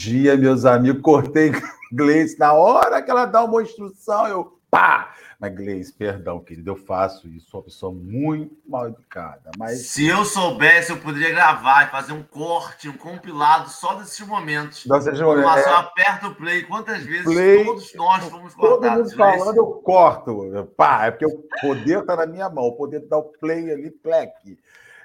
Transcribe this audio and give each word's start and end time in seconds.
Bom 0.00 0.04
dia, 0.04 0.34
meus 0.34 0.64
amigos. 0.64 1.02
Cortei 1.02 1.52
Gleice 1.92 2.38
na 2.38 2.54
hora 2.54 3.02
que 3.02 3.10
ela 3.10 3.26
dá 3.26 3.44
uma 3.44 3.62
instrução, 3.62 4.26
eu 4.26 4.58
pá! 4.70 5.14
Mas, 5.38 5.54
Gleice, 5.54 5.92
perdão, 5.92 6.40
querido, 6.40 6.70
eu 6.70 6.76
faço 6.76 7.28
isso. 7.28 7.50
Sou 7.50 7.60
uma 7.60 7.64
pessoa 7.64 7.92
muito 7.92 8.56
mal 8.66 8.88
educada. 8.88 9.50
Mas... 9.58 9.88
Se 9.88 10.06
eu 10.06 10.24
soubesse, 10.24 10.90
eu 10.90 10.96
poderia 10.96 11.28
gravar 11.28 11.86
e 11.86 11.90
fazer 11.90 12.14
um 12.14 12.22
corte, 12.22 12.88
um 12.88 12.96
compilado 12.96 13.68
só 13.68 13.92
desses 13.94 14.26
momentos. 14.26 14.86
Desses 14.86 15.20
momentos. 15.20 15.56
É... 15.56 15.62
Só 15.64 15.76
aperta 15.76 16.28
o 16.28 16.34
play. 16.34 16.62
Quantas 16.62 17.02
vezes 17.02 17.24
play, 17.24 17.62
todos 17.62 17.94
nós 17.94 18.24
fomos 18.24 18.54
cortados? 18.54 19.12
Todo 19.12 19.18
mundo 19.18 19.38
falando, 19.38 19.56
eu 19.58 19.66
corto. 19.66 20.66
Pá, 20.78 21.06
é 21.06 21.10
porque 21.10 21.26
o 21.26 21.44
poder 21.60 22.00
está 22.00 22.16
na 22.16 22.24
minha 22.24 22.48
mão. 22.48 22.64
O 22.64 22.72
poder 22.72 23.00
de 23.00 23.06
dar 23.06 23.18
o 23.18 23.24
play 23.24 23.70
ali, 23.70 23.90
pleque. 23.90 24.58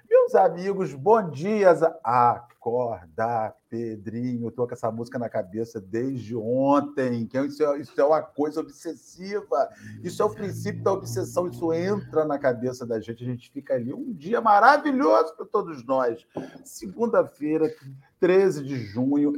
Meus 0.08 0.36
amigos, 0.36 0.94
bom 0.94 1.30
dia. 1.30 1.72
Acorda, 2.04 3.56
Pedrinho. 3.70 4.50
Estou 4.50 4.68
com 4.68 4.74
essa 4.74 4.92
música 4.92 5.18
na 5.18 5.28
cabeça 5.28 5.82
desde 5.82 6.36
ontem. 6.36 7.26
Que 7.26 7.40
isso, 7.40 7.64
é, 7.64 7.80
isso 7.80 8.00
é 8.00 8.04
uma 8.04 8.22
coisa 8.22 8.60
obsessiva. 8.60 9.70
Isso 10.04 10.22
é 10.22 10.26
o 10.26 10.30
princípio 10.30 10.84
da 10.84 10.94
obsessão. 10.94 11.48
Isso 11.48 11.74
entra 11.74 12.24
na 12.24 12.38
cabeça 12.38 12.86
da 12.86 13.00
gente. 13.00 13.24
A 13.24 13.28
gente 13.28 13.52
fica 13.52 13.74
ali 13.74 13.94
um 13.94 14.14
dia 14.14 14.40
maravilhoso 14.42 15.36
para 15.36 15.46
todos 15.46 15.84
nós. 15.86 16.26
Segunda-feira, 16.64 17.74
13 18.20 18.64
de 18.64 18.78
junho. 18.78 19.34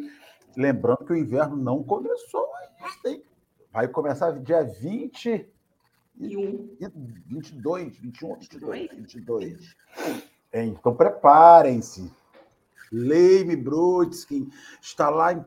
Lembrando 0.56 1.06
que 1.06 1.14
o 1.14 1.18
inverno 1.18 1.56
não 1.56 1.82
começou 1.84 2.46
ainda. 2.56 3.24
Vai 3.72 3.88
começar 3.88 4.32
dia 4.32 4.64
20 4.64 5.48
e 6.20 6.36
22, 7.28 7.98
21, 8.00 8.36
22, 8.36 8.90
22. 8.92 9.76
Então 10.54 10.96
preparem-se. 10.96 12.12
Leime 12.92 13.56
Brutskin 13.56 14.50
está 14.82 15.10
lá 15.10 15.34
em 15.34 15.46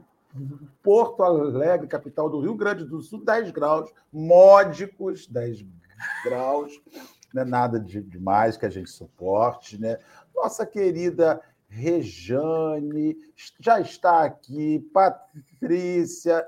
Porto 0.83 1.23
Alegre, 1.23 1.89
capital 1.89 2.29
do 2.29 2.41
Rio 2.41 2.55
Grande 2.55 2.85
do 2.85 3.01
Sul, 3.01 3.25
10 3.25 3.51
graus, 3.51 3.91
módicos 4.13 5.27
10 5.27 5.65
graus, 6.25 6.81
não 7.33 7.43
é 7.43 7.45
nada 7.45 7.81
de 7.81 8.01
demais 8.03 8.57
que 8.57 8.67
a 8.67 8.71
gente 8.71 8.91
suporte, 8.91 9.81
né? 9.81 9.99
Nossa 10.35 10.65
querida 10.67 11.41
Rejane 11.69 13.17
já 13.59 13.81
está 13.81 14.25
aqui, 14.25 14.81
Patrícia, 14.93 16.47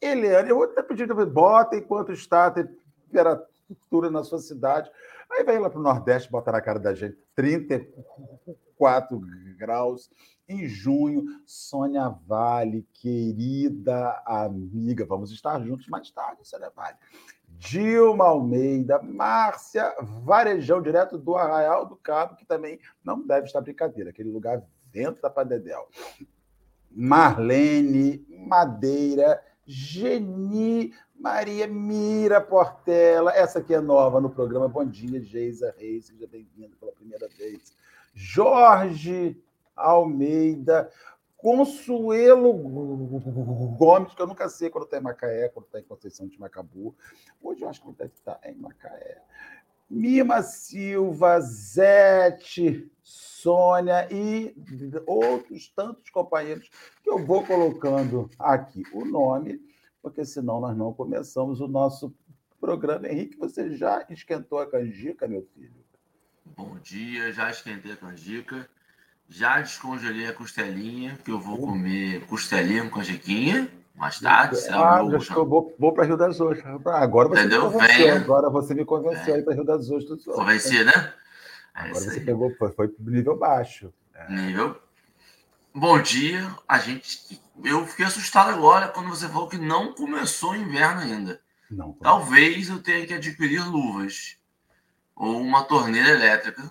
Eliane, 0.00 0.48
eu 0.48 0.56
vou 0.56 0.64
até 0.64 0.82
pedir, 0.82 1.06
bota 1.26 1.76
enquanto 1.76 2.12
está 2.12 2.46
a 2.46 2.50
temperatura 2.50 4.10
na 4.10 4.24
sua 4.24 4.38
cidade. 4.38 4.90
Aí 5.30 5.44
vai 5.44 5.58
lá 5.58 5.70
para 5.70 5.78
o 5.78 5.82
Nordeste, 5.82 6.30
bota 6.30 6.50
na 6.50 6.60
cara 6.60 6.78
da 6.78 6.92
gente 6.92 7.16
34 7.34 9.20
graus. 9.56 10.10
Em 10.48 10.66
junho, 10.66 11.24
Sônia 11.46 12.08
Vale, 12.26 12.84
querida 12.92 14.20
amiga, 14.26 15.06
vamos 15.06 15.30
estar 15.30 15.60
juntos 15.60 15.86
mais 15.86 16.10
tarde, 16.10 16.46
Sônia 16.48 16.72
Vale. 16.74 16.96
Dilma 17.46 18.24
Almeida, 18.24 19.00
Márcia 19.00 19.94
Varejão, 20.24 20.82
direto 20.82 21.18
do 21.18 21.36
Arraial 21.36 21.86
do 21.86 21.94
Cabo, 21.94 22.34
que 22.34 22.44
também 22.44 22.80
não 23.04 23.24
deve 23.24 23.46
estar 23.46 23.60
brincadeira, 23.60 24.10
aquele 24.10 24.30
lugar 24.30 24.62
dentro 24.90 25.22
da 25.22 25.30
Padedel. 25.30 25.86
Marlene 26.90 28.26
Madeira, 28.28 29.40
Geni 29.66 30.92
Maria 31.20 31.66
Mira 31.66 32.40
Portela, 32.40 33.30
essa 33.32 33.58
aqui 33.58 33.74
é 33.74 33.80
nova 33.80 34.22
no 34.22 34.30
programa. 34.30 34.66
Bom 34.66 34.86
dia, 34.86 35.20
Geisa 35.20 35.74
Reis, 35.76 36.06
seja 36.06 36.26
bem-vindo 36.26 36.74
pela 36.78 36.92
primeira 36.92 37.28
vez. 37.36 37.76
Jorge 38.14 39.38
Almeida, 39.76 40.90
Consuelo 41.36 42.54
Gomes, 43.76 44.14
que 44.14 44.22
eu 44.22 44.26
nunca 44.26 44.48
sei 44.48 44.70
quando 44.70 44.84
está 44.84 44.96
em 44.96 45.02
Macaé, 45.02 45.50
quando 45.50 45.66
está 45.66 45.78
em 45.78 45.84
Conceição 45.84 46.26
de 46.26 46.40
Macabu. 46.40 46.96
Hoje 47.42 47.60
eu 47.60 47.68
acho 47.68 47.82
que 47.82 47.92
deve 47.92 48.14
estar 48.14 48.40
em 48.42 48.54
Macaé. 48.54 49.20
Mima 49.90 50.40
Silva, 50.40 51.38
Zete, 51.42 52.90
Sônia 53.02 54.08
e 54.10 54.56
outros 55.06 55.68
tantos 55.68 56.08
companheiros 56.08 56.70
que 57.02 57.10
eu 57.10 57.18
vou 57.18 57.44
colocando 57.44 58.30
aqui 58.38 58.84
o 58.94 59.04
nome 59.04 59.60
porque 60.02 60.24
senão 60.24 60.60
nós 60.60 60.76
não 60.76 60.92
começamos 60.92 61.60
o 61.60 61.68
nosso 61.68 62.14
programa. 62.60 63.08
Henrique, 63.08 63.36
você 63.36 63.74
já 63.76 64.04
esquentou 64.10 64.58
a 64.58 64.70
canjica, 64.70 65.26
meu 65.26 65.46
filho? 65.54 65.84
Bom 66.44 66.76
dia, 66.82 67.32
já 67.32 67.50
esquentei 67.50 67.92
a 67.92 67.96
canjica, 67.96 68.68
já 69.28 69.60
descongelei 69.60 70.26
a 70.26 70.32
costelinha, 70.32 71.18
que 71.24 71.30
eu 71.30 71.38
vou 71.38 71.56
uh. 71.56 71.66
comer 71.66 72.26
costelinha 72.26 72.82
com 72.84 72.98
canjiquinha 72.98 73.70
mais 73.94 74.18
tarde. 74.18 74.56
É, 74.66 74.72
ah, 74.72 75.00
que 75.20 75.32
eu 75.32 75.46
vou, 75.46 75.74
vou 75.78 75.92
para 75.92 76.04
Rio 76.04 76.16
das 76.16 76.40
Ostras. 76.40 76.80
Agora 76.86 77.28
você 77.28 77.40
Entendeu? 77.40 77.66
me 77.66 77.72
convenceu, 77.72 78.16
agora 78.16 78.50
você 78.50 78.74
me 78.74 78.84
convenceu 78.84 79.34
é. 79.36 79.42
para 79.42 79.54
Rio 79.54 79.64
das 79.64 79.90
Ostras. 79.90 80.24
Convenci, 80.24 80.84
né? 80.84 81.12
É 81.74 81.80
agora 81.80 81.94
você 81.94 82.20
pegou, 82.20 82.50
foi, 82.56 82.72
foi 82.72 82.94
nível 82.98 83.36
baixo. 83.36 83.92
É. 84.14 84.32
Nível 84.32 84.76
Bom 85.72 86.02
dia. 86.02 86.52
A 86.66 86.78
gente. 86.78 87.40
Eu 87.64 87.86
fiquei 87.86 88.06
assustado 88.06 88.50
agora 88.50 88.88
quando 88.88 89.08
você 89.08 89.28
falou 89.28 89.48
que 89.48 89.58
não 89.58 89.92
começou 89.92 90.52
o 90.52 90.56
inverno 90.56 91.00
ainda. 91.00 91.42
Não. 91.70 91.92
Talvez 91.94 92.68
eu 92.68 92.82
tenha 92.82 93.06
que 93.06 93.14
adquirir 93.14 93.64
luvas 93.66 94.36
ou 95.14 95.40
uma 95.40 95.64
torneira 95.64 96.08
elétrica, 96.08 96.70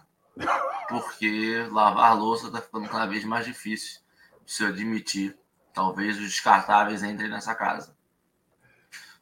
porque 0.88 1.68
lavar 1.72 2.18
louça 2.18 2.48
está 2.48 2.62
ficando 2.62 2.90
cada 2.90 3.06
vez 3.06 3.24
mais 3.24 3.46
difícil. 3.46 4.02
Se 4.46 4.64
eu 4.64 4.70
admitir, 4.70 5.38
talvez 5.74 6.18
os 6.18 6.24
descartáveis 6.24 7.04
entrem 7.04 7.30
nessa 7.30 7.54
casa. 7.54 7.96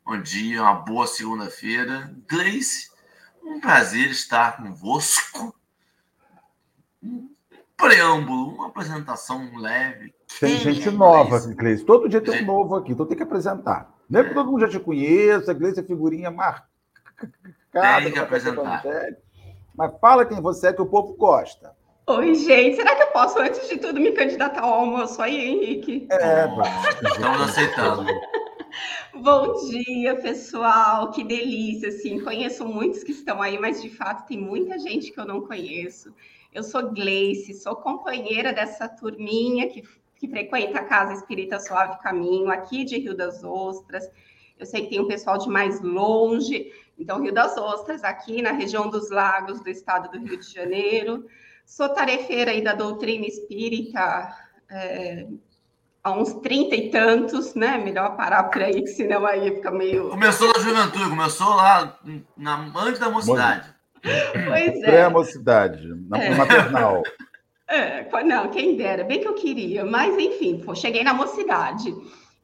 Bom 0.05 0.21
dia, 0.21 0.61
uma 0.61 0.73
boa 0.73 1.05
segunda-feira. 1.05 2.15
Gleice, 2.27 2.89
um 3.43 3.59
prazer 3.59 4.09
estar 4.09 4.57
convosco 4.57 5.53
preâmbulo, 7.77 8.55
uma 8.55 8.67
apresentação 8.67 9.49
leve. 9.59 10.13
Tem 10.39 10.57
gente 10.57 10.89
nova, 10.89 11.39
Gleice. 11.53 11.85
Todo 11.85 12.09
dia 12.09 12.19
tem 12.19 12.41
um 12.41 12.45
novo 12.45 12.75
aqui, 12.75 12.91
então 12.91 13.05
tem 13.05 13.15
que 13.15 13.23
apresentar. 13.23 13.93
Não 14.09 14.19
é 14.19 14.23
que 14.23 14.33
todo 14.33 14.51
mundo 14.51 14.61
já 14.61 14.69
te 14.69 14.79
conheça, 14.79 15.53
Gleice 15.53 15.79
é 15.79 15.83
figurinha 15.83 16.31
marcada. 16.31 16.67
Tem 18.01 18.11
que 18.11 18.19
apresentar. 18.19 18.83
Mas 19.75 19.93
fala 20.01 20.25
quem 20.25 20.41
você 20.41 20.69
é 20.69 20.73
que 20.73 20.81
o 20.81 20.87
povo 20.87 21.13
gosta. 21.13 21.75
Oi, 22.07 22.33
gente. 22.35 22.77
Será 22.77 22.95
que 22.95 23.03
eu 23.03 23.07
posso, 23.07 23.37
antes 23.37 23.67
de 23.67 23.77
tudo, 23.77 23.99
me 23.99 24.13
candidatar 24.13 24.61
ao 24.61 24.73
almoço 24.75 25.21
aí, 25.21 25.49
Henrique? 25.49 26.07
É, 26.09 26.47
estamos 27.05 27.41
aceitando. 27.41 28.05
Bom 29.13 29.53
dia, 29.69 30.15
pessoal. 30.15 31.11
Que 31.11 31.23
delícia, 31.23 31.89
assim. 31.89 32.23
Conheço 32.23 32.65
muitos 32.65 33.03
que 33.03 33.11
estão 33.11 33.41
aí, 33.41 33.59
mas 33.59 33.81
de 33.81 33.89
fato 33.89 34.25
tem 34.25 34.39
muita 34.39 34.79
gente 34.79 35.11
que 35.11 35.19
eu 35.19 35.25
não 35.25 35.41
conheço. 35.41 36.13
Eu 36.53 36.63
sou 36.63 36.91
Gleice, 36.91 37.53
sou 37.53 37.75
companheira 37.75 38.53
dessa 38.53 38.87
turminha 38.87 39.69
que, 39.69 39.83
que 40.15 40.27
frequenta 40.27 40.79
a 40.79 40.83
Casa 40.83 41.13
Espírita 41.13 41.59
Suave 41.59 41.99
Caminho, 41.99 42.49
aqui 42.49 42.83
de 42.83 42.97
Rio 42.97 43.15
das 43.15 43.43
Ostras. 43.43 44.09
Eu 44.57 44.65
sei 44.65 44.83
que 44.83 44.89
tem 44.89 44.99
um 44.99 45.07
pessoal 45.07 45.37
de 45.37 45.49
mais 45.49 45.81
longe, 45.81 46.71
então 46.97 47.21
Rio 47.21 47.33
das 47.33 47.57
Ostras, 47.57 48.03
aqui 48.03 48.41
na 48.41 48.51
região 48.51 48.89
dos 48.89 49.09
lagos 49.09 49.61
do 49.61 49.69
estado 49.69 50.09
do 50.09 50.25
Rio 50.25 50.39
de 50.39 50.51
Janeiro. 50.51 51.25
Sou 51.65 51.89
tarefeira 51.89 52.51
aí 52.51 52.63
da 52.63 52.73
doutrina 52.73 53.25
espírita 53.25 54.35
é, 54.69 55.27
há 56.03 56.11
uns 56.11 56.33
trinta 56.35 56.75
e 56.75 56.89
tantos, 56.89 57.53
né? 57.53 57.77
Melhor 57.77 58.15
parar 58.15 58.43
por 58.45 58.61
aí, 58.61 58.87
senão 58.87 59.25
aí 59.25 59.55
fica 59.55 59.71
meio. 59.71 60.09
Começou 60.09 60.51
na 60.53 60.59
juventude, 60.59 61.09
começou 61.09 61.53
lá 61.53 61.99
na, 62.35 62.71
antes 62.75 62.99
da 62.99 63.09
mocidade. 63.09 63.76
Pois 64.01 64.75
é. 64.75 64.85
Pré-mocidade, 64.85 65.91
é. 66.13 66.29
maternal. 66.35 67.03
É, 67.69 68.07
não, 68.23 68.49
quem 68.49 68.77
dera, 68.77 69.03
bem 69.03 69.19
que 69.19 69.27
eu 69.27 69.33
queria, 69.33 69.83
mas 69.83 70.17
enfim, 70.17 70.61
pô, 70.63 70.73
cheguei 70.73 71.03
na 71.03 71.13
mocidade. 71.13 71.93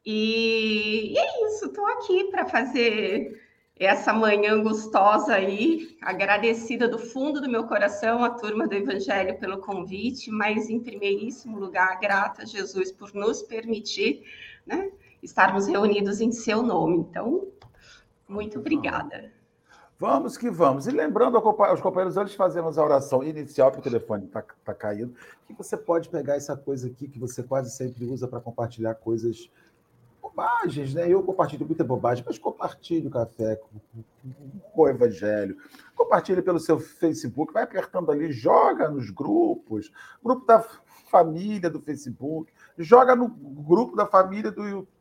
E, 0.06 1.14
e 1.14 1.18
é 1.18 1.48
isso, 1.48 1.68
estou 1.68 1.86
aqui 1.86 2.26
para 2.26 2.46
fazer 2.46 3.42
essa 3.78 4.14
manhã 4.14 4.62
gostosa 4.62 5.34
aí, 5.34 5.98
agradecida 6.02 6.88
do 6.88 7.00
fundo 7.00 7.42
do 7.42 7.50
meu 7.50 7.66
coração 7.66 8.24
a 8.24 8.30
turma 8.32 8.68
do 8.68 8.76
Evangelho 8.76 9.40
pelo 9.40 9.60
convite, 9.60 10.30
mas 10.30 10.70
em 10.70 10.80
primeiríssimo 10.80 11.58
lugar, 11.58 12.00
grata 12.00 12.44
a 12.44 12.46
Jesus 12.46 12.92
por 12.92 13.14
nos 13.14 13.42
permitir 13.42 14.24
né, 14.66 14.92
estarmos 15.22 15.68
reunidos 15.68 16.22
em 16.22 16.32
seu 16.32 16.62
nome. 16.62 16.98
Então, 16.98 17.48
muito 18.28 18.60
obrigada. 18.60 19.32
Vamos 20.00 20.38
que 20.38 20.50
vamos. 20.50 20.88
E 20.88 20.92
lembrando 20.92 21.38
aos 21.38 21.82
companheiros, 21.82 22.18
antes 22.18 22.32
de 22.32 22.38
fazermos 22.38 22.78
a 22.78 22.84
oração 22.84 23.24
inicial, 23.24 23.72
porque 23.72 23.88
o 23.88 23.92
telefone 23.92 24.26
está 24.26 24.44
tá 24.64 24.74
caindo, 24.74 25.14
que 25.48 25.54
você 25.54 25.78
pode 25.78 26.10
pegar 26.10 26.36
essa 26.36 26.58
coisa 26.58 26.88
aqui 26.88 27.08
que 27.08 27.20
você 27.20 27.44
quase 27.44 27.72
sempre 27.72 28.06
usa 28.06 28.28
para 28.28 28.42
compartilhar 28.42 28.96
coisas 28.96 29.50
bobagens, 30.22 30.94
né? 30.94 31.08
Eu 31.08 31.22
compartilho 31.22 31.66
muita 31.66 31.84
bobagem, 31.84 32.24
mas 32.26 32.40
compartilhe 32.40 33.08
o 33.08 33.12
café 33.12 33.56
com, 33.56 33.70
o 34.76 34.90
Evangelho. 34.90 35.58
Compartilhe 35.96 36.42
pelo 36.42 36.60
seu 36.60 36.80
Facebook, 36.80 37.54
vai 37.54 37.64
apertando 37.64 38.12
ali, 38.12 38.32
joga 38.32 38.90
nos 38.90 39.10
grupos, 39.12 39.92
grupo 40.24 40.46
da 40.46 40.66
família 41.10 41.70
do 41.70 41.80
Facebook, 41.80 42.52
joga 42.78 43.16
no 43.16 43.28
grupo 43.30 43.96
da 43.96 44.08
família 44.08 44.52
do 44.52 44.64
YouTube, 44.64 44.93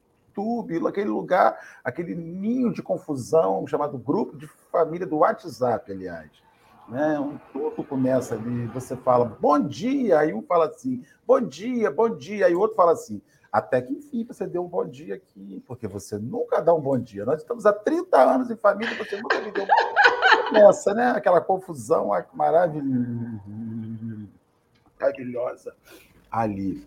aquele 0.88 1.08
lugar, 1.08 1.58
aquele 1.84 2.14
ninho 2.14 2.72
de 2.72 2.82
confusão 2.82 3.66
chamado 3.66 3.98
grupo 3.98 4.36
de 4.36 4.46
família 4.70 5.06
do 5.06 5.18
WhatsApp, 5.18 5.90
aliás. 5.90 6.30
Né? 6.88 7.18
Um, 7.18 7.38
tudo 7.52 7.84
começa 7.84 8.34
ali, 8.34 8.66
você 8.66 8.96
fala 8.96 9.24
bom 9.24 9.58
dia, 9.58 10.18
aí 10.18 10.34
um 10.34 10.42
fala 10.42 10.66
assim, 10.66 11.04
bom 11.26 11.40
dia, 11.40 11.90
bom 11.90 12.08
dia, 12.16 12.46
aí 12.46 12.54
o 12.54 12.60
outro 12.60 12.76
fala 12.76 12.92
assim, 12.92 13.22
até 13.52 13.80
que 13.82 13.92
enfim 13.92 14.24
você 14.24 14.46
deu 14.46 14.64
um 14.64 14.68
bom 14.68 14.84
dia 14.86 15.14
aqui, 15.14 15.62
porque 15.66 15.86
você 15.86 16.18
nunca 16.18 16.60
dá 16.60 16.72
um 16.74 16.80
bom 16.80 16.98
dia. 16.98 17.24
Nós 17.24 17.42
estamos 17.42 17.66
há 17.66 17.72
30 17.72 18.18
anos 18.18 18.50
em 18.50 18.56
família, 18.56 18.96
você 18.96 19.20
nunca 19.20 19.38
me 19.40 19.50
deu 19.52 19.64
um 19.64 19.66
bom 19.66 19.74
dia. 19.74 20.48
Começa, 20.48 20.94
né? 20.94 21.10
Aquela 21.10 21.40
confusão 21.40 22.10
maravilhosa 24.98 25.74
ali. 26.30 26.86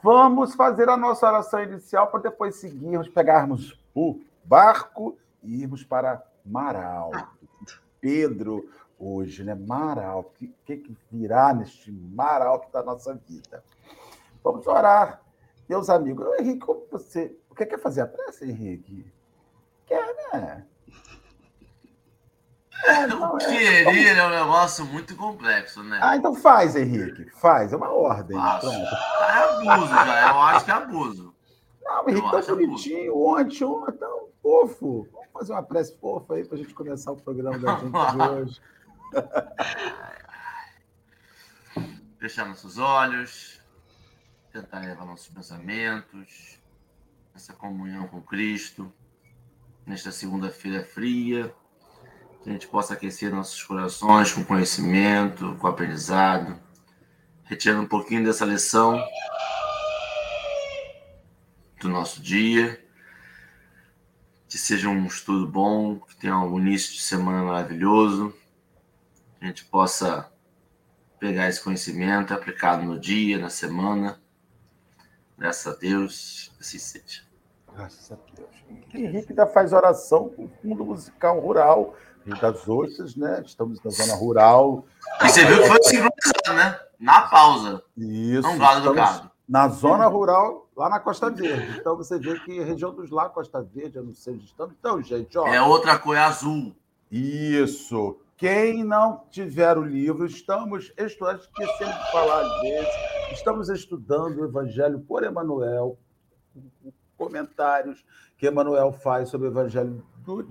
Vamos 0.00 0.54
fazer 0.54 0.88
a 0.88 0.96
nossa 0.96 1.26
oração 1.26 1.62
inicial 1.62 2.06
para 2.06 2.20
depois 2.20 2.56
seguirmos, 2.56 3.08
pegarmos 3.08 3.78
o 3.94 4.20
barco 4.44 5.18
e 5.42 5.62
irmos 5.62 5.84
para 5.84 6.22
Maralto. 6.44 7.28
Pedro, 8.00 8.68
hoje, 8.98 9.44
né? 9.44 9.54
Maralto. 9.54 10.30
O 10.40 10.48
que, 10.64 10.76
que 10.76 10.96
virá 11.10 11.52
neste 11.52 11.90
Maralto 11.90 12.70
da 12.72 12.82
nossa 12.82 13.14
vida? 13.28 13.62
Vamos 14.42 14.66
orar. 14.66 15.20
Meus 15.68 15.88
amigos, 15.90 16.26
Henrique, 16.38 16.60
como 16.60 16.86
você. 16.90 17.36
O 17.50 17.54
que 17.54 17.66
quer 17.66 17.78
fazer 17.78 18.02
a 18.02 18.06
prece, 18.06 18.44
Henrique? 18.44 19.06
Quer, 19.86 20.14
né? 20.32 20.66
É, 22.84 23.06
não, 23.06 23.38
querer 23.38 23.86
é, 23.86 24.18
é 24.18 24.26
um 24.26 24.30
negócio 24.30 24.84
muito 24.84 25.14
complexo, 25.16 25.84
né? 25.84 26.00
Ah, 26.02 26.16
então 26.16 26.34
faz, 26.34 26.74
Henrique. 26.74 27.30
Faz, 27.30 27.72
é 27.72 27.76
uma 27.76 27.92
ordem. 27.92 28.36
Faço. 28.36 28.68
Pronto. 28.68 28.96
É 29.20 29.70
abuso 29.70 29.86
já, 29.88 30.30
eu 30.30 30.40
acho 30.40 30.64
que 30.64 30.70
é 30.70 30.74
abuso. 30.74 31.32
Não, 31.82 32.08
Henrique, 32.08 32.30
tão 32.30 32.56
bonitinho, 32.56 33.16
ontem, 33.16 33.64
ontem, 33.64 33.98
tão 33.98 34.28
fofo. 34.42 35.06
Vamos 35.12 35.28
fazer 35.32 35.52
uma 35.52 35.62
prece 35.62 35.96
fofa 35.98 36.34
aí 36.34 36.44
para 36.44 36.56
a 36.56 36.58
gente 36.58 36.74
começar 36.74 37.12
o 37.12 37.16
programa 37.16 37.58
da 37.58 37.76
gente 37.76 37.92
de 37.92 38.22
hoje. 38.28 38.60
Fechar 42.18 42.46
nossos 42.46 42.78
olhos, 42.78 43.60
tentar 44.52 44.80
levar 44.80 45.04
nossos 45.04 45.28
pensamentos, 45.28 46.58
essa 47.34 47.52
comunhão 47.52 48.08
com 48.08 48.20
Cristo, 48.20 48.92
nesta 49.86 50.10
segunda-feira 50.12 50.84
fria 50.84 51.54
que 52.42 52.50
a 52.50 52.52
gente 52.52 52.66
possa 52.66 52.94
aquecer 52.94 53.32
nossos 53.32 53.62
corações 53.62 54.32
com 54.32 54.44
conhecimento, 54.44 55.56
com 55.60 55.66
aprendizado, 55.66 56.58
retirando 57.44 57.82
um 57.82 57.88
pouquinho 57.88 58.24
dessa 58.24 58.44
lição 58.44 59.00
do 61.80 61.88
nosso 61.88 62.20
dia, 62.20 62.84
que 64.48 64.58
seja 64.58 64.88
um 64.88 65.06
estudo 65.06 65.46
bom, 65.46 66.00
que 66.00 66.16
tenha 66.16 66.38
um 66.38 66.58
início 66.58 66.92
de 66.92 67.00
semana 67.00 67.42
maravilhoso, 67.44 68.34
que 69.38 69.44
a 69.44 69.46
gente 69.46 69.64
possa 69.64 70.30
pegar 71.18 71.48
esse 71.48 71.62
conhecimento 71.62 72.34
aplicado 72.34 72.82
no 72.82 72.98
dia, 72.98 73.38
na 73.38 73.50
semana. 73.50 74.20
Graças 75.38 75.72
a 75.72 75.78
Deus, 75.78 76.52
assim 76.60 76.78
seja. 76.78 77.22
Graças 77.72 78.10
a 78.10 78.16
Deus. 78.34 78.50
Henrique 78.92 79.30
ainda 79.30 79.46
faz 79.46 79.72
oração 79.72 80.28
com 80.28 80.44
o 80.44 80.48
fundo 80.60 80.84
musical 80.84 81.40
rural 81.40 81.96
Rio 82.24 82.40
das 82.40 82.68
Ostras, 82.68 83.16
né? 83.16 83.42
Estamos 83.44 83.82
na 83.82 83.90
zona 83.90 84.14
rural. 84.14 84.84
E 85.22 85.28
você 85.28 85.44
viu 85.44 85.62
que 85.62 85.68
foi 85.68 85.82
sincronizado, 85.82 86.52
né? 86.54 86.80
Na 86.98 87.22
pausa. 87.22 87.82
Isso. 87.96 88.42
Não 88.42 88.58
lado 88.58 88.82
do 88.82 88.94
carro. 88.94 89.30
Na 89.48 89.68
zona 89.68 90.06
rural, 90.06 90.68
lá 90.76 90.88
na 90.88 91.00
Costa 91.00 91.28
Verde. 91.30 91.78
Então 91.78 91.96
você 91.96 92.18
vê 92.18 92.38
que 92.40 92.60
a 92.60 92.64
região 92.64 92.94
dos 92.94 93.10
lá, 93.10 93.28
Costa 93.28 93.60
Verde, 93.60 93.96
eu 93.96 94.04
não 94.04 94.14
sei 94.14 94.34
onde 94.34 94.46
estamos. 94.46 94.74
Então, 94.78 95.02
gente, 95.02 95.36
ó. 95.36 95.46
É 95.46 95.60
outra 95.60 95.98
cor, 95.98 96.16
é 96.16 96.20
azul. 96.20 96.74
Isso. 97.10 98.16
Quem 98.36 98.82
não 98.82 99.22
tiver 99.30 99.76
o 99.76 99.84
livro, 99.84 100.26
estamos 100.26 100.92
estudando, 100.96 101.40
esquecendo 101.40 101.92
de 101.92 102.12
falar 102.12 102.40
às 102.40 102.60
vezes, 102.62 102.88
estamos 103.32 103.68
estudando 103.68 104.38
o 104.38 104.44
Evangelho 104.44 104.98
por 105.00 105.22
Emanuel, 105.22 105.96
comentários 107.16 108.04
que 108.36 108.46
Emanuel 108.46 108.92
faz 108.92 109.28
sobre 109.28 109.46
o 109.46 109.50
Evangelho 109.50 110.04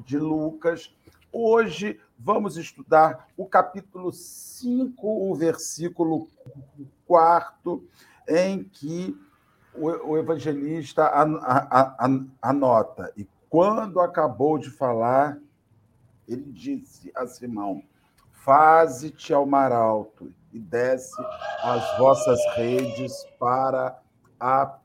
de 0.05 0.17
Lucas 0.17 0.93
Hoje 1.33 1.97
vamos 2.19 2.57
estudar 2.57 3.29
o 3.37 3.45
capítulo 3.45 4.11
5, 4.11 5.07
o 5.07 5.33
versículo 5.33 6.27
4, 7.07 7.87
em 8.27 8.65
que 8.65 9.17
o 9.73 10.17
evangelista 10.17 11.09
anota: 12.41 13.13
E 13.15 13.25
quando 13.49 14.01
acabou 14.01 14.57
de 14.57 14.69
falar, 14.69 15.37
ele 16.27 16.51
disse 16.51 17.09
a 17.15 17.25
Simão: 17.25 17.81
Faze-te 18.31 19.33
ao 19.33 19.45
mar 19.45 19.71
alto 19.71 20.33
e 20.51 20.59
desce 20.59 21.15
as 21.63 21.97
vossas 21.97 22.39
redes 22.57 23.25
para 23.39 23.97
a 24.37 24.77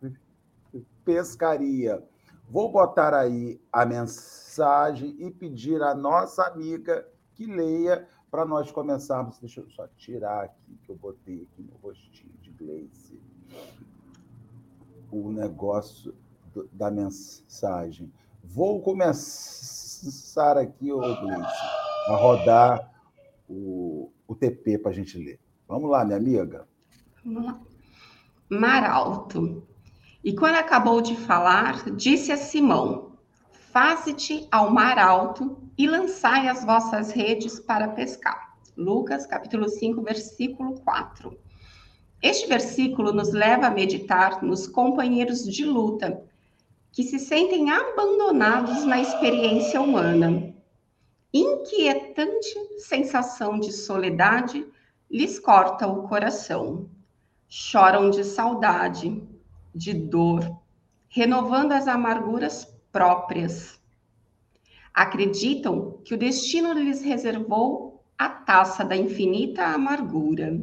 pescaria. 1.04 2.02
Vou 2.48 2.70
botar 2.70 3.12
aí 3.12 3.60
a 3.72 3.84
mensagem 3.84 5.16
e 5.18 5.30
pedir 5.30 5.82
à 5.82 5.94
nossa 5.94 6.46
amiga 6.46 7.06
que 7.34 7.46
leia 7.46 8.08
para 8.30 8.44
nós 8.44 8.70
começarmos. 8.70 9.38
Deixa 9.38 9.60
eu 9.60 9.68
só 9.70 9.86
tirar 9.96 10.44
aqui, 10.44 10.78
que 10.82 10.90
eu 10.90 10.96
botei 10.96 11.42
aqui 11.42 11.62
no 11.62 11.76
rostinho 11.76 12.32
de 12.40 12.50
Gleice 12.52 13.20
o 15.10 15.30
negócio 15.30 16.14
do, 16.52 16.68
da 16.72 16.90
mensagem. 16.90 18.12
Vou 18.42 18.80
começar 18.80 20.56
aqui, 20.56 20.92
ô 20.92 21.00
Gleice, 21.00 21.62
a 22.08 22.16
rodar 22.16 22.92
o, 23.48 24.12
o 24.26 24.34
TP 24.34 24.78
para 24.78 24.90
a 24.90 24.94
gente 24.94 25.18
ler. 25.18 25.40
Vamos 25.66 25.90
lá, 25.90 26.04
minha 26.04 26.16
amiga. 26.16 26.66
Vamos 27.24 27.44
lá. 27.44 27.60
Mar 28.48 28.84
Alto. 28.88 29.66
E 30.26 30.34
quando 30.34 30.56
acabou 30.56 31.00
de 31.00 31.14
falar, 31.14 31.88
disse 31.92 32.32
a 32.32 32.36
Simão: 32.36 33.12
Faze-te 33.72 34.48
ao 34.50 34.72
mar 34.72 34.98
alto 34.98 35.56
e 35.78 35.86
lançai 35.86 36.48
as 36.48 36.64
vossas 36.64 37.12
redes 37.12 37.60
para 37.60 37.86
pescar. 37.86 38.56
Lucas, 38.76 39.24
capítulo 39.24 39.68
5, 39.68 40.02
versículo 40.02 40.80
4. 40.80 41.38
Este 42.20 42.48
versículo 42.48 43.12
nos 43.12 43.32
leva 43.32 43.68
a 43.68 43.70
meditar 43.70 44.42
nos 44.42 44.66
companheiros 44.66 45.44
de 45.44 45.64
luta 45.64 46.20
que 46.90 47.04
se 47.04 47.20
sentem 47.20 47.70
abandonados 47.70 48.84
na 48.84 49.00
experiência 49.00 49.80
humana. 49.80 50.52
Inquietante 51.32 52.80
sensação 52.80 53.60
de 53.60 53.70
soledade 53.70 54.66
lhes 55.08 55.38
corta 55.38 55.86
o 55.86 56.08
coração. 56.08 56.90
Choram 57.48 58.10
de 58.10 58.24
saudade, 58.24 59.22
de 59.76 59.92
dor, 59.92 60.58
renovando 61.08 61.72
as 61.72 61.86
amarguras 61.86 62.64
próprias. 62.90 63.78
Acreditam 64.92 66.00
que 66.04 66.14
o 66.14 66.18
destino 66.18 66.72
lhes 66.72 67.02
reservou 67.02 68.02
a 68.16 68.28
taça 68.28 68.82
da 68.82 68.96
infinita 68.96 69.64
amargura. 69.64 70.58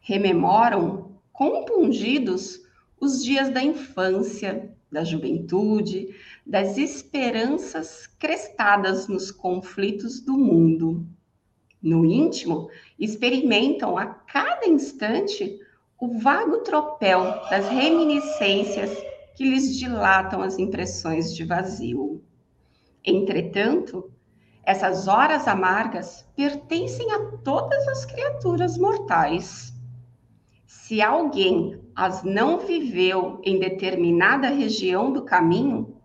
Rememoram, 0.00 1.16
compungidos, 1.32 2.60
os 3.00 3.24
dias 3.24 3.50
da 3.50 3.62
infância, 3.62 4.72
da 4.90 5.02
juventude, 5.02 6.14
das 6.46 6.78
esperanças 6.78 8.06
crestadas 8.06 9.08
nos 9.08 9.32
conflitos 9.32 10.20
do 10.20 10.38
mundo. 10.38 11.04
No 11.82 12.04
íntimo, 12.04 12.70
experimentam 12.96 13.98
a 13.98 14.06
cada 14.06 14.68
instante 14.68 15.58
o 16.02 16.18
vago 16.18 16.64
tropel 16.64 17.22
das 17.48 17.68
reminiscências 17.68 18.90
que 19.36 19.48
lhes 19.48 19.78
dilatam 19.78 20.42
as 20.42 20.58
impressões 20.58 21.32
de 21.32 21.44
vazio. 21.44 22.24
Entretanto, 23.04 24.12
essas 24.64 25.06
horas 25.06 25.46
amargas 25.46 26.28
pertencem 26.34 27.08
a 27.12 27.36
todas 27.44 27.86
as 27.86 28.04
criaturas 28.04 28.76
mortais. 28.76 29.72
Se 30.66 31.00
alguém 31.00 31.80
as 31.94 32.24
não 32.24 32.58
viveu 32.58 33.40
em 33.44 33.60
determinada 33.60 34.48
região 34.48 35.12
do 35.12 35.24
caminho, 35.24 36.02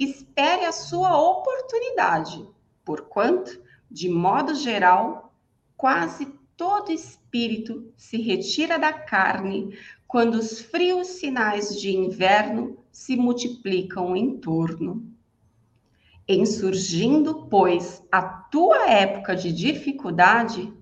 espere 0.00 0.64
a 0.64 0.72
sua 0.72 1.16
oportunidade, 1.16 2.44
porquanto, 2.84 3.62
de 3.88 4.08
modo 4.08 4.56
geral, 4.56 5.32
quase 5.76 6.26
todo 6.56 6.90
se 7.96 8.20
retira 8.20 8.78
da 8.78 8.92
carne 8.92 9.76
quando 10.06 10.36
os 10.36 10.60
frios 10.60 11.06
sinais 11.08 11.78
de 11.78 11.94
inverno 11.94 12.78
se 12.90 13.16
multiplicam 13.16 14.16
em 14.16 14.38
torno. 14.38 15.06
Em 16.26 16.44
surgindo, 16.44 17.46
pois, 17.48 18.02
a 18.10 18.22
tua 18.22 18.90
época 18.90 19.34
de 19.34 19.52
dificuldade, 19.52 20.72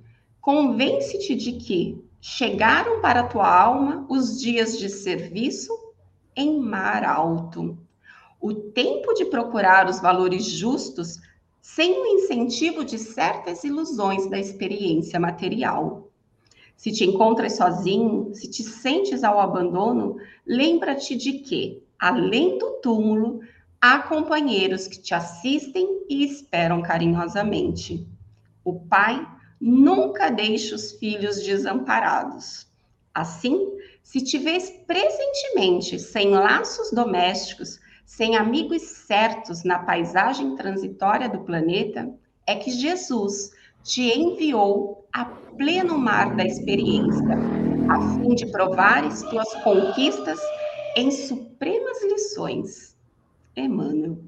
convence-te 0.40 1.34
de 1.34 1.52
que, 1.52 2.04
chegaram 2.20 3.00
para 3.00 3.20
a 3.20 3.26
tua 3.26 3.48
alma 3.48 4.06
os 4.08 4.40
dias 4.40 4.78
de 4.78 4.88
serviço 4.88 5.72
em 6.34 6.58
mar 6.58 7.04
alto. 7.04 7.78
O 8.40 8.52
tempo 8.54 9.14
de 9.14 9.24
procurar 9.26 9.88
os 9.88 10.00
valores 10.00 10.44
justos 10.44 11.20
sem 11.60 11.92
o 11.92 12.06
incentivo 12.06 12.84
de 12.84 12.98
certas 12.98 13.64
ilusões 13.64 14.28
da 14.28 14.38
experiência 14.38 15.18
material. 15.18 16.05
Se 16.76 16.92
te 16.92 17.04
encontras 17.04 17.56
sozinho, 17.56 18.34
se 18.34 18.50
te 18.50 18.62
sentes 18.62 19.24
ao 19.24 19.40
abandono, 19.40 20.16
lembra-te 20.46 21.16
de 21.16 21.34
que, 21.38 21.82
além 21.98 22.58
do 22.58 22.80
túmulo, 22.82 23.40
há 23.80 23.98
companheiros 24.00 24.86
que 24.86 25.00
te 25.00 25.14
assistem 25.14 26.04
e 26.08 26.24
esperam 26.24 26.82
carinhosamente. 26.82 28.06
O 28.62 28.80
pai 28.80 29.26
nunca 29.60 30.30
deixa 30.30 30.74
os 30.74 30.92
filhos 30.92 31.42
desamparados. 31.42 32.66
Assim, 33.14 33.72
se 34.02 34.20
te 34.20 34.36
vês 34.38 34.70
presentemente 34.86 35.98
sem 35.98 36.30
laços 36.30 36.90
domésticos, 36.92 37.80
sem 38.04 38.36
amigos 38.36 38.82
certos 38.82 39.64
na 39.64 39.80
paisagem 39.80 40.54
transitória 40.54 41.28
do 41.28 41.40
planeta, 41.40 42.12
é 42.46 42.54
que 42.54 42.70
Jesus 42.70 43.50
te 43.86 44.02
enviou 44.18 45.06
a 45.12 45.24
pleno 45.56 45.96
mar 45.96 46.34
da 46.34 46.44
experiência, 46.44 47.38
a 47.88 48.18
fim 48.18 48.34
de 48.34 48.46
provares 48.50 49.22
tuas 49.22 49.54
conquistas 49.62 50.40
em 50.96 51.10
supremas 51.12 52.02
lições. 52.02 52.96
Emmanuel. 53.56 54.18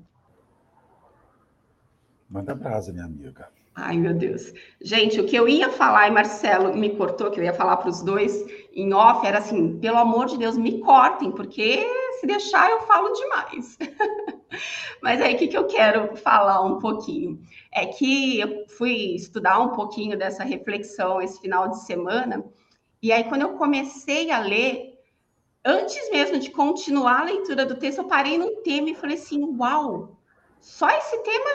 Manda 2.30 2.54
brasa, 2.54 2.92
minha 2.92 3.04
amiga. 3.04 3.48
Ai, 3.74 3.96
meu 3.96 4.14
Deus. 4.14 4.52
Gente, 4.80 5.20
o 5.20 5.26
que 5.26 5.36
eu 5.36 5.48
ia 5.48 5.70
falar, 5.70 6.08
e 6.08 6.10
Marcelo 6.10 6.76
me 6.76 6.90
cortou, 6.96 7.30
que 7.30 7.40
eu 7.40 7.44
ia 7.44 7.52
falar 7.52 7.78
para 7.78 7.90
os 7.90 8.00
dois 8.02 8.44
em 8.72 8.92
off, 8.94 9.26
era 9.26 9.38
assim: 9.38 9.78
pelo 9.80 9.98
amor 9.98 10.26
de 10.26 10.38
Deus, 10.38 10.56
me 10.56 10.80
cortem, 10.80 11.32
porque 11.32 11.84
se 12.20 12.26
deixar 12.26 12.70
eu 12.70 12.80
falo 12.82 13.12
demais. 13.12 13.78
Mas 15.02 15.20
aí, 15.20 15.34
o 15.34 15.38
que, 15.38 15.48
que 15.48 15.56
eu 15.56 15.66
quero 15.66 16.16
falar 16.16 16.62
um 16.62 16.78
pouquinho? 16.78 17.40
É 17.72 17.86
que 17.86 18.40
eu 18.40 18.66
fui 18.68 19.14
estudar 19.14 19.58
um 19.60 19.70
pouquinho 19.70 20.18
dessa 20.18 20.44
reflexão 20.44 21.20
esse 21.20 21.40
final 21.40 21.68
de 21.68 21.84
semana, 21.84 22.44
e 23.00 23.12
aí, 23.12 23.24
quando 23.24 23.42
eu 23.42 23.50
comecei 23.50 24.30
a 24.32 24.40
ler, 24.40 24.98
antes 25.64 26.10
mesmo 26.10 26.38
de 26.38 26.50
continuar 26.50 27.20
a 27.20 27.24
leitura 27.24 27.64
do 27.64 27.76
texto, 27.76 27.98
eu 27.98 28.08
parei 28.08 28.36
no 28.36 28.56
tema 28.62 28.90
e 28.90 28.94
falei 28.94 29.16
assim: 29.16 29.56
uau, 29.56 30.18
só 30.60 30.88
esse 30.90 31.22
tema 31.22 31.50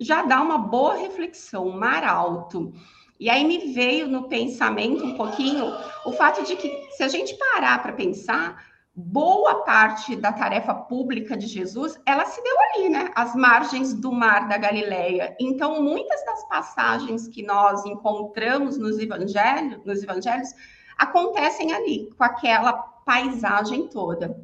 já 0.00 0.22
dá 0.22 0.40
uma 0.40 0.56
boa 0.56 0.94
reflexão, 0.94 1.68
um 1.68 1.78
mar 1.78 2.02
alto. 2.02 2.72
E 3.20 3.28
aí 3.28 3.44
me 3.44 3.72
veio 3.72 4.08
no 4.08 4.28
pensamento 4.28 5.04
um 5.04 5.16
pouquinho 5.16 5.66
o 6.04 6.12
fato 6.12 6.44
de 6.44 6.56
que, 6.56 6.88
se 6.92 7.02
a 7.02 7.08
gente 7.08 7.34
parar 7.36 7.82
para 7.82 7.92
pensar, 7.92 8.62
boa 8.98 9.62
parte 9.62 10.16
da 10.16 10.32
tarefa 10.32 10.74
pública 10.74 11.36
de 11.36 11.46
Jesus, 11.46 12.00
ela 12.06 12.24
se 12.24 12.42
deu 12.42 12.54
ali, 12.60 12.88
né? 12.88 13.10
Às 13.14 13.34
margens 13.34 13.92
do 13.92 14.10
mar 14.10 14.48
da 14.48 14.56
Galileia. 14.56 15.36
Então, 15.38 15.82
muitas 15.82 16.24
das 16.24 16.48
passagens 16.48 17.28
que 17.28 17.42
nós 17.42 17.84
encontramos 17.84 18.78
nos 18.78 18.98
evangelhos, 18.98 19.84
nos 19.84 20.02
evangelhos 20.02 20.48
acontecem 20.96 21.74
ali, 21.74 22.10
com 22.16 22.24
aquela 22.24 22.72
paisagem 22.72 23.86
toda. 23.88 24.42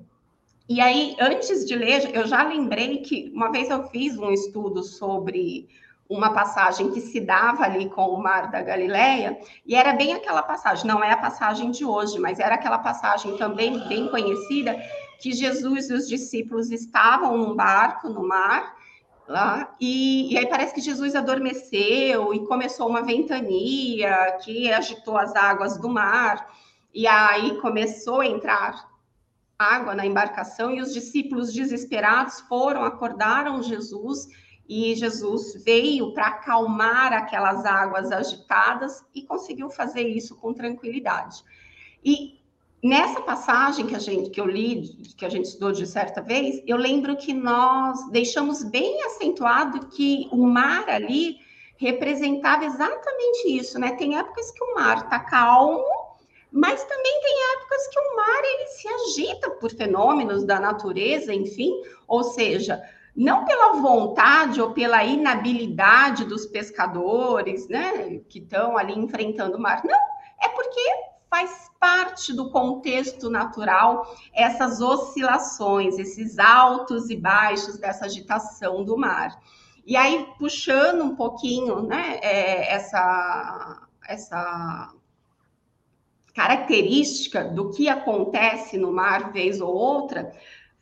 E 0.68 0.82
aí, 0.82 1.16
antes 1.18 1.64
de 1.64 1.74
ler, 1.74 2.14
eu 2.14 2.26
já 2.26 2.42
lembrei 2.42 2.98
que 2.98 3.32
uma 3.34 3.50
vez 3.50 3.70
eu 3.70 3.88
fiz 3.88 4.18
um 4.18 4.30
estudo 4.30 4.82
sobre 4.82 5.66
uma 6.12 6.34
passagem 6.34 6.90
que 6.90 7.00
se 7.00 7.18
dava 7.20 7.64
ali 7.64 7.88
com 7.88 8.08
o 8.08 8.22
Mar 8.22 8.50
da 8.50 8.60
Galileia, 8.60 9.38
e 9.64 9.74
era 9.74 9.94
bem 9.94 10.12
aquela 10.12 10.42
passagem, 10.42 10.86
não 10.86 11.02
é 11.02 11.10
a 11.10 11.16
passagem 11.16 11.70
de 11.70 11.84
hoje, 11.84 12.18
mas 12.18 12.38
era 12.38 12.54
aquela 12.54 12.78
passagem 12.78 13.36
também 13.38 13.78
bem 13.88 14.08
conhecida, 14.08 14.76
que 15.18 15.32
Jesus 15.32 15.88
e 15.88 15.94
os 15.94 16.06
discípulos 16.06 16.70
estavam 16.70 17.36
num 17.36 17.54
barco 17.54 18.08
no 18.08 18.26
mar, 18.26 18.74
lá, 19.26 19.74
e, 19.80 20.32
e 20.32 20.38
aí 20.38 20.46
parece 20.46 20.74
que 20.74 20.80
Jesus 20.80 21.14
adormeceu 21.14 22.34
e 22.34 22.46
começou 22.46 22.88
uma 22.88 23.02
ventania 23.02 24.38
que 24.44 24.70
agitou 24.70 25.16
as 25.16 25.34
águas 25.34 25.78
do 25.78 25.88
mar, 25.88 26.46
e 26.92 27.06
aí 27.06 27.58
começou 27.60 28.20
a 28.20 28.26
entrar 28.26 28.92
água 29.58 29.94
na 29.94 30.04
embarcação 30.04 30.72
e 30.72 30.80
os 30.82 30.92
discípulos 30.92 31.52
desesperados 31.52 32.40
foram, 32.40 32.84
acordaram 32.84 33.62
Jesus 33.62 34.28
e 34.74 34.94
Jesus 34.94 35.62
veio 35.62 36.14
para 36.14 36.28
acalmar 36.28 37.12
aquelas 37.12 37.62
águas 37.66 38.10
agitadas 38.10 39.04
e 39.14 39.20
conseguiu 39.20 39.68
fazer 39.68 40.08
isso 40.08 40.34
com 40.36 40.54
tranquilidade. 40.54 41.44
E 42.02 42.40
nessa 42.82 43.20
passagem 43.20 43.86
que 43.86 43.94
a 43.94 43.98
gente 43.98 44.30
que 44.30 44.40
eu 44.40 44.46
li, 44.46 44.96
que 45.14 45.26
a 45.26 45.28
gente 45.28 45.44
estudou 45.44 45.72
de 45.72 45.86
certa 45.86 46.22
vez, 46.22 46.62
eu 46.66 46.78
lembro 46.78 47.18
que 47.18 47.34
nós 47.34 48.10
deixamos 48.10 48.64
bem 48.64 49.02
acentuado 49.04 49.88
que 49.88 50.26
o 50.32 50.46
mar 50.46 50.88
ali 50.88 51.36
representava 51.76 52.64
exatamente 52.64 53.48
isso, 53.48 53.78
né? 53.78 53.92
Tem 53.96 54.16
épocas 54.16 54.50
que 54.52 54.64
o 54.64 54.74
mar 54.74 55.04
está 55.04 55.18
calmo 55.18 55.84
mas 56.54 56.84
também 56.84 57.20
tem 57.22 57.34
épocas 57.56 57.88
que 57.88 57.98
o 57.98 58.14
mar 58.16 58.42
ele 58.44 58.66
se 58.66 58.86
agita 58.86 59.50
por 59.52 59.70
fenômenos 59.70 60.44
da 60.44 60.60
natureza, 60.60 61.32
enfim, 61.32 61.72
ou 62.06 62.22
seja, 62.22 62.78
não 63.14 63.44
pela 63.44 63.74
vontade 63.74 64.60
ou 64.60 64.72
pela 64.72 65.04
inabilidade 65.04 66.24
dos 66.24 66.46
pescadores, 66.46 67.68
né, 67.68 68.20
que 68.28 68.38
estão 68.38 68.76
ali 68.76 68.98
enfrentando 68.98 69.56
o 69.56 69.60
mar, 69.60 69.82
não, 69.84 69.98
é 70.42 70.48
porque 70.48 70.80
faz 71.28 71.70
parte 71.80 72.32
do 72.32 72.50
contexto 72.50 73.30
natural 73.30 74.06
essas 74.34 74.80
oscilações, 74.80 75.98
esses 75.98 76.38
altos 76.38 77.10
e 77.10 77.16
baixos 77.16 77.78
dessa 77.78 78.04
agitação 78.04 78.84
do 78.84 78.96
mar. 78.96 79.38
E 79.84 79.96
aí, 79.96 80.28
puxando 80.38 81.02
um 81.02 81.16
pouquinho, 81.16 81.82
né, 81.82 82.18
é, 82.22 82.74
essa, 82.74 83.88
essa 84.06 84.92
característica 86.34 87.44
do 87.44 87.70
que 87.70 87.88
acontece 87.88 88.78
no 88.78 88.92
mar 88.92 89.32
vez 89.32 89.60
ou 89.60 89.74
outra, 89.74 90.32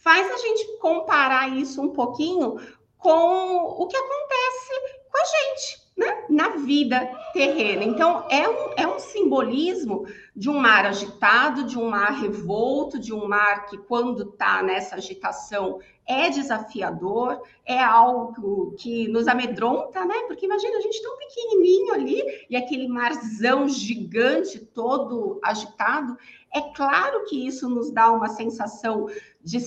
faz 0.02 0.30
a 0.30 0.36
gente 0.38 0.78
comparar 0.78 1.48
isso 1.56 1.80
um 1.80 1.90
pouquinho 1.90 2.56
com 2.98 3.56
o 3.56 3.86
que 3.86 3.96
acontece 3.96 5.00
com 5.10 5.18
a 5.18 5.24
gente, 5.24 5.82
né? 5.96 6.24
na 6.28 6.48
vida 6.50 7.10
terrena. 7.32 7.82
Então, 7.82 8.26
é 8.30 8.48
um, 8.48 8.72
é 8.76 8.86
um 8.86 8.98
simbolismo 8.98 10.06
de 10.36 10.48
um 10.48 10.58
mar 10.58 10.86
agitado, 10.86 11.64
de 11.64 11.78
um 11.78 11.88
mar 11.88 12.12
revolto, 12.12 12.98
de 12.98 13.12
um 13.12 13.26
mar 13.26 13.66
que, 13.66 13.76
quando 13.76 14.30
está 14.30 14.62
nessa 14.62 14.96
agitação, 14.96 15.80
é 16.06 16.28
desafiador, 16.28 17.42
é 17.64 17.82
algo 17.82 18.74
que 18.78 19.08
nos 19.08 19.28
amedronta, 19.28 20.04
né? 20.04 20.22
Porque 20.26 20.46
imagina 20.46 20.78
a 20.78 20.80
gente 20.80 21.02
tão 21.02 21.16
pequenininho 21.16 21.92
ali 21.94 22.22
e 22.48 22.56
aquele 22.56 22.88
marzão 22.88 23.68
gigante 23.68 24.58
todo 24.58 25.40
agitado. 25.42 26.16
É 26.52 26.60
claro 26.60 27.24
que 27.26 27.46
isso 27.46 27.68
nos 27.68 27.90
dá 27.92 28.10
uma 28.10 28.28
sensação 28.28 29.06
de 29.42 29.60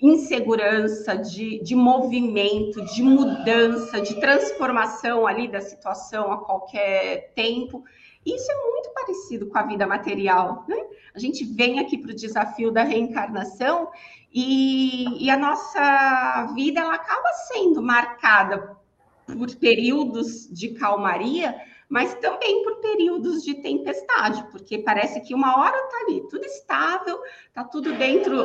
insegurança, 0.00 1.16
de, 1.16 1.62
de 1.62 1.74
movimento, 1.74 2.84
de 2.84 3.02
mudança, 3.02 4.00
de 4.00 4.14
transformação 4.20 5.26
ali 5.26 5.48
da 5.48 5.60
situação 5.60 6.32
a 6.32 6.38
qualquer 6.38 7.32
tempo. 7.34 7.84
Isso 8.24 8.50
é 8.50 8.54
muito 8.54 8.90
parecido 8.90 9.46
com 9.48 9.58
a 9.58 9.62
vida 9.62 9.86
material, 9.86 10.64
né? 10.68 10.76
A 11.14 11.18
gente 11.18 11.44
vem 11.44 11.80
aqui 11.80 11.98
para 11.98 12.12
o 12.12 12.14
desafio 12.14 12.70
da 12.70 12.84
reencarnação 12.84 13.90
e, 14.32 15.24
e, 15.24 15.30
a 15.30 15.36
nossa 15.36 16.52
vida 16.54 16.80
ela 16.80 16.94
acaba 16.94 17.32
sendo 17.48 17.82
marcada 17.82 18.76
por 19.26 19.54
períodos 19.56 20.48
de 20.48 20.74
calmaria, 20.74 21.56
mas 21.88 22.14
também 22.16 22.62
por 22.62 22.76
períodos 22.76 23.42
de 23.42 23.54
tempestade, 23.54 24.44
porque 24.50 24.78
parece 24.78 25.20
que 25.22 25.34
uma 25.34 25.58
hora 25.58 25.76
está 25.76 25.98
ali 25.98 26.28
tudo 26.28 26.44
estável, 26.44 27.20
está 27.48 27.64
tudo 27.64 27.92
dentro 27.94 28.36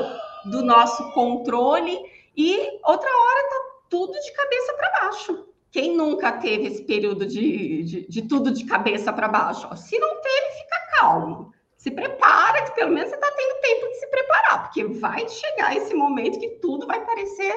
do 0.46 0.64
nosso 0.64 1.12
controle, 1.12 1.98
e 2.36 2.80
outra 2.84 3.10
hora 3.10 3.42
está 3.42 3.56
tudo 3.90 4.14
de 4.14 4.34
cabeça 4.34 4.74
para 4.74 5.02
baixo. 5.02 5.48
Quem 5.72 5.96
nunca 5.96 6.32
teve 6.34 6.68
esse 6.68 6.84
período 6.84 7.26
de, 7.26 7.84
de, 7.84 8.08
de 8.08 8.22
tudo 8.24 8.52
de 8.52 8.66
cabeça 8.66 9.12
para 9.12 9.28
baixo? 9.28 9.68
Se 9.76 9.98
não 9.98 10.22
teve, 10.22 10.52
fica 10.58 11.00
calmo. 11.00 11.52
Se 11.78 11.92
prepara, 11.92 12.64
que 12.64 12.76
pelo 12.76 12.92
menos 12.92 13.10
você 13.10 13.16
está 13.16 13.32
tendo 13.32 13.62
tempo 13.62 13.88
de 13.88 13.96
se 13.96 14.08
preparar, 14.08 14.64
porque 14.64 14.86
vai 14.86 15.28
chegar 15.28 15.76
esse 15.76 15.94
momento 15.94 16.40
que 16.40 16.50
tudo 16.62 16.88
vai 16.88 17.04
parecer, 17.04 17.54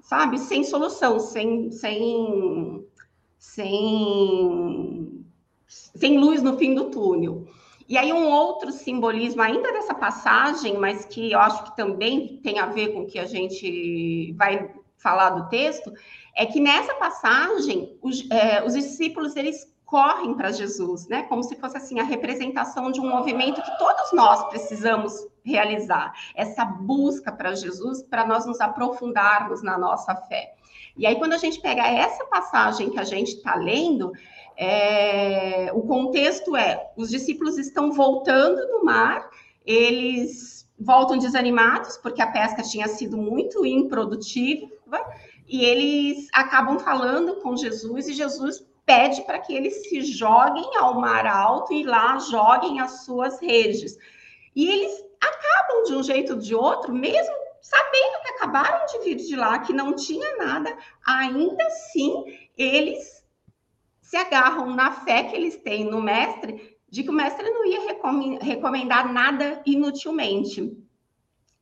sabe, 0.00 0.38
sem 0.38 0.62
solução, 0.62 1.18
sem, 1.18 1.70
sem 1.70 2.86
sem, 3.38 5.24
sem 5.68 6.18
luz 6.18 6.42
no 6.42 6.58
fim 6.58 6.74
do 6.74 6.90
túnel. 6.90 7.46
E 7.88 7.96
aí, 7.96 8.12
um 8.12 8.28
outro 8.28 8.70
simbolismo 8.70 9.40
ainda 9.40 9.72
dessa 9.72 9.94
passagem, 9.94 10.76
mas 10.76 11.06
que 11.06 11.32
eu 11.32 11.40
acho 11.40 11.64
que 11.64 11.76
também 11.76 12.38
tem 12.42 12.58
a 12.58 12.66
ver 12.66 12.92
com 12.92 13.00
o 13.00 13.06
que 13.06 13.18
a 13.18 13.24
gente 13.24 14.32
vai 14.36 14.70
falar 14.98 15.30
do 15.30 15.48
texto, 15.48 15.90
é 16.36 16.44
que 16.44 16.60
nessa 16.60 16.94
passagem, 16.94 17.98
os, 18.02 18.28
é, 18.30 18.62
os 18.62 18.74
discípulos, 18.74 19.36
eles 19.36 19.72
correm 19.86 20.34
para 20.34 20.52
Jesus, 20.52 21.08
né? 21.08 21.22
Como 21.22 21.42
se 21.42 21.56
fosse 21.56 21.78
assim 21.78 21.98
a 21.98 22.02
representação 22.02 22.92
de 22.92 23.00
um 23.00 23.08
movimento 23.08 23.62
que 23.62 23.78
todos 23.78 24.12
nós 24.12 24.44
precisamos 24.50 25.26
realizar. 25.42 26.12
Essa 26.34 26.66
busca 26.66 27.32
para 27.32 27.54
Jesus, 27.54 28.02
para 28.02 28.26
nós 28.26 28.44
nos 28.44 28.60
aprofundarmos 28.60 29.62
na 29.62 29.78
nossa 29.78 30.14
fé. 30.14 30.52
E 30.94 31.06
aí, 31.06 31.16
quando 31.16 31.32
a 31.32 31.38
gente 31.38 31.58
pega 31.60 31.86
essa 31.86 32.26
passagem 32.26 32.90
que 32.90 32.98
a 32.98 33.04
gente 33.04 33.36
está 33.36 33.54
lendo, 33.54 34.12
é, 34.60 35.70
o 35.72 35.82
contexto 35.82 36.56
é: 36.56 36.90
os 36.96 37.08
discípulos 37.08 37.56
estão 37.56 37.92
voltando 37.92 38.66
do 38.66 38.84
mar, 38.84 39.30
eles 39.64 40.68
voltam 40.76 41.16
desanimados, 41.16 41.96
porque 41.96 42.20
a 42.20 42.26
pesca 42.26 42.62
tinha 42.62 42.88
sido 42.88 43.16
muito 43.16 43.64
improdutiva, 43.64 45.00
e 45.46 45.64
eles 45.64 46.26
acabam 46.32 46.78
falando 46.80 47.36
com 47.36 47.56
Jesus, 47.56 48.08
e 48.08 48.14
Jesus 48.14 48.66
pede 48.84 49.22
para 49.22 49.38
que 49.38 49.54
eles 49.54 49.88
se 49.88 50.00
joguem 50.02 50.76
ao 50.76 51.00
mar 51.00 51.26
alto 51.26 51.72
e 51.72 51.84
lá 51.84 52.18
joguem 52.18 52.80
as 52.80 53.04
suas 53.04 53.40
redes. 53.40 53.96
E 54.56 54.68
eles 54.68 55.04
acabam 55.20 55.84
de 55.84 55.94
um 55.94 56.02
jeito 56.02 56.32
ou 56.32 56.38
de 56.38 56.54
outro, 56.54 56.92
mesmo 56.92 57.34
sabendo 57.60 58.22
que 58.22 58.28
acabaram 58.30 58.86
de 58.86 58.98
vir 59.04 59.16
de 59.16 59.36
lá, 59.36 59.58
que 59.58 59.72
não 59.72 59.94
tinha 59.94 60.36
nada, 60.36 60.74
ainda 61.06 61.62
assim 61.66 62.24
eles 62.56 63.17
se 64.08 64.16
agarram 64.16 64.74
na 64.74 64.90
fé 64.90 65.24
que 65.24 65.36
eles 65.36 65.58
têm 65.58 65.84
no 65.84 66.00
mestre, 66.00 66.78
de 66.88 67.02
que 67.02 67.10
o 67.10 67.12
mestre 67.12 67.44
não 67.50 67.62
ia 67.66 67.80
recomendar 68.40 69.12
nada 69.12 69.60
inutilmente. 69.66 70.74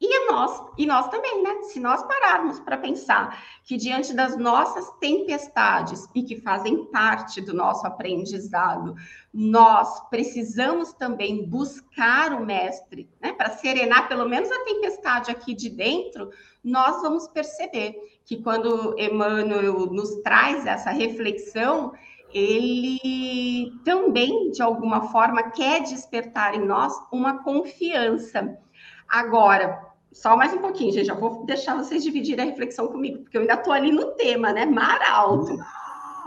E 0.00 0.30
nós, 0.30 0.62
e 0.78 0.86
nós 0.86 1.08
também, 1.08 1.42
né? 1.42 1.62
Se 1.62 1.80
nós 1.80 2.04
pararmos 2.04 2.60
para 2.60 2.76
pensar 2.76 3.42
que 3.64 3.76
diante 3.76 4.14
das 4.14 4.36
nossas 4.36 4.88
tempestades 5.00 6.06
e 6.14 6.22
que 6.22 6.40
fazem 6.40 6.84
parte 6.84 7.40
do 7.40 7.52
nosso 7.52 7.84
aprendizado, 7.84 8.94
nós 9.34 10.08
precisamos 10.08 10.92
também 10.92 11.48
buscar 11.48 12.32
o 12.32 12.46
mestre, 12.46 13.10
né? 13.20 13.32
Para 13.32 13.56
serenar 13.56 14.06
pelo 14.06 14.28
menos 14.28 14.52
a 14.52 14.64
tempestade 14.64 15.32
aqui 15.32 15.52
de 15.52 15.68
dentro, 15.68 16.30
nós 16.62 17.02
vamos 17.02 17.26
perceber 17.26 17.96
que 18.24 18.40
quando 18.40 18.94
Emmanuel 18.96 19.86
nos 19.86 20.20
traz 20.22 20.64
essa 20.64 20.90
reflexão, 20.90 21.92
ele 22.32 23.72
também, 23.84 24.50
de 24.50 24.62
alguma 24.62 25.08
forma, 25.08 25.50
quer 25.50 25.82
despertar 25.82 26.54
em 26.54 26.64
nós 26.64 26.92
uma 27.10 27.42
confiança. 27.42 28.58
Agora, 29.08 29.86
só 30.12 30.36
mais 30.36 30.52
um 30.52 30.58
pouquinho, 30.58 30.92
gente. 30.92 31.06
Já 31.06 31.14
vou 31.14 31.44
deixar 31.44 31.76
vocês 31.76 32.02
dividirem 32.02 32.44
a 32.44 32.48
reflexão 32.48 32.88
comigo, 32.88 33.22
porque 33.22 33.36
eu 33.36 33.42
ainda 33.42 33.54
estou 33.54 33.72
ali 33.72 33.92
no 33.92 34.12
tema, 34.12 34.52
né? 34.52 34.64
Mar 34.64 35.00
alto. 35.02 35.56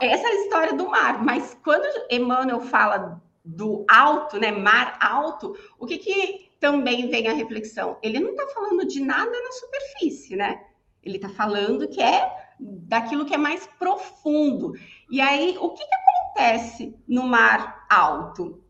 Essa 0.02 0.28
é 0.28 0.32
a 0.32 0.36
história 0.44 0.74
do 0.74 0.90
mar. 0.90 1.24
Mas 1.24 1.58
quando 1.64 1.86
Emmanuel 2.10 2.62
fala 2.62 3.22
do 3.44 3.86
alto, 3.90 4.40
né? 4.40 4.52
Mar 4.52 4.98
alto, 5.02 5.58
o 5.80 5.86
que, 5.86 5.98
que 5.98 6.52
também 6.60 7.10
vem 7.10 7.28
a 7.28 7.34
reflexão? 7.34 7.98
Ele 8.04 8.20
não 8.20 8.32
está 8.32 8.48
falando 8.54 8.86
de 8.86 9.02
nada 9.02 9.32
na 9.32 9.52
superfície, 9.52 10.36
né? 10.36 10.62
Ele 11.04 11.16
está 11.16 11.30
falando 11.30 11.88
que 11.88 12.02
é 12.02 12.32
daquilo 12.60 13.26
que 13.26 13.34
é 13.34 13.38
mais 13.38 13.68
profundo. 13.80 14.74
E 15.10 15.20
aí, 15.20 15.58
o 15.60 15.70
que, 15.70 15.84
que 15.84 15.96
acontece 15.96 16.96
no 17.08 17.24
mar 17.24 17.86
alto? 17.90 18.64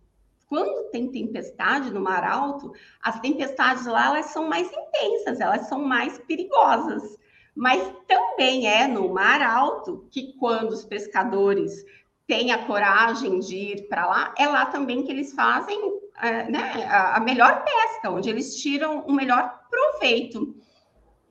Quando 0.47 0.89
tem 0.89 1.11
tempestade 1.11 1.91
no 1.91 2.01
mar 2.01 2.23
alto, 2.23 2.71
as 3.03 3.19
tempestades 3.19 3.85
lá 3.85 4.07
elas 4.07 4.27
são 4.27 4.47
mais 4.47 4.71
intensas, 4.71 5.39
elas 5.39 5.67
são 5.67 5.83
mais 5.83 6.17
perigosas. 6.19 7.17
Mas 7.55 7.93
também 8.07 8.67
é 8.67 8.87
no 8.87 9.13
mar 9.13 9.41
alto 9.41 10.07
que 10.09 10.33
quando 10.39 10.71
os 10.71 10.85
pescadores 10.85 11.85
têm 12.25 12.51
a 12.51 12.65
coragem 12.65 13.39
de 13.39 13.55
ir 13.55 13.87
para 13.89 14.07
lá, 14.07 14.33
é 14.37 14.47
lá 14.47 14.65
também 14.67 15.03
que 15.03 15.11
eles 15.11 15.33
fazem 15.33 15.99
é, 16.21 16.49
né, 16.49 16.87
a 16.89 17.19
melhor 17.19 17.63
pesca, 17.63 18.09
onde 18.09 18.29
eles 18.29 18.55
tiram 18.55 19.01
o 19.01 19.11
melhor 19.11 19.59
proveito. 19.69 20.55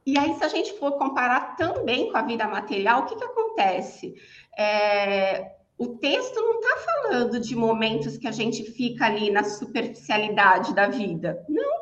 E 0.04 0.18
aí, 0.18 0.34
se 0.34 0.44
a 0.44 0.48
gente 0.48 0.78
for 0.78 0.92
comparar 0.92 1.56
também 1.56 2.10
com 2.10 2.16
a 2.16 2.22
vida 2.22 2.48
material, 2.48 3.02
o 3.02 3.04
que, 3.06 3.16
que 3.16 3.24
acontece? 3.24 4.14
É, 4.58 5.52
o 5.78 5.86
texto 5.98 6.34
não 6.40 6.58
está 6.58 6.76
falando 6.78 7.38
de 7.38 7.54
momentos 7.54 8.18
que 8.18 8.26
a 8.26 8.32
gente 8.32 8.64
fica 8.64 9.06
ali 9.06 9.30
na 9.30 9.44
superficialidade 9.44 10.74
da 10.74 10.88
vida. 10.88 11.44
Não. 11.48 11.78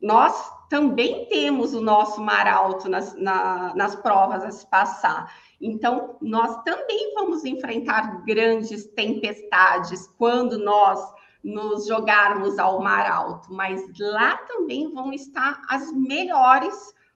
Nós 0.00 0.34
também 0.68 1.26
temos 1.26 1.74
o 1.74 1.80
nosso 1.80 2.20
mar 2.20 2.48
alto 2.48 2.88
nas, 2.88 3.14
na, 3.14 3.72
nas 3.76 3.94
provas 3.94 4.42
a 4.42 4.50
se 4.50 4.66
passar. 4.68 5.32
Então, 5.60 6.16
nós 6.20 6.60
também 6.64 7.14
vamos 7.14 7.44
enfrentar 7.44 8.24
grandes 8.24 8.84
tempestades 8.86 10.08
quando 10.18 10.58
nós 10.58 10.98
nos 11.44 11.86
jogarmos 11.86 12.58
ao 12.58 12.80
mar 12.80 13.08
alto, 13.08 13.52
mas 13.52 13.80
lá 13.98 14.36
também 14.38 14.92
vão 14.92 15.12
estar 15.12 15.60
as 15.68 15.92
melhores 15.92 16.74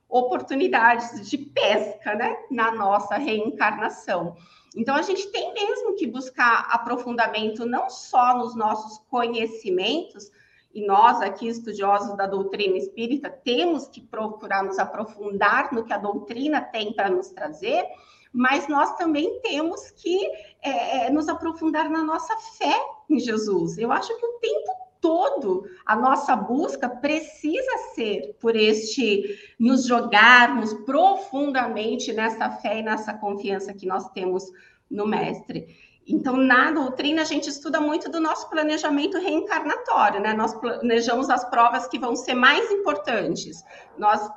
oportunidades 0.09 1.29
de 1.29 1.38
pesca, 1.38 2.14
né, 2.14 2.37
na 2.51 2.70
nossa 2.72 3.16
reencarnação. 3.16 4.37
Então, 4.76 4.94
a 4.94 5.02
gente 5.02 5.28
tem 5.28 5.54
mesmo 5.54 5.94
que 5.94 6.06
buscar 6.06 6.68
aprofundamento 6.70 7.64
não 7.64 7.88
só 7.88 8.36
nos 8.36 8.54
nossos 8.54 8.98
conhecimentos, 9.08 10.30
e 10.76 10.86
nós 10.86 11.22
aqui, 11.22 11.48
estudiosos 11.48 12.14
da 12.18 12.26
doutrina 12.26 12.76
espírita, 12.76 13.30
temos 13.30 13.88
que 13.88 14.02
procurar 14.02 14.62
nos 14.62 14.78
aprofundar 14.78 15.72
no 15.72 15.82
que 15.82 15.92
a 15.92 15.96
doutrina 15.96 16.60
tem 16.60 16.92
para 16.92 17.08
nos 17.08 17.30
trazer, 17.30 17.82
mas 18.30 18.68
nós 18.68 18.94
também 18.96 19.40
temos 19.40 19.90
que 19.92 20.30
é, 20.60 21.08
nos 21.08 21.30
aprofundar 21.30 21.88
na 21.88 22.02
nossa 22.02 22.36
fé 22.58 22.78
em 23.08 23.18
Jesus. 23.18 23.78
Eu 23.78 23.90
acho 23.90 24.14
que 24.18 24.26
o 24.26 24.38
tempo 24.38 24.86
todo 25.00 25.64
a 25.85 25.96
nossa 25.96 26.35
busca 26.35 26.88
precisa 26.88 27.78
ser 27.94 28.37
por 28.40 28.56
este 28.56 29.38
nos 29.59 29.87
jogarmos 29.87 30.72
profundamente 30.85 32.12
nessa 32.12 32.50
fé 32.50 32.80
e 32.80 32.82
nessa 32.82 33.14
confiança 33.14 33.74
que 33.74 33.87
nós 33.87 34.11
temos 34.11 34.44
no 34.90 35.06
mestre. 35.06 35.76
Então, 36.09 36.37
na 36.37 36.70
doutrina, 36.70 37.22
a 37.22 37.24
gente 37.24 37.48
estuda 37.48 37.80
muito 37.80 38.09
do 38.09 38.20
nosso 38.20 38.48
planejamento 38.48 39.18
reencarnatório, 39.18 40.20
né? 40.20 40.32
Nós 40.32 40.54
planejamos 40.54 41.28
as 41.28 41.44
provas 41.50 41.88
que 41.88 41.98
vão 41.98 42.14
ser 42.14 42.35
mais 42.35 42.70
importantes. 42.70 43.64
Nós 43.98 44.30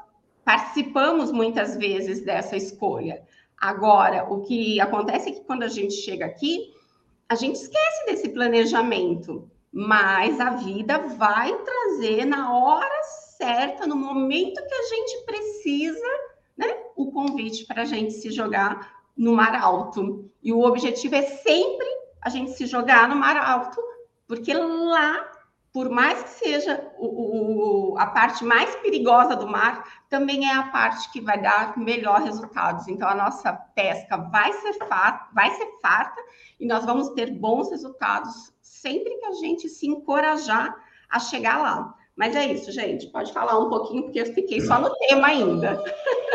participamos 0.43 1.32
muitas 1.32 1.78
vezes 1.78 2.26
dessa 2.26 2.58
escolha. 2.58 3.22
Agora, 3.56 4.26
o 4.34 4.41
que 4.41 4.82
acontece 4.82 5.30
é 5.30 5.34
que 5.34 5.41
quando 5.41 5.62
a 5.62 5.67
gente 5.67 5.93
chega 5.93 6.26
aqui, 6.26 6.74
a 7.28 7.36
gente 7.36 7.58
esquece 7.58 8.06
desse 8.08 8.30
planejamento, 8.30 9.48
mas 9.71 10.39
a 10.39 10.51
vida 10.51 10.97
vai 10.97 11.53
trazer 11.58 12.25
na 12.25 12.53
hora 12.58 13.03
certa, 13.38 13.86
no 13.86 13.95
momento 13.95 14.62
que 14.65 14.73
a 14.73 14.84
gente 14.84 15.25
precisa, 15.25 16.08
né, 16.58 16.67
o 16.95 17.12
convite 17.12 17.65
para 17.65 17.84
a 17.84 17.86
gente 17.86 18.13
se 18.13 18.32
jogar 18.32 18.99
no 19.15 19.34
mar 19.34 19.55
alto. 19.55 20.29
E 20.41 20.51
o 20.51 20.62
objetivo 20.62 21.15
é 21.15 21.21
sempre 21.21 21.88
a 22.21 22.29
gente 22.29 22.51
se 22.51 22.65
jogar 22.65 23.08
no 23.08 23.15
mar 23.15 23.38
alto, 23.38 23.82
porque 24.27 24.53
lá, 24.53 25.32
por 25.71 25.89
mais 25.89 26.21
que 26.23 26.29
seja 26.29 26.91
o, 26.97 27.93
o, 27.93 27.97
a 27.97 28.08
parte 28.08 28.43
mais 28.43 28.75
perigosa 28.77 29.36
do 29.36 29.47
mar, 29.47 30.03
também 30.10 30.49
é 30.49 30.53
a 30.53 30.63
parte 30.63 31.12
que 31.12 31.21
vai 31.21 31.41
dar 31.41 31.77
melhor 31.77 32.21
resultados. 32.21 32.88
Então, 32.88 33.08
a 33.08 33.15
nossa 33.15 33.53
pesca 33.53 34.17
vai 34.17 34.51
ser, 34.53 34.77
vai 35.34 35.51
ser 35.51 35.79
farta 35.82 36.21
e 36.60 36.67
nós 36.67 36.86
vamos 36.86 37.10
ter 37.10 37.32
bons 37.32 37.69
resultados 37.69 38.53
sempre 38.82 39.15
que 39.18 39.26
a 39.26 39.34
gente 39.34 39.70
se 39.70 39.88
encorajar 39.88 40.76
a 41.10 41.20
chegar 41.20 41.62
lá. 41.62 41.96
Mas 42.15 42.36
é 42.36 42.46
isso, 42.52 42.72
gente. 42.72 43.08
Pode 43.08 43.32
falar 43.32 43.58
um 43.58 43.70
pouquinho, 43.70 44.04
porque 44.04 44.20
eu 44.20 44.26
fiquei 44.34 44.62
só 44.62 44.80
no 44.80 44.94
tema 44.96 45.28
ainda. 45.28 45.82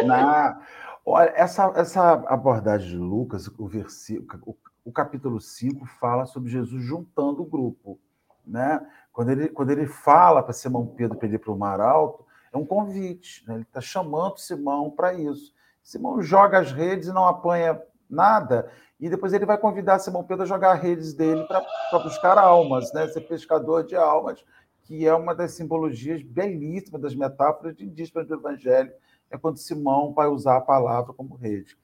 Na... 0.05 0.61
Olha, 1.05 1.33
essa, 1.37 1.71
essa 1.77 2.13
abordagem 2.27 2.89
de 2.89 2.97
Lucas, 2.97 3.49
o, 3.59 3.67
versículo, 3.67 4.43
o, 4.47 4.57
o 4.87 4.93
capítulo 4.93 5.41
5 5.41 5.85
fala 6.01 6.25
sobre 6.25 6.51
Jesus 6.51 6.83
juntando 6.83 7.43
o 7.43 7.47
grupo. 7.47 8.01
Né? 8.47 8.81
Quando, 9.13 9.31
ele, 9.31 9.49
quando 9.49 9.71
ele 9.71 9.87
fala 9.87 10.43
para 10.43 10.53
Simão 10.53 10.87
Pedro 10.87 11.19
para 11.19 11.27
ele 11.27 11.37
ir 11.37 11.39
para 11.39 11.53
o 11.53 11.59
mar 11.59 11.81
alto, 11.81 12.25
é 12.53 12.57
um 12.57 12.65
convite. 12.65 13.47
Né? 13.47 13.55
Ele 13.55 13.63
está 13.63 13.81
chamando 13.81 14.39
Simão 14.39 14.91
para 14.91 15.13
isso. 15.13 15.53
Simão 15.83 16.23
joga 16.23 16.59
as 16.59 16.73
redes 16.73 17.09
e 17.09 17.13
não 17.13 17.29
apanha 17.29 17.81
nada, 18.09 18.71
e 19.01 19.09
depois 19.09 19.33
ele 19.33 19.47
vai 19.47 19.59
convidar 19.59 19.99
Simão 19.99 20.25
Pedro 20.25 20.45
a 20.45 20.47
jogar 20.47 20.75
redes 20.75 21.13
dele 21.15 21.45
para 21.45 21.99
buscar 21.99 22.39
almas, 22.39 22.93
né? 22.93 23.09
ser 23.09 23.23
pescador 23.23 23.85
de 23.85 23.97
almas, 23.97 24.45
que 24.83 25.07
é 25.07 25.15
uma 25.15 25.35
das 25.35 25.53
simbologias 25.53 26.23
belíssimas 26.23 27.01
das 27.01 27.15
metáforas 27.15 27.77
de 27.77 27.85
indígenas 27.85 28.27
do 28.27 28.35
Evangelho 28.35 28.93
é 29.31 29.39
quando 29.39 29.59
Simão 29.59 30.13
vai 30.13 30.29
usar 30.29 30.57
a 30.57 30.61
palavra 30.61 31.13
como 31.13 31.35
rede. 31.35 31.77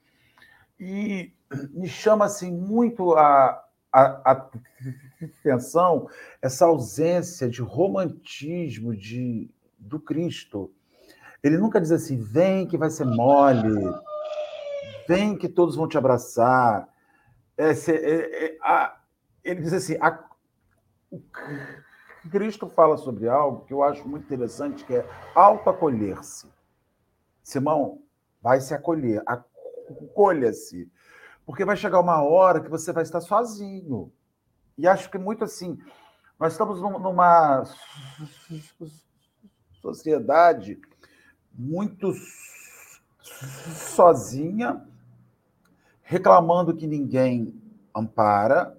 E 0.79 1.33
me 1.71 1.87
chama 1.87 2.25
assim 2.25 2.51
muito 2.51 3.13
a, 3.13 3.63
a, 3.91 4.31
a 4.31 4.49
atenção 5.21 6.07
essa 6.41 6.65
ausência 6.65 7.49
de 7.49 7.61
romantismo 7.61 8.95
de, 8.95 9.49
do 9.77 9.99
Cristo. 9.99 10.71
Ele 11.43 11.57
nunca 11.57 11.81
diz 11.81 11.91
assim: 11.91 12.17
vem 12.17 12.67
que 12.67 12.77
vai 12.77 12.89
ser 12.89 13.05
mole, 13.05 13.77
vem 15.07 15.37
que 15.37 15.49
todos 15.49 15.75
vão 15.75 15.87
te 15.87 15.97
abraçar. 15.97 16.87
É, 17.57 17.71
é, 17.71 18.45
é, 18.45 18.57
a, 18.61 18.97
ele 19.43 19.61
diz 19.61 19.73
assim: 19.73 19.97
a, 19.99 20.23
o 21.11 22.29
Cristo 22.29 22.67
fala 22.67 22.97
sobre 22.97 23.27
algo 23.27 23.65
que 23.65 23.73
eu 23.73 23.83
acho 23.83 24.07
muito 24.07 24.23
interessante, 24.25 24.85
que 24.85 24.95
é 24.95 25.05
autoacolher-se. 25.35 26.47
Simão, 27.43 28.01
vai 28.41 28.61
se 28.61 28.73
acolher, 28.73 29.23
acolha-se, 29.25 30.91
porque 31.45 31.65
vai 31.65 31.75
chegar 31.75 31.99
uma 31.99 32.21
hora 32.23 32.61
que 32.61 32.69
você 32.69 32.93
vai 32.93 33.03
estar 33.03 33.21
sozinho. 33.21 34.11
E 34.77 34.87
acho 34.87 35.09
que 35.09 35.17
muito 35.17 35.43
assim, 35.43 35.77
nós 36.39 36.53
estamos 36.53 36.79
numa 36.81 37.63
sociedade 39.81 40.79
muito 41.53 42.13
sozinha, 43.75 44.87
reclamando 46.11 46.75
que 46.75 46.85
ninguém 46.85 47.57
ampara. 47.95 48.77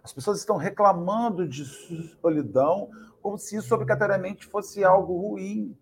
As 0.00 0.12
pessoas 0.12 0.38
estão 0.38 0.56
reclamando 0.56 1.44
de 1.48 1.64
solidão 1.64 2.88
como 3.20 3.36
se 3.36 3.56
isso 3.56 3.74
obrigatoriamente 3.74 4.46
fosse 4.46 4.84
algo 4.84 5.20
ruim. 5.20 5.76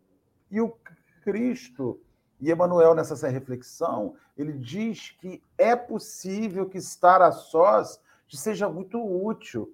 E 0.51 0.59
o 0.59 0.75
Cristo 1.23 2.01
e 2.41 2.51
Emmanuel, 2.51 2.95
nessa 2.95 3.29
reflexão, 3.29 4.15
ele 4.39 4.55
diz 4.55 5.11
que 5.11 5.43
é 5.59 5.77
possível 5.77 6.67
que 6.67 6.79
estar 6.79 7.21
a 7.21 7.31
sós 7.31 8.01
seja 8.31 8.67
muito 8.67 8.99
útil. 8.99 9.71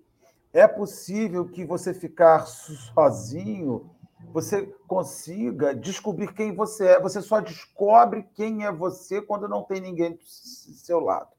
É 0.52 0.66
possível 0.66 1.44
que 1.44 1.64
você 1.64 1.94
ficar 1.94 2.46
sozinho 2.46 3.88
você 4.32 4.66
consiga 4.86 5.74
descobrir 5.74 6.32
quem 6.32 6.54
você 6.54 6.88
é. 6.88 7.00
Você 7.00 7.20
só 7.20 7.40
descobre 7.40 8.22
quem 8.34 8.64
é 8.64 8.72
você 8.72 9.20
quando 9.20 9.48
não 9.48 9.62
tem 9.62 9.80
ninguém 9.80 10.14
do 10.14 10.24
seu 10.24 11.00
lado. 11.00 11.30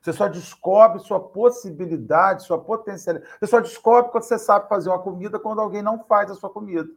Você 0.00 0.12
só 0.12 0.26
descobre 0.26 0.98
sua 0.98 1.20
possibilidade, 1.20 2.42
sua 2.42 2.58
potencialidade. 2.58 3.30
Você 3.38 3.46
só 3.46 3.60
descobre 3.60 4.10
quando 4.10 4.24
você 4.24 4.38
sabe 4.38 4.68
fazer 4.68 4.88
uma 4.88 4.98
comida 4.98 5.38
quando 5.38 5.60
alguém 5.60 5.82
não 5.82 6.02
faz 6.04 6.30
a 6.30 6.34
sua 6.34 6.50
comida. 6.50 6.88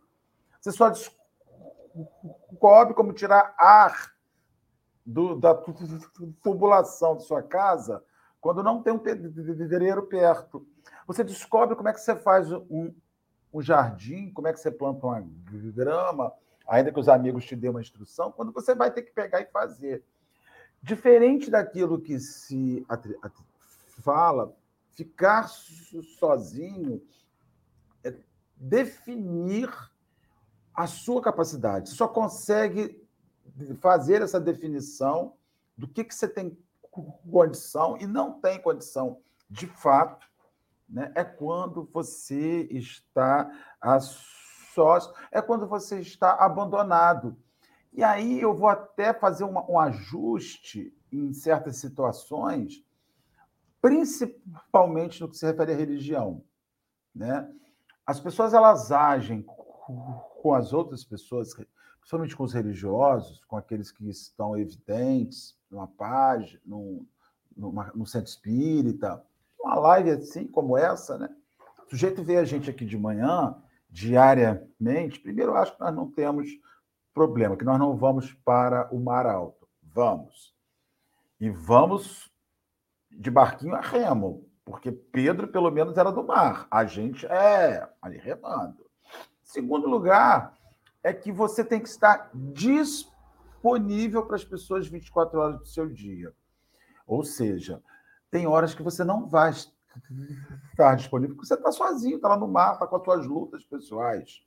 Você 0.60 0.72
só 0.72 0.90
descobre 0.90 2.94
como 2.96 3.14
tirar 3.14 3.54
ar 3.58 4.16
do, 5.06 5.36
da 5.36 5.54
tubulação 6.42 7.16
de 7.16 7.24
sua 7.24 7.44
casa 7.44 8.04
quando 8.42 8.64
não 8.64 8.82
tem 8.82 8.94
um 8.94 9.00
pedreiro 9.00 10.04
perto. 10.04 10.66
Você 11.06 11.24
descobre 11.24 11.76
como 11.76 11.90
é 11.90 11.94
que 11.94 12.00
você 12.00 12.16
faz 12.16 12.52
um, 12.52 12.94
um 13.56 13.62
jardim, 13.62 14.30
como 14.32 14.50
é 14.50 14.54
que 14.54 14.60
você 14.60 14.70
planta 14.70 15.08
uma 15.08 15.26
grama, 15.74 16.34
ainda 16.68 16.92
que 16.92 17.00
os 17.00 17.08
amigos 17.08 17.46
te 17.46 17.56
dêem 17.56 17.72
uma 17.72 17.80
instrução, 17.80 18.30
quando 18.30 18.52
você 18.52 18.76
vai 18.76 18.92
ter 18.92 19.04
que 19.04 19.14
pegar 19.14 19.40
e 19.40 19.46
fazer. 19.46 20.04
Diferente 20.84 21.50
daquilo 21.50 22.02
que 22.02 22.20
se 22.20 22.86
fala, 24.02 24.54
ficar 24.92 25.48
sozinho 25.48 27.02
é 28.04 28.14
definir 28.58 29.70
a 30.74 30.86
sua 30.86 31.22
capacidade. 31.22 31.90
Você 31.90 31.96
só 31.96 32.10
consegue 32.10 33.02
fazer 33.80 34.22
essa 34.22 34.40
definição 34.40 35.34
do 35.78 35.88
que, 35.88 36.04
que 36.04 36.14
você 36.14 36.28
tem 36.28 36.58
condição 37.32 37.98
e 37.98 38.06
não 38.06 38.34
tem 38.34 38.62
condição 38.62 39.22
de 39.50 39.66
fato 39.66 40.28
né? 40.88 41.12
é 41.16 41.24
quando 41.24 41.90
você 41.92 42.68
está 42.72 43.52
a 43.82 44.00
sós, 44.00 45.12
é 45.32 45.42
quando 45.42 45.68
você 45.68 46.00
está 46.00 46.34
abandonado. 46.34 47.38
E 47.94 48.04
aí 48.04 48.42
eu 48.42 48.54
vou 48.54 48.68
até 48.68 49.14
fazer 49.14 49.46
uma, 49.46 49.70
um 49.70 49.80
ajuste 49.80 50.94
em 51.12 51.34
certas 51.34 51.78
situações, 51.78 52.84
principalmente 53.82 55.22
no 55.22 55.30
que 55.30 55.38
se 55.38 55.46
refere 55.46 55.72
à 55.72 55.76
religião. 55.76 56.44
Né? 57.14 57.50
As 58.06 58.20
pessoas 58.20 58.54
elas 58.54 58.92
agem 58.92 59.44
com 59.44 60.54
as 60.54 60.74
outras 60.74 61.04
pessoas, 61.04 61.54
principalmente 62.00 62.36
com 62.36 62.44
os 62.44 62.54
religiosos, 62.54 63.44
com 63.46 63.56
aqueles 63.56 63.92
que 63.92 64.10
estão 64.10 64.58
evidentes 64.58 65.58
numa 65.72 65.88
página, 65.88 66.60
num, 66.66 67.06
numa, 67.56 67.92
no 67.96 68.06
centro 68.06 68.30
espírita, 68.30 69.24
uma 69.66 69.76
live 69.76 70.12
assim 70.12 70.48
como 70.48 70.78
essa, 70.78 71.18
né? 71.18 71.30
O 71.86 71.90
sujeito 71.90 72.24
vê 72.24 72.38
a 72.38 72.46
gente 72.46 72.70
aqui 72.70 72.86
de 72.86 72.98
manhã, 72.98 73.56
diariamente. 73.90 75.20
Primeiro, 75.20 75.52
eu 75.52 75.58
acho 75.58 75.74
que 75.74 75.80
nós 75.80 75.96
não 75.96 76.12
temos 76.12 76.48
problema, 77.14 77.56
que 77.56 77.66
nós 77.66 77.80
não 77.80 77.96
vamos 77.96 78.34
para 78.34 78.88
o 78.94 79.00
mar 79.00 79.26
alto. 79.26 79.68
Vamos. 79.82 80.54
E 81.40 81.50
vamos 81.50 82.32
de 83.10 83.32
barquinho 83.32 83.76
a 83.76 83.82
remo, 83.82 84.46
porque 84.64 84.92
Pedro, 84.92 85.48
pelo 85.48 85.72
menos, 85.72 85.98
era 85.98 86.12
do 86.12 86.24
mar. 86.24 86.68
A 86.70 86.86
gente 86.86 87.26
é 87.26 87.88
ali 88.02 88.18
remando. 88.18 88.86
Segundo 89.44 89.88
lugar, 89.88 90.58
é 91.02 91.14
que 91.14 91.32
você 91.32 91.64
tem 91.64 91.80
que 91.80 91.88
estar 91.88 92.30
disponível 92.34 94.26
para 94.26 94.36
as 94.36 94.44
pessoas 94.44 94.88
24 94.88 95.40
horas 95.40 95.60
do 95.60 95.68
seu 95.68 95.88
dia. 95.88 96.34
Ou 97.08 97.24
seja, 97.24 97.82
tem 98.36 98.46
horas 98.46 98.74
que 98.74 98.84
você 98.84 99.02
não 99.02 99.26
vai 99.26 99.52
estar 99.52 100.96
disponível, 100.96 101.38
porque 101.38 101.48
você 101.48 101.54
está 101.54 101.72
sozinho, 101.72 102.18
está 102.18 102.28
lá 102.28 102.38
no 102.38 102.50
mar, 102.50 102.74
está 102.74 102.86
com 102.86 102.98
as 102.98 103.04
suas 103.06 103.26
lutas 103.26 103.64
pessoais. 103.64 104.44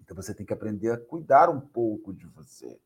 Então 0.00 0.16
você 0.16 0.32
tem 0.32 0.46
que 0.46 0.54
aprender 0.54 0.90
a 0.92 0.96
cuidar 0.96 1.50
um 1.50 1.60
pouco 1.60 2.14
de 2.14 2.26
você, 2.28 2.80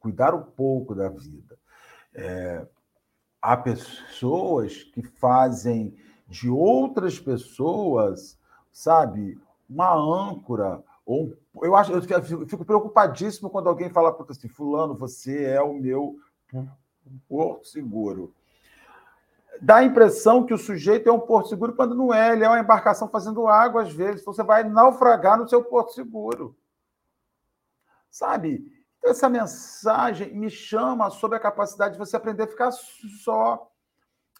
cuidar 0.00 0.34
um 0.34 0.42
pouco 0.42 0.94
da 0.94 1.10
vida. 1.10 1.58
É, 2.14 2.66
há 3.42 3.54
pessoas 3.54 4.82
que 4.82 5.02
fazem 5.02 5.94
de 6.26 6.48
outras 6.48 7.20
pessoas, 7.20 8.38
sabe, 8.72 9.38
uma 9.68 9.94
âncora. 9.94 10.82
Ou, 11.04 11.36
eu 11.60 11.76
acho, 11.76 11.92
eu 11.92 12.46
fico 12.46 12.64
preocupadíssimo 12.64 13.50
quando 13.50 13.68
alguém 13.68 13.90
fala 13.90 14.16
assim, 14.26 14.48
fulano, 14.48 14.94
você 14.94 15.44
é 15.44 15.60
o 15.60 15.74
meu 15.74 16.16
porto 17.28 17.68
seguro 17.68 18.32
dá 19.60 19.76
a 19.76 19.84
impressão 19.84 20.44
que 20.44 20.54
o 20.54 20.58
sujeito 20.58 21.08
é 21.08 21.12
um 21.12 21.20
porto 21.20 21.48
seguro 21.48 21.74
quando 21.74 21.94
não 21.94 22.12
é, 22.12 22.32
ele 22.32 22.44
é 22.44 22.48
uma 22.48 22.60
embarcação 22.60 23.08
fazendo 23.08 23.46
água 23.46 23.82
às 23.82 23.92
vezes. 23.92 24.20
Então 24.20 24.32
você 24.32 24.42
vai 24.42 24.64
naufragar 24.64 25.38
no 25.38 25.48
seu 25.48 25.62
porto 25.62 25.92
seguro. 25.92 26.56
Sabe? 28.10 28.64
Então, 28.98 29.10
essa 29.10 29.28
mensagem 29.28 30.34
me 30.34 30.50
chama 30.50 31.10
sobre 31.10 31.36
a 31.36 31.40
capacidade 31.40 31.92
de 31.92 31.98
você 31.98 32.16
aprender 32.16 32.44
a 32.44 32.48
ficar 32.48 32.72
só, 32.72 33.70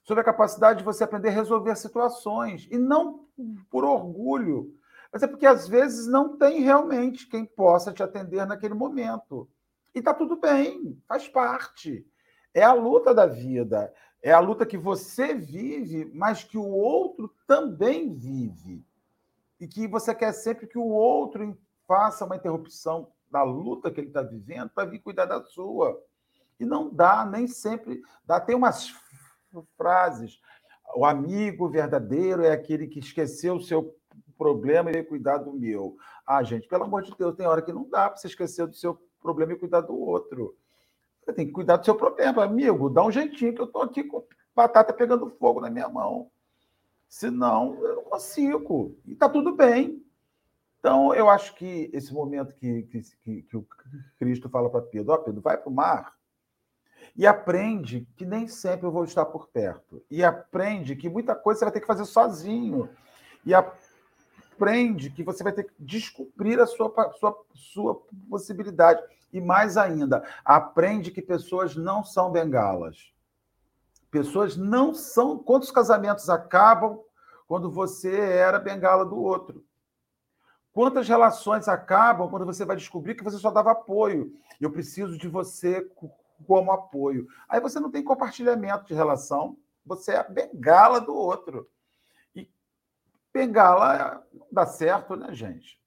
sobre 0.04 0.20
a 0.20 0.24
capacidade 0.24 0.80
de 0.80 0.84
você 0.84 1.04
aprender 1.04 1.28
a 1.28 1.32
resolver 1.32 1.76
situações, 1.76 2.66
e 2.70 2.78
não 2.78 3.26
por 3.70 3.84
orgulho, 3.84 4.74
mas 5.12 5.22
é 5.22 5.26
porque 5.26 5.46
às 5.46 5.68
vezes 5.68 6.06
não 6.06 6.36
tem 6.36 6.60
realmente 6.60 7.26
quem 7.28 7.44
possa 7.44 7.92
te 7.92 8.02
atender 8.02 8.46
naquele 8.46 8.74
momento. 8.74 9.48
E 9.94 10.00
está 10.00 10.12
tudo 10.12 10.36
bem, 10.36 11.00
faz 11.06 11.28
parte. 11.28 12.06
É 12.52 12.62
a 12.62 12.72
luta 12.72 13.14
da 13.14 13.26
vida. 13.26 13.92
É 14.22 14.32
a 14.32 14.40
luta 14.40 14.66
que 14.66 14.76
você 14.76 15.34
vive, 15.34 16.10
mas 16.12 16.42
que 16.42 16.58
o 16.58 16.66
outro 16.66 17.32
também 17.46 18.12
vive. 18.14 18.84
E 19.60 19.66
que 19.66 19.86
você 19.86 20.14
quer 20.14 20.32
sempre 20.32 20.66
que 20.66 20.78
o 20.78 20.86
outro 20.86 21.56
faça 21.86 22.24
uma 22.24 22.36
interrupção 22.36 23.10
da 23.30 23.42
luta 23.42 23.90
que 23.90 24.00
ele 24.00 24.08
está 24.08 24.22
vivendo 24.22 24.70
para 24.70 24.88
vir 24.88 25.00
cuidar 25.00 25.26
da 25.26 25.42
sua. 25.42 26.00
E 26.58 26.64
não 26.64 26.92
dá, 26.92 27.24
nem 27.24 27.46
sempre 27.46 28.02
dá. 28.24 28.40
Tem 28.40 28.56
umas 28.56 28.92
frases. 29.76 30.40
O 30.94 31.04
amigo 31.04 31.68
verdadeiro 31.68 32.42
é 32.42 32.52
aquele 32.52 32.86
que 32.86 32.98
esqueceu 32.98 33.56
o 33.56 33.62
seu 33.62 33.94
problema 34.36 34.90
e 34.90 34.94
veio 34.94 35.06
cuidar 35.06 35.38
do 35.38 35.52
meu. 35.52 35.96
Ah, 36.26 36.42
gente, 36.42 36.68
pelo 36.68 36.84
amor 36.84 37.02
de 37.02 37.14
Deus, 37.16 37.34
tem 37.34 37.46
hora 37.46 37.62
que 37.62 37.72
não 37.72 37.88
dá 37.88 38.08
para 38.08 38.16
você 38.16 38.28
esquecer 38.28 38.66
do 38.66 38.74
seu 38.74 39.00
problema 39.20 39.52
e 39.52 39.58
cuidar 39.58 39.80
do 39.80 39.96
outro. 39.96 40.56
Você 41.28 41.34
tem 41.34 41.46
que 41.46 41.52
cuidar 41.52 41.76
do 41.76 41.84
seu 41.84 41.94
problema, 41.94 42.42
amigo. 42.42 42.88
Dá 42.88 43.04
um 43.04 43.12
jeitinho 43.12 43.54
que 43.54 43.60
eu 43.60 43.66
estou 43.66 43.82
aqui 43.82 44.02
com 44.02 44.24
batata 44.56 44.94
pegando 44.94 45.28
fogo 45.28 45.60
na 45.60 45.68
minha 45.68 45.86
mão. 45.86 46.30
Senão, 47.06 47.74
eu 47.84 47.96
não 47.96 48.04
consigo. 48.04 48.96
E 49.04 49.12
está 49.12 49.28
tudo 49.28 49.54
bem. 49.54 50.02
Então, 50.78 51.14
eu 51.14 51.28
acho 51.28 51.54
que 51.54 51.90
esse 51.92 52.14
momento 52.14 52.54
que, 52.54 52.82
que, 53.24 53.42
que 53.42 53.56
o 53.58 53.66
Cristo 54.18 54.48
fala 54.48 54.70
para 54.70 54.80
Pedro, 54.80 55.12
ó, 55.12 55.16
oh, 55.16 55.18
Pedro, 55.18 55.42
vai 55.42 55.58
para 55.58 55.68
o 55.68 55.74
mar 55.74 56.14
e 57.14 57.26
aprende 57.26 58.08
que 58.16 58.24
nem 58.24 58.48
sempre 58.48 58.86
eu 58.86 58.90
vou 58.90 59.04
estar 59.04 59.26
por 59.26 59.48
perto. 59.48 60.02
E 60.10 60.24
aprende 60.24 60.96
que 60.96 61.10
muita 61.10 61.34
coisa 61.34 61.58
você 61.58 61.64
vai 61.66 61.74
ter 61.74 61.80
que 61.80 61.86
fazer 61.86 62.06
sozinho. 62.06 62.88
E 63.44 63.52
aprende 63.52 65.10
que 65.10 65.22
você 65.22 65.44
vai 65.44 65.52
ter 65.52 65.64
que 65.64 65.74
descobrir 65.78 66.58
a 66.58 66.64
sua, 66.64 66.90
sua, 67.18 67.44
sua 67.52 68.02
possibilidade. 68.30 69.02
E 69.32 69.40
mais 69.40 69.76
ainda, 69.76 70.24
aprende 70.44 71.10
que 71.10 71.20
pessoas 71.20 71.76
não 71.76 72.02
são 72.02 72.30
bengalas. 72.30 73.12
Pessoas 74.10 74.56
não 74.56 74.94
são. 74.94 75.38
Quantos 75.38 75.70
casamentos 75.70 76.30
acabam 76.30 77.00
quando 77.46 77.70
você 77.70 78.18
era 78.18 78.58
bengala 78.58 79.04
do 79.04 79.16
outro? 79.16 79.64
Quantas 80.72 81.08
relações 81.08 81.68
acabam 81.68 82.30
quando 82.30 82.46
você 82.46 82.64
vai 82.64 82.76
descobrir 82.76 83.14
que 83.14 83.24
você 83.24 83.36
só 83.36 83.50
dava 83.50 83.72
apoio? 83.72 84.32
Eu 84.60 84.70
preciso 84.70 85.18
de 85.18 85.28
você 85.28 85.90
como 86.46 86.72
apoio. 86.72 87.26
Aí 87.48 87.60
você 87.60 87.80
não 87.80 87.90
tem 87.90 88.02
compartilhamento 88.02 88.86
de 88.86 88.94
relação, 88.94 89.58
você 89.84 90.12
é 90.12 90.18
a 90.18 90.22
bengala 90.22 91.00
do 91.00 91.14
outro. 91.14 91.68
Bengala 93.32 94.26
dá 94.50 94.66
certo, 94.66 95.14
né, 95.16 95.34
gente? 95.34 95.77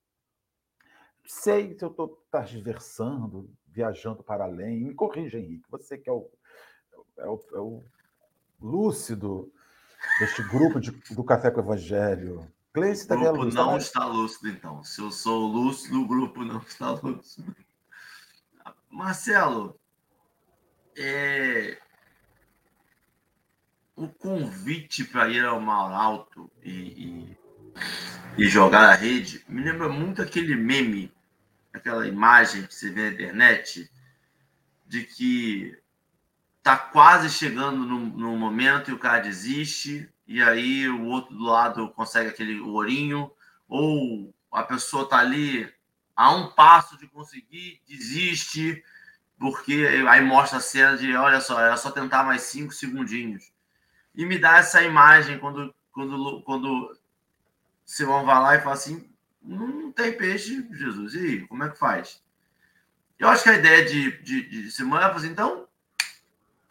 Sei 1.34 1.74
se 1.74 1.84
eu 1.84 1.90
estou 1.90 2.22
transversando, 2.30 3.50
viajando 3.66 4.22
para 4.22 4.44
além. 4.44 4.82
Me 4.82 4.94
corrija, 4.94 5.40
Henrique. 5.40 5.64
Você 5.72 5.98
que 5.98 6.10
é 6.10 6.12
o, 6.12 6.30
é 7.18 7.26
o, 7.26 7.42
é 7.54 7.58
o 7.58 7.84
lúcido 8.62 9.50
deste 10.20 10.44
grupo 10.44 10.82
de, 10.82 10.92
do 10.92 11.24
Café 11.24 11.50
com 11.50 11.62
o 11.62 11.64
Evangelho. 11.64 12.52
Gleice 12.74 13.06
o 13.06 13.18
grupo 13.18 13.44
lúcido, 13.44 13.64
não 13.64 13.78
está 13.78 14.06
lúcido, 14.06 14.50
então. 14.50 14.84
Se 14.84 15.02
eu 15.02 15.10
sou 15.10 15.48
lúcido, 15.48 16.02
o 16.02 16.08
grupo 16.08 16.44
não 16.44 16.60
está 16.60 16.92
lúcido. 17.02 17.56
Marcelo, 18.90 19.80
é... 20.98 21.78
o 23.96 24.10
convite 24.10 25.06
para 25.06 25.30
ir 25.30 25.46
ao 25.46 25.62
Mar 25.62 25.94
Alto 25.94 26.52
e, 26.62 26.72
e, 26.72 27.38
e, 28.38 28.50
jogar 28.50 28.90
a 28.90 28.94
rede 28.94 29.46
me 29.48 29.64
lembra 29.64 29.88
muito 29.88 30.22
aquele 30.22 30.56
meme, 30.56 31.12
aquela 31.74 32.08
imagem 32.08 32.66
que 32.66 32.74
você 32.74 32.90
vê 32.90 33.10
na 33.10 33.14
internet, 33.14 33.92
de 34.88 35.04
que 35.04 35.78
tá 36.62 36.78
quase 36.78 37.30
chegando 37.30 37.86
no, 37.86 38.00
no 38.00 38.38
momento 38.38 38.92
e 38.92 38.94
o 38.94 39.00
cara 39.00 39.20
desiste, 39.20 40.10
e 40.28 40.42
aí 40.42 40.88
o 40.88 41.06
outro 41.06 41.36
do 41.36 41.44
lado 41.44 41.90
consegue 41.90 42.30
aquele 42.30 42.60
ourinho, 42.60 43.32
ou 43.68 44.34
a 44.52 44.64
pessoa 44.64 45.08
tá 45.08 45.18
ali 45.18 45.72
a 46.16 46.32
um 46.32 46.52
passo 46.52 46.98
de 46.98 47.08
conseguir, 47.08 47.82
desiste, 47.88 48.84
porque 49.40 49.88
aí 50.08 50.22
mostra 50.22 50.60
a 50.60 50.62
cena 50.62 50.98
de, 50.98 51.16
olha 51.16 51.42
só, 51.42 51.60
era 51.60 51.76
só 51.78 51.90
tentar 51.90 52.24
mais 52.24 52.44
cinco 52.44 52.72
segundinhos. 52.72 53.52
E 54.14 54.26
me 54.26 54.38
dá 54.38 54.58
essa 54.58 54.84
imagem 54.84 55.40
quando, 55.40 55.74
quando, 55.92 56.42
quando 56.44 56.98
Simão 57.84 58.26
vai 58.26 58.40
lá 58.40 58.56
e 58.56 58.62
fala 58.62 58.76
assim, 58.76 59.11
não 59.42 59.92
tem 59.92 60.16
peixe, 60.16 60.68
Jesus, 60.72 61.16
e 61.16 61.46
como 61.48 61.64
é 61.64 61.70
que 61.70 61.78
faz? 61.78 62.22
Eu 63.18 63.30
acho 63.30 63.44
que 63.44 63.50
a 63.50 63.58
ideia 63.58 63.86
de, 63.86 64.22
de, 64.24 64.50
de 64.50 64.72
Simão 64.72 65.00
é 65.00 65.06
assim, 65.06 65.28
então 65.28 65.68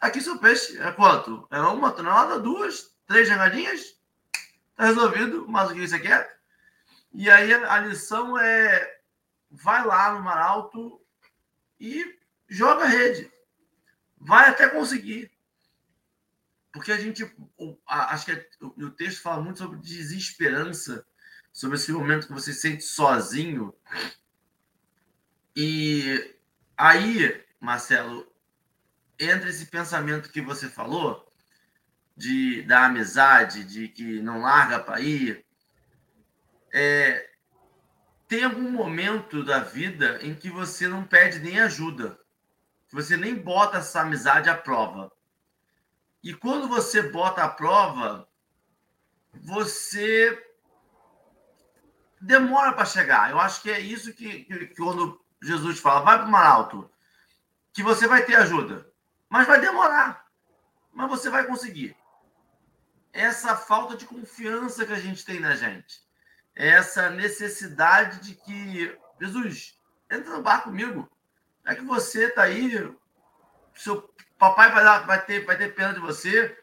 Aqui 0.01 0.19
seu 0.23 0.39
peixe 0.39 0.79
é 0.79 0.91
quanto? 0.93 1.47
É 1.51 1.61
uma 1.61 1.93
tonelada, 1.93 2.39
duas, 2.39 2.97
três 3.07 3.29
jangadinhas? 3.29 4.01
Tá 4.75 4.87
resolvido, 4.87 5.47
mas 5.47 5.71
o 5.71 5.75
que 5.75 5.87
você 5.87 5.99
quer? 5.99 6.41
E 7.13 7.29
aí 7.29 7.53
a 7.53 7.79
lição 7.81 8.39
é 8.39 8.99
vai 9.51 9.85
lá 9.85 10.15
no 10.15 10.23
Mar 10.23 10.39
Alto 10.39 11.05
e 11.79 12.19
joga 12.49 12.85
a 12.85 12.89
rede. 12.89 13.31
Vai 14.17 14.49
até 14.49 14.69
conseguir. 14.71 15.31
Porque 16.73 16.93
a 16.93 16.97
gente, 16.97 17.31
acho 17.87 18.25
que 18.25 18.49
o 18.63 18.91
texto 18.91 19.21
fala 19.21 19.43
muito 19.43 19.59
sobre 19.59 19.81
desesperança, 19.81 21.07
sobre 21.53 21.77
esse 21.77 21.93
momento 21.93 22.27
que 22.27 22.33
você 22.33 22.53
se 22.53 22.61
sente 22.61 22.85
sozinho. 22.85 23.75
E 25.55 26.37
aí, 26.77 27.45
Marcelo, 27.59 28.27
entre 29.19 29.51
esse 29.51 29.67
pensamento 29.67 30.31
que 30.31 30.41
você 30.41 30.69
falou, 30.69 31.31
de 32.17 32.63
da 32.63 32.87
amizade, 32.87 33.65
de 33.65 33.89
que 33.89 34.21
não 34.21 34.43
larga 34.43 34.79
para 34.79 35.01
ir, 35.01 35.45
é, 36.73 37.31
tem 38.29 38.45
algum 38.45 38.71
momento 38.71 39.43
da 39.43 39.61
vida 39.61 40.19
em 40.23 40.35
que 40.35 40.51
você 40.51 40.87
não 40.87 41.05
pede 41.05 41.41
nem 41.41 41.59
ajuda, 41.59 42.19
você 42.93 43.17
nem 43.17 43.35
bota 43.35 43.79
essa 43.79 44.03
amizade 44.03 44.49
à 44.49 44.55
prova. 44.57 45.11
E 46.23 46.35
quando 46.35 46.69
você 46.69 47.03
bota 47.03 47.43
à 47.43 47.49
prova, 47.49 48.29
você 49.33 50.50
demora 52.21 52.73
para 52.73 52.85
chegar. 52.85 53.31
Eu 53.31 53.41
acho 53.41 53.63
que 53.63 53.71
é 53.71 53.81
isso 53.81 54.13
que, 54.13 54.45
que, 54.45 54.67
que 54.67 54.77
quando 54.77 55.21
Jesus 55.43 55.79
fala, 55.79 56.01
vai 56.01 56.19
para 56.19 56.27
o 56.27 56.31
mar 56.31 56.47
alto, 56.47 56.91
que 57.73 57.83
você 57.83 58.07
vai 58.07 58.25
ter 58.25 58.37
ajuda. 58.37 58.87
Mas 59.29 59.47
vai 59.47 59.61
demorar. 59.61 60.27
Mas 60.93 61.09
você 61.09 61.31
vai 61.31 61.47
conseguir. 61.47 61.97
Essa 63.13 63.57
falta 63.57 63.97
de 63.97 64.05
confiança 64.05 64.85
que 64.85 64.93
a 64.93 64.99
gente 64.99 65.25
tem 65.25 65.41
na 65.41 65.55
gente. 65.57 66.03
Essa 66.55 67.09
necessidade 67.11 68.21
de 68.21 68.35
que, 68.35 68.97
Jesus, 69.21 69.81
entra 70.11 70.37
no 70.37 70.43
bar 70.43 70.63
comigo. 70.63 71.11
É 71.65 71.75
que 71.75 71.83
você 71.83 72.27
está 72.27 72.43
aí, 72.43 72.93
seu 73.75 74.13
papai 74.39 74.71
vai, 74.73 74.85
dar, 74.85 75.07
vai, 75.07 75.25
ter, 75.25 75.45
vai 75.45 75.57
ter 75.57 75.75
pena 75.75 75.95
de 75.95 76.01
você, 76.01 76.57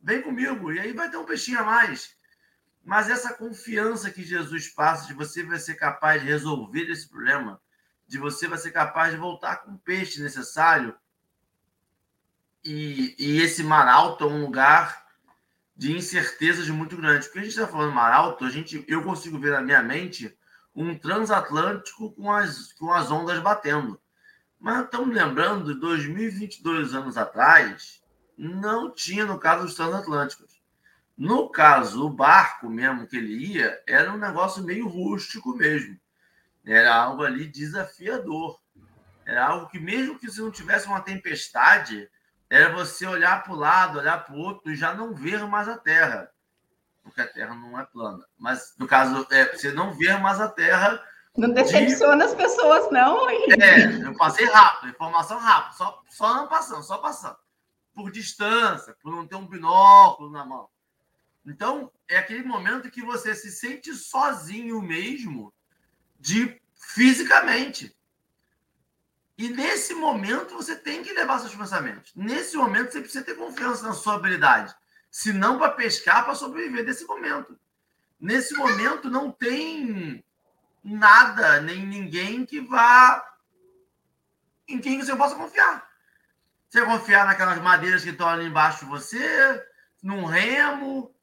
vem 0.00 0.22
comigo. 0.22 0.72
E 0.72 0.80
aí 0.80 0.92
vai 0.92 1.10
ter 1.10 1.18
um 1.18 1.24
peixinho 1.24 1.60
a 1.60 1.64
mais. 1.64 2.16
Mas 2.84 3.08
essa 3.08 3.32
confiança 3.32 4.10
que 4.10 4.22
Jesus 4.22 4.68
passa 4.68 5.06
de 5.06 5.14
você 5.14 5.42
vai 5.42 5.58
ser 5.58 5.74
capaz 5.74 6.20
de 6.20 6.28
resolver 6.28 6.90
esse 6.90 7.08
problema, 7.08 7.60
de 8.06 8.18
você 8.18 8.46
vai 8.46 8.58
ser 8.58 8.72
capaz 8.72 9.12
de 9.12 9.18
voltar 9.18 9.56
com 9.62 9.72
o 9.72 9.78
peixe 9.78 10.22
necessário, 10.22 10.94
e, 12.62 13.14
e 13.18 13.40
esse 13.42 13.62
mar 13.62 13.88
alto 13.88 14.24
é 14.24 14.26
um 14.26 14.42
lugar 14.42 15.04
de 15.76 15.92
incertezas 15.92 16.68
muito 16.68 16.96
grande. 16.96 17.26
Porque 17.26 17.40
a 17.40 17.42
gente 17.42 17.52
está 17.52 17.66
falando 17.66 17.92
mar 17.92 18.12
alto, 18.12 18.44
a 18.44 18.50
gente, 18.50 18.84
eu 18.86 19.02
consigo 19.02 19.38
ver 19.38 19.52
na 19.52 19.60
minha 19.60 19.82
mente 19.82 20.36
um 20.74 20.96
transatlântico 20.98 22.12
com 22.12 22.32
as, 22.32 22.72
com 22.74 22.92
as 22.92 23.10
ondas 23.10 23.38
batendo. 23.40 24.00
Mas 24.58 24.84
estamos 24.84 25.14
lembrando 25.14 25.74
de 25.74 25.80
2022 25.80 26.94
anos 26.94 27.16
atrás, 27.16 28.02
não 28.36 28.90
tinha 28.90 29.26
no 29.26 29.38
caso 29.38 29.64
dos 29.64 29.74
transatlânticos. 29.74 30.53
No 31.16 31.48
caso, 31.48 32.04
o 32.04 32.10
barco 32.10 32.68
mesmo 32.68 33.06
que 33.06 33.16
ele 33.16 33.54
ia 33.54 33.80
era 33.86 34.12
um 34.12 34.18
negócio 34.18 34.64
meio 34.64 34.88
rústico 34.88 35.54
mesmo. 35.54 35.98
Era 36.64 36.94
algo 36.94 37.22
ali 37.22 37.46
desafiador. 37.46 38.58
Era 39.24 39.46
algo 39.46 39.68
que, 39.68 39.78
mesmo 39.78 40.18
que 40.18 40.30
se 40.30 40.40
não 40.40 40.50
tivesse 40.50 40.86
uma 40.86 41.00
tempestade, 41.00 42.10
era 42.50 42.74
você 42.74 43.06
olhar 43.06 43.42
para 43.42 43.52
o 43.52 43.56
lado, 43.56 43.98
olhar 43.98 44.24
para 44.24 44.34
o 44.34 44.38
outro 44.38 44.70
e 44.70 44.76
já 44.76 44.92
não 44.92 45.14
ver 45.14 45.46
mais 45.46 45.68
a 45.68 45.78
Terra. 45.78 46.30
Porque 47.02 47.20
a 47.20 47.26
Terra 47.26 47.54
não 47.54 47.78
é 47.78 47.84
plana. 47.84 48.24
Mas, 48.36 48.74
no 48.78 48.86
caso, 48.86 49.26
é 49.30 49.46
você 49.46 49.70
não 49.72 49.94
ver 49.94 50.18
mais 50.18 50.40
a 50.40 50.48
Terra. 50.48 51.02
Não 51.36 51.50
decepciona 51.50 52.26
de... 52.26 52.32
as 52.32 52.34
pessoas, 52.34 52.90
não, 52.90 53.28
hein? 53.30 53.46
É, 53.60 54.06
eu 54.06 54.16
passei 54.16 54.46
rápido, 54.46 54.90
informação 54.90 55.38
rápida, 55.38 55.74
só, 55.74 56.02
só 56.08 56.34
não 56.34 56.48
passando, 56.48 56.82
só 56.82 56.98
passando. 56.98 57.36
Por 57.94 58.10
distância, 58.10 58.96
por 59.02 59.12
não 59.12 59.26
ter 59.26 59.36
um 59.36 59.46
binóculo 59.46 60.30
na 60.30 60.44
mão. 60.44 60.68
Então, 61.46 61.92
é 62.08 62.16
aquele 62.18 62.42
momento 62.42 62.90
que 62.90 63.02
você 63.02 63.34
se 63.34 63.50
sente 63.50 63.94
sozinho 63.94 64.80
mesmo, 64.80 65.52
de 66.18 66.60
fisicamente. 66.74 67.94
E 69.36 69.48
nesse 69.48 69.94
momento 69.94 70.54
você 70.54 70.76
tem 70.76 71.02
que 71.02 71.12
levar 71.12 71.40
seus 71.40 71.54
pensamentos. 71.54 72.12
Nesse 72.14 72.56
momento 72.56 72.92
você 72.92 73.00
precisa 73.00 73.24
ter 73.24 73.34
confiança 73.34 73.86
na 73.86 73.92
sua 73.92 74.14
habilidade. 74.14 74.74
Se 75.10 75.32
não 75.32 75.58
para 75.58 75.72
pescar, 75.72 76.24
para 76.24 76.34
sobreviver 76.34 76.84
desse 76.84 77.04
momento. 77.04 77.58
Nesse 78.18 78.54
momento 78.54 79.10
não 79.10 79.30
tem 79.30 80.24
nada, 80.82 81.60
nem 81.60 81.84
ninguém 81.84 82.46
que 82.46 82.60
vá 82.60 83.24
em 84.66 84.78
quem 84.78 85.02
você 85.02 85.14
possa 85.14 85.34
confiar. 85.34 85.88
Você 86.68 86.84
confiar 86.84 87.26
naquelas 87.26 87.60
madeiras 87.60 88.02
que 88.02 88.10
estão 88.10 88.28
ali 88.28 88.46
embaixo 88.46 88.80
de 88.80 88.90
você, 88.90 89.64
num 90.02 90.24
remo. 90.24 91.13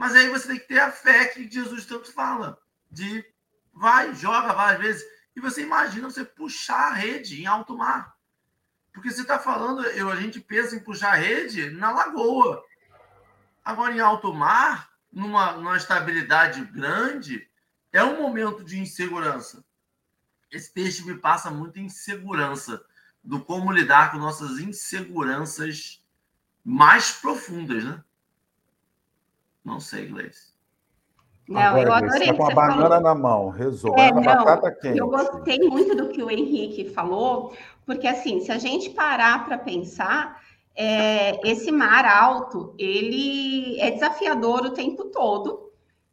Mas 0.00 0.16
aí 0.16 0.30
você 0.30 0.48
tem 0.48 0.58
que 0.58 0.66
ter 0.66 0.78
a 0.78 0.90
fé 0.90 1.26
que 1.26 1.46
Jesus 1.46 1.84
tanto 1.84 2.10
fala. 2.10 2.58
De 2.90 3.22
vai, 3.70 4.14
joga 4.14 4.54
várias 4.54 4.80
vezes 4.80 5.06
e 5.36 5.40
você 5.42 5.60
imagina 5.60 6.08
você 6.08 6.24
puxar 6.24 6.92
a 6.92 6.94
rede 6.94 7.42
em 7.42 7.44
alto 7.44 7.76
mar. 7.76 8.16
Porque 8.94 9.10
você 9.10 9.20
está 9.20 9.38
falando, 9.38 9.84
eu, 9.88 10.08
a 10.08 10.16
gente 10.16 10.40
pensa 10.40 10.74
em 10.74 10.82
puxar 10.82 11.12
a 11.12 11.16
rede 11.16 11.68
na 11.72 11.90
lagoa. 11.90 12.64
Agora, 13.62 13.92
em 13.94 14.00
alto 14.00 14.32
mar, 14.32 14.90
numa, 15.12 15.52
numa 15.52 15.76
estabilidade 15.76 16.64
grande, 16.64 17.46
é 17.92 18.02
um 18.02 18.22
momento 18.22 18.64
de 18.64 18.80
insegurança. 18.80 19.62
Esse 20.50 20.72
texto 20.72 21.04
me 21.04 21.18
passa 21.18 21.50
muita 21.50 21.78
insegurança 21.78 22.82
do 23.22 23.38
como 23.44 23.70
lidar 23.70 24.12
com 24.12 24.16
nossas 24.16 24.60
inseguranças 24.60 26.02
mais 26.64 27.12
profundas, 27.12 27.84
né? 27.84 28.02
Não 29.64 29.80
sei, 29.80 30.06
Gleice. 30.06 30.50
Não, 31.48 31.60
Agora, 31.60 31.88
eu 31.88 31.92
adorei. 31.92 32.26
Você 32.28 32.32
tá 32.32 32.34
com 32.34 32.44
a 32.44 32.54
banana 32.54 32.88
falou. 32.88 33.00
na 33.00 33.14
mão, 33.14 33.48
resolve 33.48 34.00
é, 34.00 34.12
batata 34.12 34.70
quente. 34.70 34.98
Eu 34.98 35.08
gostei 35.08 35.58
muito 35.68 35.96
do 35.96 36.08
que 36.08 36.22
o 36.22 36.30
Henrique 36.30 36.90
falou, 36.90 37.52
porque 37.84 38.06
assim, 38.06 38.40
se 38.40 38.52
a 38.52 38.58
gente 38.58 38.90
parar 38.90 39.44
para 39.44 39.58
pensar, 39.58 40.40
é, 40.76 41.40
esse 41.48 41.72
mar 41.72 42.04
alto, 42.04 42.72
ele 42.78 43.80
é 43.80 43.90
desafiador 43.90 44.64
o 44.64 44.70
tempo 44.70 45.06
todo. 45.06 45.70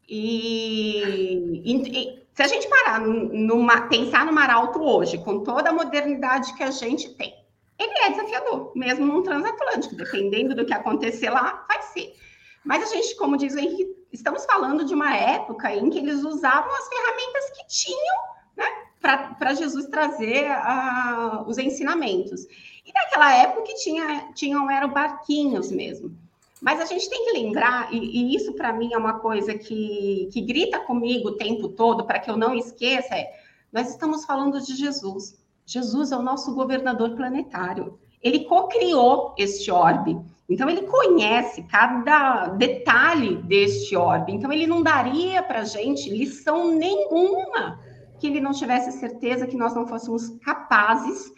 E, 0.09 1.61
e, 1.63 1.73
e 1.73 2.27
se 2.33 2.41
a 2.41 2.47
gente 2.47 2.67
parar 2.67 2.99
numa, 2.99 3.81
pensar 3.81 4.25
no 4.25 4.33
mar 4.33 4.49
alto 4.49 4.81
hoje, 4.81 5.17
com 5.19 5.43
toda 5.43 5.69
a 5.69 5.73
modernidade 5.73 6.53
que 6.55 6.63
a 6.63 6.71
gente 6.71 7.09
tem, 7.15 7.33
ele 7.77 7.93
é 7.99 8.09
desafiador, 8.09 8.71
mesmo 8.75 9.05
num 9.05 9.21
transatlântico, 9.21 9.95
dependendo 9.95 10.55
do 10.55 10.65
que 10.65 10.73
acontecer 10.73 11.29
lá, 11.29 11.65
vai 11.67 11.81
ser. 11.83 12.15
Mas 12.63 12.83
a 12.83 12.95
gente, 12.95 13.15
como 13.15 13.37
diz 13.37 13.53
o 13.53 13.59
Henrique, 13.59 13.95
estamos 14.11 14.45
falando 14.45 14.83
de 14.83 14.93
uma 14.93 15.15
época 15.15 15.73
em 15.73 15.89
que 15.89 15.99
eles 15.99 16.23
usavam 16.23 16.73
as 16.75 16.87
ferramentas 16.87 17.49
que 17.51 17.67
tinham, 17.67 18.15
né, 18.55 18.65
para 18.99 19.53
Jesus 19.53 19.85
trazer 19.87 20.49
uh, 20.49 21.47
os 21.47 21.57
ensinamentos. 21.57 22.45
E 22.85 22.91
naquela 22.93 23.33
época 23.35 23.63
que 23.63 23.75
tinha, 23.75 24.31
tinham 24.33 24.69
eram 24.69 24.89
barquinhos 24.89 25.71
mesmo. 25.71 26.15
Mas 26.61 26.81
a 26.81 26.85
gente 26.85 27.09
tem 27.09 27.25
que 27.25 27.33
lembrar, 27.33 27.93
e, 27.93 27.97
e 27.97 28.35
isso 28.35 28.53
para 28.53 28.73
mim 28.73 28.93
é 28.93 28.97
uma 28.97 29.19
coisa 29.19 29.53
que, 29.53 30.27
que 30.33 30.41
grita 30.41 30.79
comigo 30.79 31.29
o 31.29 31.37
tempo 31.37 31.69
todo, 31.69 32.05
para 32.05 32.19
que 32.19 32.29
eu 32.29 32.35
não 32.35 32.55
esqueça, 32.55 33.15
é, 33.15 33.31
nós 33.71 33.89
estamos 33.89 34.25
falando 34.25 34.59
de 34.59 34.75
Jesus. 34.75 35.37
Jesus 35.65 36.11
é 36.11 36.17
o 36.17 36.21
nosso 36.23 36.53
governador 36.55 37.15
planetário. 37.15 37.99
Ele 38.27 38.45
co-criou 38.45 39.33
este 39.37 39.71
orbe. 39.71 40.19
Então, 40.49 40.69
ele 40.69 40.83
conhece 40.83 41.63
cada 41.63 42.47
detalhe 42.47 43.37
deste 43.43 43.95
orbe. 43.95 44.33
Então, 44.33 44.51
ele 44.51 44.67
não 44.67 44.81
daria 44.81 45.41
para 45.43 45.59
a 45.59 45.65
gente 45.65 46.09
lição 46.09 46.71
nenhuma 46.71 47.79
que 48.19 48.27
ele 48.27 48.39
não 48.39 48.51
tivesse 48.51 48.91
certeza 48.99 49.47
que 49.47 49.57
nós 49.57 49.75
não 49.75 49.87
fôssemos 49.87 50.29
capazes 50.43 51.31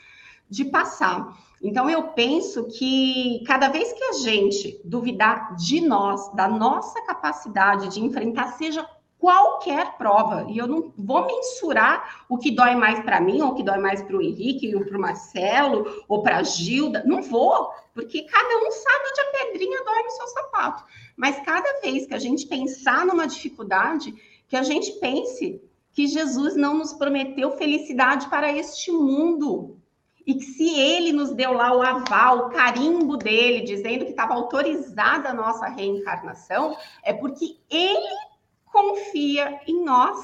de 0.50 0.66
passar. 0.66 1.38
Então, 1.62 1.90
eu 1.90 2.04
penso 2.10 2.66
que 2.66 3.44
cada 3.46 3.68
vez 3.68 3.92
que 3.94 4.04
a 4.04 4.14
gente 4.14 4.80
duvidar 4.84 5.56
de 5.56 5.82
nós, 5.82 6.34
da 6.34 6.48
nossa 6.48 7.04
capacidade 7.06 7.90
de 7.90 8.00
enfrentar, 8.02 8.54
seja 8.54 8.88
qualquer 9.20 9.98
prova, 9.98 10.46
e 10.50 10.58
eu 10.58 10.66
não 10.66 10.94
vou 10.98 11.28
mensurar 11.28 12.24
o 12.30 12.38
que 12.38 12.50
dói 12.50 12.74
mais 12.74 13.02
para 13.02 13.20
mim, 13.20 13.42
ou 13.42 13.50
o 13.50 13.56
que 13.56 13.64
dói 13.64 13.78
mais 13.78 14.02
para 14.02 14.16
o 14.16 14.22
Henrique, 14.22 14.74
ou 14.74 14.86
para 14.86 14.98
o 14.98 15.02
Marcelo, 15.02 16.04
ou 16.08 16.24
para 16.24 16.38
a 16.38 16.44
Gilda, 16.44 17.04
não 17.06 17.22
vou, 17.22 17.70
porque 17.94 18.24
cada 18.24 18.58
um 18.58 18.72
sabe 18.72 19.10
onde 19.12 19.22
a 19.22 19.32
pedrinha 19.32 19.84
dói 19.84 20.04
no 20.04 20.12
seu 20.12 20.28
sapato. 20.28 20.86
Mas 21.18 21.38
cada 21.42 21.82
vez 21.82 22.06
que 22.06 22.14
a 22.14 22.20
gente 22.20 22.48
pensar 22.48 23.06
numa 23.06 23.28
dificuldade, 23.28 24.16
que 24.48 24.56
a 24.56 24.64
gente 24.64 24.94
pense 24.94 25.62
que 25.92 26.08
Jesus 26.08 26.56
não 26.56 26.78
nos 26.78 26.94
prometeu 26.94 27.52
felicidade 27.58 28.30
para 28.30 28.52
este 28.54 28.90
mundo, 28.90 29.78
e 30.26 30.36
que 30.36 30.46
se 30.46 30.80
ele 30.80 31.12
nos 31.12 31.32
deu 31.32 31.54
lá 31.54 31.76
o 31.76 31.82
aval, 31.82 32.38
o 32.38 32.50
carimbo 32.52 33.18
dele, 33.18 33.62
dizendo 33.62 34.06
que 34.06 34.12
estava 34.12 34.36
autorizada 34.36 35.30
a 35.30 35.34
nossa 35.34 35.68
reencarnação, 35.68 36.78
é 37.04 37.12
porque 37.12 37.58
ele 37.68 38.29
confia 38.72 39.60
em 39.68 39.84
nós. 39.84 40.20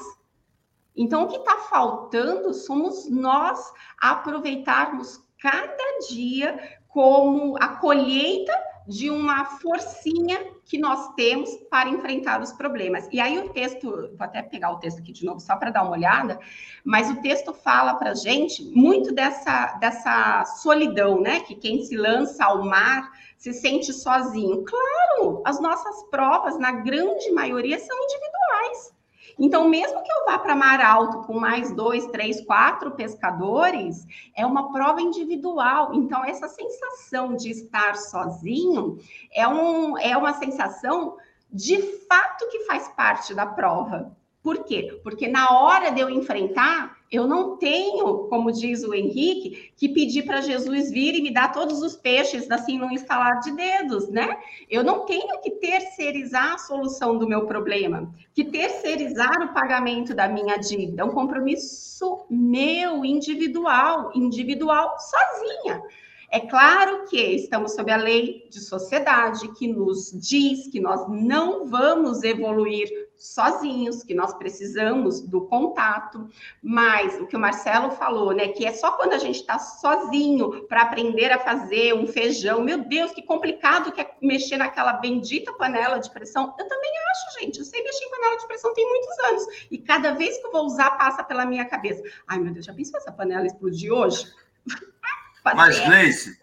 Então, 0.96 1.24
o 1.24 1.28
que 1.28 1.36
está 1.36 1.58
faltando 1.58 2.54
somos 2.54 3.08
nós 3.10 3.72
aproveitarmos 4.00 5.20
cada 5.40 5.98
dia 6.08 6.78
como 6.88 7.56
a 7.60 7.76
colheita 7.76 8.52
de 8.86 9.10
uma 9.10 9.44
forcinha 9.44 10.38
que 10.64 10.78
nós 10.78 11.14
temos 11.14 11.50
para 11.70 11.88
enfrentar 11.88 12.40
os 12.40 12.52
problemas. 12.52 13.08
E 13.12 13.20
aí 13.20 13.38
o 13.38 13.48
texto, 13.50 13.90
vou 13.90 14.10
até 14.20 14.42
pegar 14.42 14.72
o 14.72 14.78
texto 14.78 15.00
aqui 15.00 15.12
de 15.12 15.24
novo 15.24 15.40
só 15.40 15.56
para 15.56 15.70
dar 15.70 15.82
uma 15.82 15.92
olhada, 15.92 16.38
mas 16.84 17.10
o 17.10 17.20
texto 17.20 17.52
fala 17.52 17.94
para 17.94 18.14
gente 18.14 18.64
muito 18.74 19.12
dessa, 19.12 19.74
dessa 19.74 20.44
solidão, 20.44 21.20
né? 21.20 21.40
Que 21.40 21.54
quem 21.54 21.82
se 21.82 21.96
lança 21.96 22.44
ao 22.44 22.64
mar 22.64 23.10
se 23.36 23.52
sente 23.52 23.92
sozinho. 23.92 24.64
Claro, 24.64 25.42
as 25.44 25.60
nossas 25.60 26.02
provas, 26.10 26.58
na 26.58 26.72
grande 26.72 27.30
maioria, 27.30 27.78
são 27.78 27.96
individuais. 27.96 28.95
Então, 29.38 29.68
mesmo 29.68 30.02
que 30.02 30.10
eu 30.10 30.24
vá 30.24 30.38
para 30.38 30.56
Mar 30.56 30.80
Alto 30.80 31.26
com 31.26 31.38
mais 31.38 31.70
dois, 31.74 32.06
três, 32.06 32.40
quatro 32.40 32.92
pescadores, 32.92 34.06
é 34.34 34.46
uma 34.46 34.72
prova 34.72 35.02
individual. 35.02 35.92
Então, 35.94 36.24
essa 36.24 36.48
sensação 36.48 37.34
de 37.34 37.50
estar 37.50 37.96
sozinho 37.96 38.98
é, 39.34 39.46
um, 39.46 39.98
é 39.98 40.16
uma 40.16 40.32
sensação 40.34 41.16
de 41.52 41.80
fato 42.06 42.48
que 42.48 42.64
faz 42.64 42.88
parte 42.88 43.34
da 43.34 43.46
prova. 43.46 44.16
Por 44.42 44.64
quê? 44.64 45.00
Porque 45.02 45.28
na 45.28 45.50
hora 45.50 45.90
de 45.90 46.00
eu 46.00 46.08
enfrentar, 46.08 46.95
eu 47.10 47.26
não 47.26 47.56
tenho, 47.56 48.24
como 48.28 48.50
diz 48.50 48.82
o 48.82 48.92
Henrique, 48.92 49.72
que 49.76 49.88
pedir 49.88 50.24
para 50.24 50.40
Jesus 50.40 50.90
vir 50.90 51.14
e 51.14 51.22
me 51.22 51.32
dar 51.32 51.52
todos 51.52 51.80
os 51.80 51.96
peixes 51.96 52.50
assim 52.50 52.78
num 52.78 52.90
instalar 52.90 53.40
de 53.40 53.52
dedos, 53.52 54.08
né? 54.08 54.38
Eu 54.68 54.82
não 54.82 55.06
tenho 55.06 55.40
que 55.40 55.52
terceirizar 55.52 56.54
a 56.54 56.58
solução 56.58 57.16
do 57.16 57.28
meu 57.28 57.46
problema, 57.46 58.12
que 58.34 58.44
terceirizar 58.44 59.40
o 59.42 59.54
pagamento 59.54 60.14
da 60.14 60.28
minha 60.28 60.56
dívida, 60.56 61.02
é 61.02 61.04
um 61.04 61.10
compromisso 61.10 62.26
meu, 62.28 63.04
individual, 63.04 64.10
individual 64.14 64.96
sozinha. 64.98 65.82
É 66.28 66.40
claro 66.40 67.06
que 67.06 67.18
estamos 67.18 67.74
sob 67.74 67.90
a 67.90 67.96
lei 67.96 68.48
de 68.50 68.60
sociedade 68.60 69.46
que 69.54 69.68
nos 69.68 70.10
diz 70.10 70.66
que 70.68 70.80
nós 70.80 71.08
não 71.08 71.66
vamos 71.66 72.24
evoluir 72.24 73.05
sozinhos, 73.18 74.02
que 74.02 74.14
nós 74.14 74.34
precisamos 74.34 75.20
do 75.20 75.42
contato, 75.46 76.28
mas 76.62 77.18
o 77.20 77.26
que 77.26 77.36
o 77.36 77.40
Marcelo 77.40 77.90
falou, 77.92 78.32
né, 78.32 78.48
que 78.48 78.66
é 78.66 78.72
só 78.72 78.92
quando 78.92 79.12
a 79.12 79.18
gente 79.18 79.40
está 79.40 79.58
sozinho 79.58 80.66
para 80.66 80.82
aprender 80.82 81.32
a 81.32 81.38
fazer 81.38 81.94
um 81.94 82.06
feijão, 82.06 82.62
meu 82.62 82.78
Deus, 82.78 83.12
que 83.12 83.22
complicado 83.22 83.92
que 83.92 84.00
é 84.00 84.14
mexer 84.20 84.56
naquela 84.56 84.94
bendita 84.94 85.52
panela 85.52 85.98
de 85.98 86.10
pressão. 86.10 86.54
Eu 86.58 86.68
também 86.68 86.92
acho, 87.10 87.40
gente, 87.40 87.58
eu 87.58 87.64
sei 87.64 87.82
mexer 87.82 88.04
em 88.04 88.10
panela 88.10 88.36
de 88.36 88.46
pressão 88.46 88.74
tem 88.74 88.88
muitos 88.88 89.18
anos, 89.18 89.66
e 89.70 89.78
cada 89.78 90.12
vez 90.12 90.38
que 90.38 90.46
eu 90.46 90.52
vou 90.52 90.66
usar, 90.66 90.90
passa 90.92 91.24
pela 91.24 91.46
minha 91.46 91.64
cabeça. 91.64 92.02
Ai, 92.26 92.38
meu 92.38 92.52
Deus, 92.52 92.66
já 92.66 92.74
pensou 92.74 92.98
essa 92.98 93.12
panela 93.12 93.46
explodir 93.46 93.92
hoje? 93.92 94.26
Mas, 95.54 95.78
Gleice, 95.78 96.36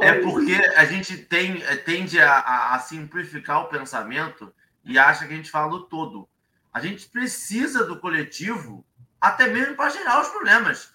é 0.00 0.14
porque 0.14 0.54
a 0.76 0.84
gente 0.84 1.16
tem, 1.16 1.60
tende 1.84 2.20
a, 2.20 2.32
a, 2.32 2.74
a 2.74 2.78
simplificar 2.80 3.62
o 3.62 3.68
pensamento 3.68 4.52
e 4.84 4.98
acha 4.98 5.26
que 5.26 5.32
a 5.32 5.36
gente 5.36 5.50
fala 5.50 5.70
do 5.70 5.84
todo. 5.84 6.28
A 6.72 6.80
gente 6.80 7.08
precisa 7.08 7.84
do 7.84 8.00
coletivo 8.00 8.84
até 9.20 9.46
mesmo 9.48 9.76
para 9.76 9.90
gerar 9.90 10.20
os 10.20 10.28
problemas. 10.28 10.92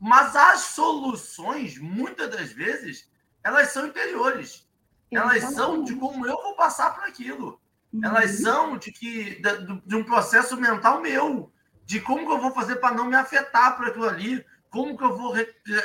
Mas 0.00 0.34
as 0.36 0.60
soluções, 0.60 1.78
muitas 1.78 2.30
das 2.30 2.52
vezes, 2.52 3.10
elas 3.42 3.68
são 3.68 3.86
interiores. 3.86 4.66
Elas 5.10 5.42
são 5.54 5.84
de 5.84 5.94
como 5.94 6.26
eu 6.26 6.36
vou 6.42 6.56
passar 6.56 6.94
por 6.94 7.04
aquilo. 7.04 7.60
Elas 8.02 8.38
uhum. 8.38 8.42
são 8.42 8.76
de 8.78 8.92
que 8.92 9.40
de, 9.40 9.80
de 9.86 9.96
um 9.96 10.04
processo 10.04 10.56
mental 10.56 11.00
meu, 11.00 11.52
de 11.84 12.00
como 12.00 12.26
que 12.26 12.32
eu 12.32 12.40
vou 12.40 12.50
fazer 12.50 12.76
para 12.76 12.94
não 12.94 13.06
me 13.06 13.14
afetar 13.14 13.76
por 13.76 13.86
aquilo 13.86 14.08
ali, 14.08 14.44
como 14.68 14.96
que 14.98 15.04
eu 15.04 15.16
vou 15.16 15.34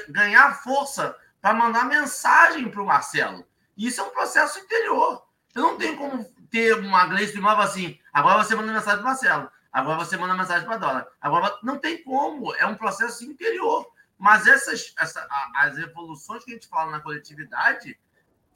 ganhar 0.09 0.61
força 0.63 1.15
para 1.39 1.53
mandar 1.53 1.85
mensagem 1.85 2.69
para 2.69 2.81
o 2.81 2.85
Marcelo. 2.85 3.45
Isso 3.77 4.01
é 4.01 4.03
um 4.03 4.09
processo 4.09 4.59
interior. 4.59 5.25
Eu 5.53 5.61
não 5.61 5.77
tenho 5.77 5.97
como 5.97 6.25
ter 6.51 6.77
uma 6.77 7.05
Gleice 7.07 7.39
nova 7.39 7.63
assim. 7.63 7.97
Agora 8.13 8.43
você 8.43 8.53
manda 8.53 8.71
mensagem 8.71 8.99
para 8.99 9.09
Marcelo. 9.09 9.51
Agora 9.71 9.97
você 9.99 10.17
manda 10.17 10.33
mensagem 10.35 10.67
para 10.67 10.77
Dólar. 10.77 11.07
Agora 11.21 11.57
não 11.63 11.79
tem 11.79 12.03
como. 12.03 12.53
É 12.55 12.65
um 12.65 12.75
processo 12.75 13.23
interior. 13.23 13.89
Mas 14.17 14.45
essas, 14.45 14.93
essa, 14.99 15.25
as 15.55 15.77
evoluções 15.77 16.43
que 16.43 16.51
a 16.51 16.53
gente 16.53 16.67
fala 16.67 16.91
na 16.91 16.99
coletividade 16.99 17.97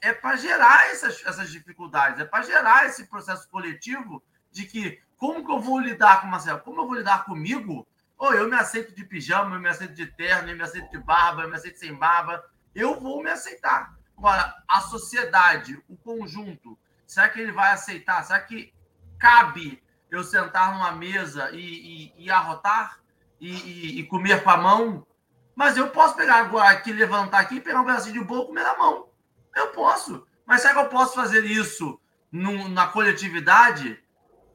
é 0.00 0.12
para 0.12 0.36
gerar 0.36 0.90
essas, 0.90 1.24
essas 1.24 1.50
dificuldades, 1.50 2.20
é 2.20 2.24
para 2.24 2.44
gerar 2.44 2.86
esse 2.86 3.06
processo 3.06 3.48
coletivo 3.48 4.22
de 4.52 4.64
que 4.64 5.02
como 5.16 5.44
que 5.44 5.50
eu 5.50 5.58
vou 5.58 5.80
lidar 5.80 6.20
com 6.20 6.28
Marcelo? 6.28 6.60
Como 6.60 6.82
eu 6.82 6.86
vou 6.86 6.94
lidar 6.94 7.24
comigo? 7.24 7.86
Ou 8.18 8.34
eu 8.34 8.48
me 8.48 8.54
aceito 8.54 8.94
de 8.94 9.04
pijama, 9.04 9.56
eu 9.56 9.60
me 9.60 9.68
aceito 9.68 9.94
de 9.94 10.06
terno, 10.06 10.50
eu 10.50 10.56
me 10.56 10.62
aceito 10.62 10.90
de 10.90 10.98
barba, 10.98 11.42
eu 11.42 11.48
me 11.48 11.56
aceito 11.56 11.78
sem 11.78 11.94
barba. 11.94 12.44
Eu 12.74 13.00
vou 13.00 13.22
me 13.22 13.30
aceitar. 13.30 13.96
Agora, 14.16 14.54
a 14.68 14.80
sociedade, 14.82 15.82
o 15.88 15.96
conjunto, 15.96 16.78
Será 17.06 17.28
que 17.28 17.40
ele 17.40 17.52
vai 17.52 17.72
aceitar? 17.72 18.22
Será 18.24 18.40
que 18.40 18.74
cabe 19.18 19.82
eu 20.10 20.22
sentar 20.24 20.72
numa 20.72 20.92
mesa 20.92 21.50
e, 21.52 22.12
e, 22.16 22.24
e 22.24 22.30
arrotar 22.30 23.00
e, 23.40 23.50
e, 23.50 24.00
e, 24.00 24.04
comer 24.04 24.42
com 24.42 24.50
a 24.50 24.56
mão? 24.56 25.06
Mas 25.54 25.76
eu 25.76 25.90
posso 25.90 26.16
pegar 26.16 26.36
agora 26.36 26.70
aqui, 26.70 26.92
levantar 26.92 27.38
aqui, 27.38 27.60
pegar 27.60 27.80
um 27.80 27.84
pedacinho 27.84 28.14
de 28.14 28.24
bolo 28.24 28.44
e 28.44 28.46
comer 28.48 28.62
na 28.64 28.76
mão. 28.76 29.08
Eu 29.54 29.68
posso. 29.68 30.26
Mas 30.44 30.60
será 30.60 30.74
que 30.74 30.80
eu 30.80 30.88
posso 30.88 31.14
fazer 31.14 31.44
isso 31.44 32.00
no, 32.30 32.68
na 32.68 32.88
coletividade? 32.88 34.02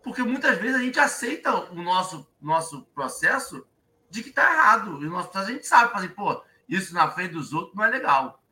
Porque 0.03 0.21
muitas 0.23 0.57
vezes 0.57 0.75
a 0.75 0.83
gente 0.83 0.99
aceita 0.99 1.71
o 1.71 1.81
nosso, 1.81 2.27
nosso 2.39 2.83
processo 2.93 3.65
de 4.09 4.21
que 4.21 4.29
está 4.29 4.51
errado. 4.51 5.01
E 5.01 5.07
o 5.07 5.09
nosso 5.09 5.29
processo 5.29 5.51
a 5.51 5.53
gente 5.53 5.67
sabe, 5.67 5.91
fazer, 5.91 6.09
pô, 6.09 6.43
isso 6.67 6.93
na 6.93 7.09
frente 7.09 7.33
dos 7.33 7.53
outros 7.53 7.75
não 7.75 7.83
é 7.83 7.89
legal. 7.89 8.43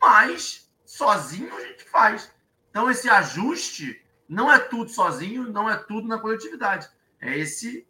Mas 0.00 0.70
sozinho 0.84 1.54
a 1.54 1.60
gente 1.60 1.84
faz. 1.84 2.32
Então, 2.70 2.90
esse 2.90 3.08
ajuste 3.08 4.00
não 4.28 4.52
é 4.52 4.58
tudo 4.58 4.90
sozinho, 4.90 5.50
não 5.50 5.68
é 5.68 5.76
tudo 5.76 6.06
na 6.06 6.18
coletividade. 6.18 6.88
É 7.20 7.36
esse. 7.38 7.86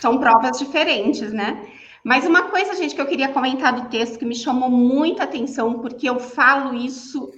São 0.00 0.18
provas 0.18 0.58
diferentes, 0.58 1.32
né? 1.32 1.70
Mas 2.02 2.26
uma 2.26 2.50
coisa, 2.50 2.74
gente, 2.74 2.94
que 2.94 3.00
eu 3.00 3.06
queria 3.06 3.32
comentar 3.32 3.72
do 3.72 3.88
texto 3.88 4.18
que 4.18 4.26
me 4.26 4.34
chamou 4.34 4.68
muita 4.68 5.22
atenção, 5.22 5.78
porque 5.78 6.08
eu 6.08 6.18
falo 6.18 6.74
isso 6.74 7.32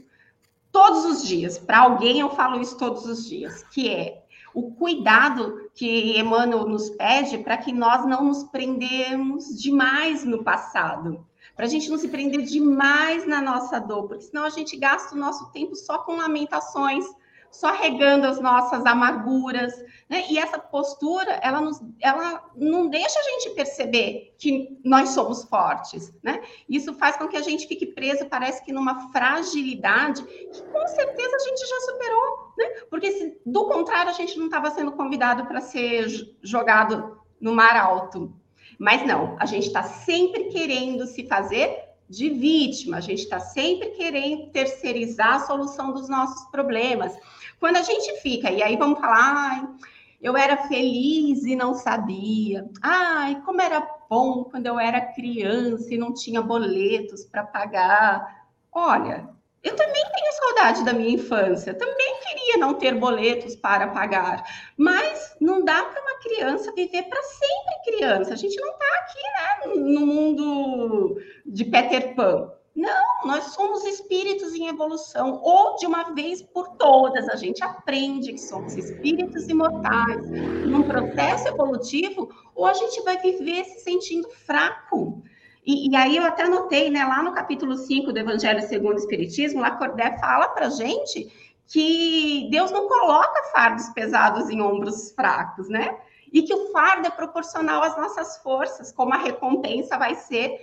todos 0.72 1.04
os 1.04 1.26
dias. 1.26 1.56
Para 1.56 1.80
alguém, 1.80 2.18
eu 2.18 2.30
falo 2.30 2.60
isso 2.60 2.76
todos 2.76 3.06
os 3.06 3.28
dias, 3.28 3.62
que 3.62 3.88
é 3.88 4.24
o 4.52 4.72
cuidado 4.72 5.70
que 5.74 6.18
Emmanuel 6.18 6.66
nos 6.66 6.90
pede 6.90 7.38
para 7.38 7.58
que 7.58 7.72
nós 7.72 8.06
não 8.06 8.24
nos 8.24 8.42
prendemos 8.44 9.48
demais 9.60 10.24
no 10.24 10.42
passado 10.42 11.24
para 11.56 11.64
a 11.64 11.68
gente 11.68 11.90
não 11.90 11.96
se 11.96 12.08
prender 12.08 12.42
demais 12.42 13.26
na 13.26 13.40
nossa 13.40 13.80
dor, 13.80 14.06
porque 14.06 14.24
senão 14.24 14.44
a 14.44 14.50
gente 14.50 14.76
gasta 14.76 15.14
o 15.14 15.18
nosso 15.18 15.50
tempo 15.52 15.74
só 15.74 15.98
com 15.98 16.16
lamentações, 16.16 17.06
só 17.50 17.72
regando 17.72 18.26
as 18.26 18.38
nossas 18.38 18.84
amarguras, 18.84 19.72
né? 20.08 20.24
E 20.28 20.38
essa 20.38 20.58
postura, 20.58 21.32
ela, 21.42 21.60
nos, 21.60 21.80
ela 22.00 22.44
não 22.54 22.88
deixa 22.88 23.18
a 23.18 23.22
gente 23.22 23.50
perceber 23.50 24.34
que 24.38 24.78
nós 24.84 25.10
somos 25.10 25.44
fortes, 25.44 26.12
né? 26.22 26.42
Isso 26.68 26.92
faz 26.94 27.16
com 27.16 27.26
que 27.26 27.36
a 27.36 27.42
gente 27.42 27.66
fique 27.66 27.86
preso, 27.86 28.26
parece 28.26 28.62
que 28.62 28.72
numa 28.72 29.10
fragilidade 29.10 30.22
que 30.24 30.62
com 30.64 30.86
certeza 30.88 31.36
a 31.36 31.48
gente 31.48 31.66
já 31.66 31.80
superou, 31.80 32.52
né? 32.58 32.66
Porque 32.90 33.10
se 33.12 33.40
do 33.46 33.64
contrário 33.66 34.10
a 34.10 34.14
gente 34.14 34.38
não 34.38 34.46
estava 34.46 34.70
sendo 34.70 34.92
convidado 34.92 35.46
para 35.46 35.62
ser 35.62 36.06
jogado 36.42 37.18
no 37.40 37.54
mar 37.54 37.76
alto. 37.76 38.34
Mas 38.78 39.06
não, 39.06 39.36
a 39.38 39.46
gente 39.46 39.66
está 39.66 39.82
sempre 39.82 40.44
querendo 40.44 41.06
se 41.06 41.26
fazer 41.26 41.84
de 42.08 42.30
vítima, 42.30 42.98
a 42.98 43.00
gente 43.00 43.22
está 43.22 43.40
sempre 43.40 43.90
querendo 43.90 44.50
terceirizar 44.50 45.34
a 45.34 45.40
solução 45.40 45.92
dos 45.92 46.08
nossos 46.08 46.48
problemas. 46.50 47.16
Quando 47.58 47.76
a 47.76 47.82
gente 47.82 48.20
fica, 48.20 48.50
e 48.50 48.62
aí 48.62 48.76
vamos 48.76 49.00
falar, 49.00 49.74
eu 50.20 50.36
era 50.36 50.68
feliz 50.68 51.44
e 51.44 51.56
não 51.56 51.74
sabia. 51.74 52.68
Ai, 52.82 53.42
como 53.44 53.60
era 53.60 53.80
bom 54.08 54.44
quando 54.44 54.66
eu 54.66 54.78
era 54.78 55.00
criança 55.00 55.92
e 55.92 55.98
não 55.98 56.12
tinha 56.12 56.40
boletos 56.40 57.24
para 57.24 57.44
pagar. 57.44 58.46
Olha, 58.72 59.28
eu 59.62 59.74
também 59.74 60.04
tenho 60.14 60.32
saudade 60.32 60.84
da 60.84 60.92
minha 60.92 61.10
infância, 61.10 61.74
também 61.74 62.20
queria 62.20 62.56
não 62.56 62.74
ter 62.74 62.94
boletos 62.94 63.56
para 63.56 63.88
pagar, 63.88 64.44
mas 64.76 65.34
não 65.40 65.64
dá 65.64 65.82
para 65.82 66.05
criança 66.26 66.72
viver 66.72 67.04
para 67.04 67.22
sempre 67.22 67.74
criança. 67.84 68.32
A 68.32 68.36
gente 68.36 68.60
não 68.60 68.68
está 68.68 68.86
aqui 69.00 69.22
né, 69.22 69.74
no 69.74 70.06
mundo 70.06 71.20
de 71.44 71.64
Peter 71.64 72.14
Pan. 72.14 72.50
Não, 72.74 73.24
nós 73.24 73.54
somos 73.54 73.86
espíritos 73.86 74.54
em 74.54 74.68
evolução, 74.68 75.40
ou 75.42 75.76
de 75.76 75.86
uma 75.86 76.12
vez 76.12 76.42
por 76.42 76.76
todas, 76.76 77.26
a 77.30 77.34
gente 77.34 77.64
aprende 77.64 78.34
que 78.34 78.40
somos 78.40 78.76
espíritos 78.76 79.48
imortais, 79.48 80.28
num 80.66 80.82
processo 80.82 81.48
evolutivo, 81.48 82.28
ou 82.54 82.66
a 82.66 82.74
gente 82.74 83.02
vai 83.02 83.16
viver 83.16 83.64
se 83.64 83.80
sentindo 83.80 84.28
fraco. 84.28 85.22
E, 85.64 85.90
e 85.90 85.96
aí 85.96 86.18
eu 86.18 86.24
até 86.24 86.46
notei, 86.46 86.90
né, 86.90 87.02
lá 87.02 87.22
no 87.22 87.32
capítulo 87.32 87.76
5 87.76 88.12
do 88.12 88.18
Evangelho 88.18 88.60
segundo 88.60 88.96
o 88.96 89.00
Espiritismo, 89.00 89.62
Lacordaire 89.62 90.20
fala 90.20 90.48
para 90.50 90.68
gente 90.68 91.32
que 91.66 92.48
Deus 92.50 92.70
não 92.70 92.86
coloca 92.86 93.42
fardos 93.52 93.88
pesados 93.88 94.50
em 94.50 94.60
ombros 94.60 95.12
fracos, 95.12 95.68
né? 95.68 95.98
E 96.32 96.42
que 96.42 96.54
o 96.54 96.70
fardo 96.72 97.06
é 97.06 97.10
proporcional 97.10 97.82
às 97.82 97.96
nossas 97.96 98.38
forças, 98.38 98.92
como 98.92 99.14
a 99.14 99.18
recompensa 99.18 99.96
vai 99.96 100.14
ser 100.14 100.58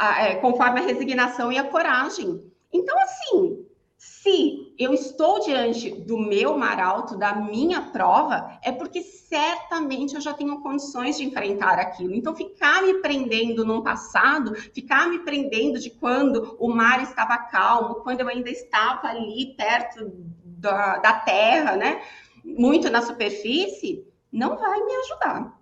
é, 0.00 0.36
conforme 0.36 0.80
a 0.80 0.84
resignação 0.84 1.52
e 1.52 1.58
a 1.58 1.64
coragem. 1.64 2.50
Então, 2.72 2.96
assim, 3.02 3.66
se 3.98 4.74
eu 4.78 4.92
estou 4.92 5.40
diante 5.40 5.90
do 5.90 6.18
meu 6.18 6.58
mar 6.58 6.80
alto, 6.80 7.16
da 7.16 7.36
minha 7.36 7.82
prova, 7.82 8.58
é 8.62 8.72
porque 8.72 9.02
certamente 9.02 10.14
eu 10.14 10.20
já 10.20 10.32
tenho 10.32 10.60
condições 10.60 11.16
de 11.16 11.24
enfrentar 11.24 11.78
aquilo. 11.78 12.14
Então, 12.14 12.34
ficar 12.34 12.82
me 12.82 12.94
prendendo 12.94 13.64
num 13.64 13.82
passado, 13.82 14.54
ficar 14.74 15.08
me 15.08 15.20
prendendo 15.20 15.78
de 15.78 15.90
quando 15.90 16.56
o 16.58 16.68
mar 16.68 17.02
estava 17.02 17.36
calmo, 17.36 17.96
quando 17.96 18.22
eu 18.22 18.28
ainda 18.28 18.50
estava 18.50 19.08
ali 19.08 19.54
perto 19.56 20.10
da, 20.44 20.98
da 20.98 21.12
terra, 21.20 21.76
né? 21.76 22.02
Muito 22.44 22.90
na 22.90 23.02
superfície, 23.02 24.04
não 24.32 24.56
vai 24.56 24.80
me 24.80 24.94
ajudar. 24.96 25.60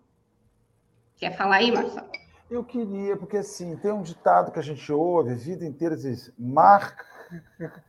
Quer 1.16 1.37
falar 1.37 1.57
aí, 1.57 1.73
Marcelo? 1.73 2.09
Eu 2.51 2.64
queria, 2.64 3.16
porque 3.16 3.37
assim, 3.37 3.77
tem 3.77 3.93
um 3.93 4.03
ditado 4.03 4.51
que 4.51 4.59
a 4.59 4.62
gente 4.62 4.93
ouve 4.93 5.33
a 5.33 5.37
vida 5.37 5.64
inteira, 5.64 5.97
diz, 5.97 6.33
mar 6.39 6.97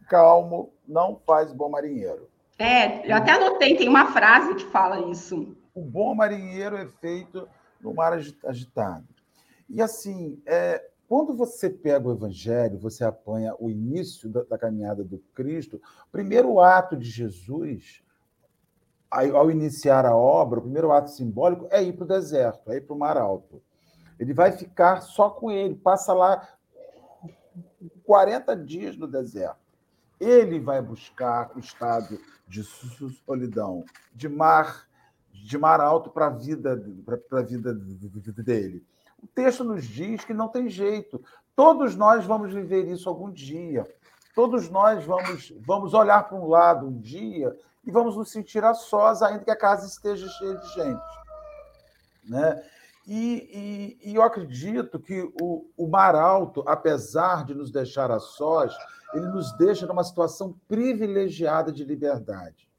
calmo 0.08 0.74
não 0.88 1.20
faz 1.26 1.52
bom 1.52 1.70
marinheiro. 1.70 2.30
É, 2.60 3.10
eu 3.10 3.16
até 3.16 3.32
anotei, 3.32 3.76
tem 3.76 3.90
uma 3.90 4.12
frase 4.12 4.54
que 4.56 4.66
fala 4.66 5.10
isso. 5.10 5.56
O 5.74 5.82
bom 5.82 6.14
marinheiro 6.14 6.78
é 6.78 6.86
feito 6.86 7.48
no 7.82 7.94
mar 7.94 8.14
agitado. 8.14 9.08
E 9.68 9.82
assim, 9.82 10.40
é, 10.46 10.86
quando 11.08 11.36
você 11.36 11.70
pega 11.70 12.08
o 12.08 12.12
evangelho, 12.12 12.78
você 12.78 13.04
apanha 13.04 13.56
o 13.60 13.70
início 13.70 14.30
da, 14.30 14.44
da 14.44 14.58
caminhada 14.58 15.04
do 15.04 15.18
Cristo, 15.34 15.82
o 16.08 16.12
primeiro 16.12 16.60
ato 16.60 16.96
de 16.96 17.10
Jesus, 17.10 18.04
ao 19.12 19.52
iniciar 19.52 20.06
a 20.06 20.16
obra, 20.16 20.60
o 20.60 20.64
primeiro 20.64 20.92
ato 20.92 21.12
simbólico 21.12 21.68
é 21.70 21.84
ir 21.84 21.94
para 21.94 22.06
o 22.06 22.08
deserto, 22.08 22.72
é 22.72 22.78
ir 22.78 22.82
para 22.82 22.96
o 22.96 23.00
mar 23.00 23.18
alto. 23.18 23.62
Ele 24.18 24.34
vai 24.34 24.54
ficar 24.54 25.02
só 25.02 25.30
com 25.30 25.52
ele, 25.52 25.76
passa 25.76 26.14
lá 26.14 26.48
40 28.04 28.56
dias 28.56 28.96
no 28.96 29.08
deserto. 29.08 29.60
Ele 30.20 30.60
vai 30.60 30.82
buscar 30.82 31.52
o 31.56 31.60
estado 31.60 32.20
de 32.48 32.64
solidão, 33.26 33.84
de 34.14 34.30
mar, 34.30 34.88
de 35.34 35.58
mar 35.58 35.82
alto 35.82 36.10
para 36.10 36.28
a 36.28 36.30
vida, 36.30 36.82
para 37.04 37.40
a 37.40 37.44
vida 37.44 37.74
dele. 38.44 38.86
O 39.22 39.28
texto 39.28 39.64
nos 39.64 39.86
diz 39.86 40.24
que 40.24 40.34
não 40.34 40.48
tem 40.48 40.70
jeito. 40.70 41.22
Todos 41.56 41.96
nós 41.96 42.26
vamos 42.26 42.54
viver 42.54 42.88
isso 42.88 43.10
algum 43.10 43.32
dia. 43.32 43.86
Todos 44.36 44.70
nós 44.70 45.04
vamos, 45.04 45.54
vamos 45.66 45.94
olhar 45.94 46.28
para 46.28 46.38
um 46.38 46.48
lado 46.48 46.88
um 46.88 47.00
dia 47.00 47.56
e 47.84 47.92
vamos 47.92 48.16
nos 48.16 48.32
sentir 48.32 48.64
a 48.64 48.74
sós, 48.74 49.22
ainda 49.22 49.44
que 49.44 49.52
a 49.52 49.58
casa 49.58 49.88
esteja 49.88 50.28
cheia 50.28 50.56
de 50.56 50.68
gente. 50.74 51.02
Né? 52.28 52.64
E, 53.08 53.98
e, 54.04 54.12
e, 54.12 54.16
eu 54.16 54.22
acredito 54.22 55.00
que 55.00 55.22
o, 55.42 55.68
o 55.76 55.88
Mar 55.88 56.16
Alto, 56.16 56.64
apesar 56.68 57.44
de 57.44 57.54
nos 57.56 57.72
deixar 57.72 58.12
a 58.12 58.20
sós, 58.20 58.76
ele 59.14 59.26
nos 59.28 59.52
deixa 59.58 59.88
numa 59.88 60.04
situação 60.04 60.56
privilegiada 60.68 61.72
de 61.72 61.84
liberdade, 61.84 62.70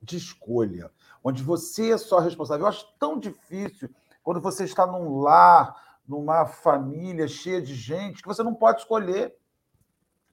de 0.00 0.16
escolha, 0.16 0.90
onde 1.24 1.42
você 1.42 1.92
é 1.92 1.98
só 1.98 2.18
responsável. 2.18 2.64
Eu 2.64 2.68
acho 2.68 2.86
tão 2.98 3.18
difícil 3.18 3.88
quando 4.22 4.40
você 4.40 4.64
está 4.64 4.86
num 4.86 5.20
lar, 5.20 5.98
numa 6.06 6.44
família 6.46 7.26
cheia 7.26 7.60
de 7.60 7.74
gente, 7.74 8.22
que 8.22 8.28
você 8.28 8.42
não 8.42 8.54
pode 8.54 8.80
escolher, 8.80 9.34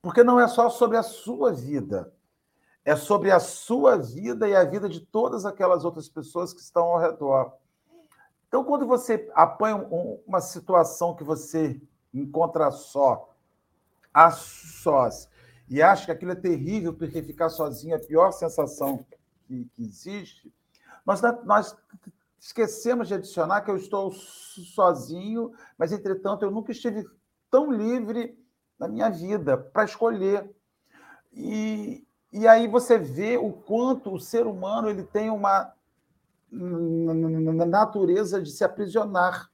porque 0.02 0.24
não 0.24 0.40
é 0.40 0.48
só 0.48 0.70
sobre 0.70 0.98
a 0.98 1.04
sua 1.04 1.52
vida, 1.54 2.14
é 2.84 2.96
sobre 2.96 3.32
a 3.32 3.40
sua 3.40 3.98
vida 3.98 4.48
e 4.48 4.56
a 4.56 4.64
vida 4.64 4.88
de 4.90 5.02
todas 5.02 5.46
aquelas 5.46 5.86
outras 5.86 6.10
pessoas 6.10 6.54
que 6.54 6.62
estão 6.62 6.84
ao 6.84 7.00
redor. 7.00 7.54
Então, 8.48 8.64
quando 8.64 8.88
você 8.88 9.30
apanha 9.36 9.76
uma 10.26 10.42
situação 10.42 11.16
que 11.16 11.24
você 11.24 11.80
encontra 12.14 12.72
só, 12.72 13.36
a 14.12 14.32
sós, 14.32 15.30
e 15.70 15.84
acha 15.84 16.06
que 16.06 16.12
aquilo 16.12 16.32
é 16.32 16.36
terrível, 16.36 16.94
porque 16.94 17.22
ficar 17.22 17.50
sozinho 17.50 17.94
é 17.94 17.98
a 17.98 18.04
pior 18.04 18.32
sensação 18.32 19.06
que, 19.48 19.70
existe, 19.78 20.52
nós, 21.06 21.22
nós 21.44 21.76
esquecemos 22.40 23.08
de 23.08 23.16
adicionar 23.16 23.62
que 23.62 23.70
eu 23.70 23.78
estou 23.78 24.12
sozinho, 24.12 25.52
mas, 25.78 25.92
entretanto, 25.92 26.44
eu 26.44 26.52
nunca 26.52 26.72
estive 26.72 27.06
tão 27.52 27.72
livre 27.72 28.38
na 28.80 28.88
minha 28.88 29.10
vida 29.10 29.58
para 29.58 29.86
escolher. 29.86 30.50
E, 31.32 32.08
e 32.32 32.48
aí 32.48 32.68
você 32.68 32.98
vê 32.98 33.38
o 33.38 33.52
quanto 33.52 34.14
o 34.14 34.20
ser 34.20 34.46
humano 34.46 34.90
ele 34.90 35.04
tem 35.04 35.30
uma 35.30 35.74
na 36.52 37.66
natureza 37.66 38.42
de 38.42 38.52
se 38.52 38.64
aprisionar. 38.64 39.50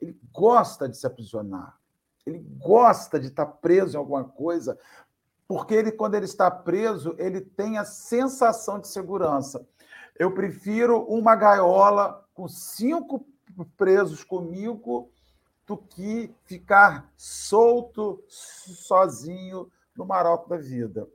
Ele 0.00 0.18
gosta 0.32 0.88
de 0.88 0.96
se 0.96 1.06
aprisionar. 1.06 1.78
Ele 2.26 2.38
gosta 2.58 3.18
de 3.18 3.28
estar 3.28 3.46
preso 3.46 3.96
em 3.96 3.98
alguma 3.98 4.24
coisa, 4.24 4.78
porque 5.46 5.74
ele, 5.74 5.92
quando 5.92 6.14
ele 6.16 6.24
está 6.24 6.50
preso, 6.50 7.14
ele 7.18 7.40
tem 7.40 7.78
a 7.78 7.84
sensação 7.84 8.80
de 8.80 8.88
segurança. 8.88 9.64
Eu 10.18 10.32
prefiro 10.32 11.04
uma 11.04 11.36
gaiola 11.36 12.24
com 12.34 12.48
cinco 12.48 13.24
presos 13.76 14.24
comigo 14.24 15.10
do 15.66 15.76
que 15.76 16.34
ficar 16.44 17.10
solto, 17.16 18.22
sozinho 18.28 19.70
no 19.96 20.04
maroto 20.04 20.48
da 20.48 20.56
vida. 20.56 21.08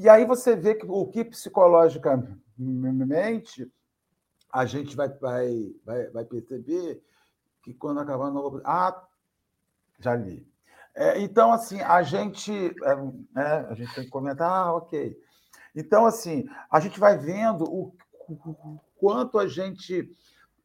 E 0.00 0.08
aí 0.08 0.24
você 0.24 0.56
vê 0.56 0.74
que 0.74 0.86
o 0.86 1.06
que 1.08 1.22
psicologicamente 1.22 3.70
a 4.50 4.64
gente 4.64 4.96
vai, 4.96 5.10
vai, 5.10 5.74
vai, 5.84 6.08
vai 6.08 6.24
perceber 6.24 7.04
que 7.62 7.74
quando 7.74 8.00
acabar 8.00 8.28
a 8.28 8.30
nova. 8.30 8.62
Ah, 8.64 8.98
já 9.98 10.16
li. 10.16 10.48
É, 10.94 11.20
então, 11.20 11.52
assim, 11.52 11.82
a 11.82 12.02
gente, 12.02 12.50
é, 12.50 13.42
é, 13.42 13.66
a 13.68 13.74
gente 13.74 13.94
tem 13.94 14.04
que 14.04 14.10
comentar, 14.10 14.50
ah, 14.50 14.72
ok. 14.72 15.14
Então, 15.76 16.06
assim, 16.06 16.48
a 16.70 16.80
gente 16.80 16.98
vai 16.98 17.18
vendo 17.18 17.64
o, 17.64 17.94
o 18.26 18.80
quanto 18.96 19.38
a 19.38 19.46
gente 19.46 20.10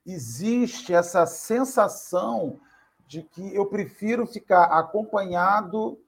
existe 0.05 0.93
essa 0.93 1.25
sensação 1.25 2.61
de 3.05 3.21
que 3.21 3.53
eu 3.53 3.65
prefiro 3.65 4.25
ficar 4.25 4.67
acompanhado, 4.67 5.99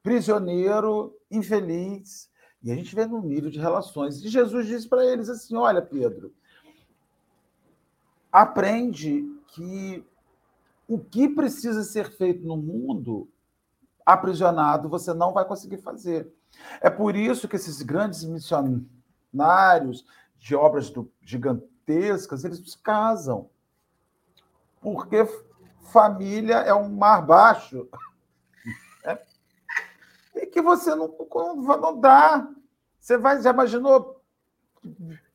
prisioneiro, 0.00 1.12
infeliz. 1.28 2.30
E 2.66 2.72
a 2.72 2.74
gente 2.74 2.96
vê 2.96 3.06
no 3.06 3.22
nível 3.22 3.48
de 3.48 3.60
relações. 3.60 4.20
E 4.24 4.28
Jesus 4.28 4.66
disse 4.66 4.88
para 4.88 5.06
eles 5.06 5.28
assim: 5.28 5.54
olha, 5.54 5.80
Pedro, 5.80 6.34
aprende 8.32 9.24
que 9.54 10.04
o 10.88 10.98
que 10.98 11.28
precisa 11.28 11.84
ser 11.84 12.10
feito 12.10 12.44
no 12.44 12.56
mundo 12.56 13.28
aprisionado, 14.04 14.88
você 14.88 15.14
não 15.14 15.32
vai 15.32 15.44
conseguir 15.44 15.76
fazer. 15.76 16.28
É 16.80 16.90
por 16.90 17.14
isso 17.14 17.46
que 17.46 17.54
esses 17.54 17.82
grandes 17.82 18.24
missionários 18.24 20.04
de 20.36 20.56
obras 20.56 20.90
do, 20.90 21.08
gigantescas, 21.22 22.44
eles 22.44 22.58
se 22.58 22.78
casam. 22.78 23.48
Porque 24.80 25.24
família 25.92 26.56
é 26.56 26.74
um 26.74 26.88
mar 26.88 27.24
baixo. 27.24 27.88
É. 30.36 30.42
E 30.42 30.46
que 30.46 30.60
você 30.60 30.94
não, 30.94 31.14
não, 31.34 31.80
não 31.80 32.00
dá. 32.00 32.48
Você 33.00 33.16
vai, 33.16 33.40
já 33.42 33.50
imaginou? 33.50 34.22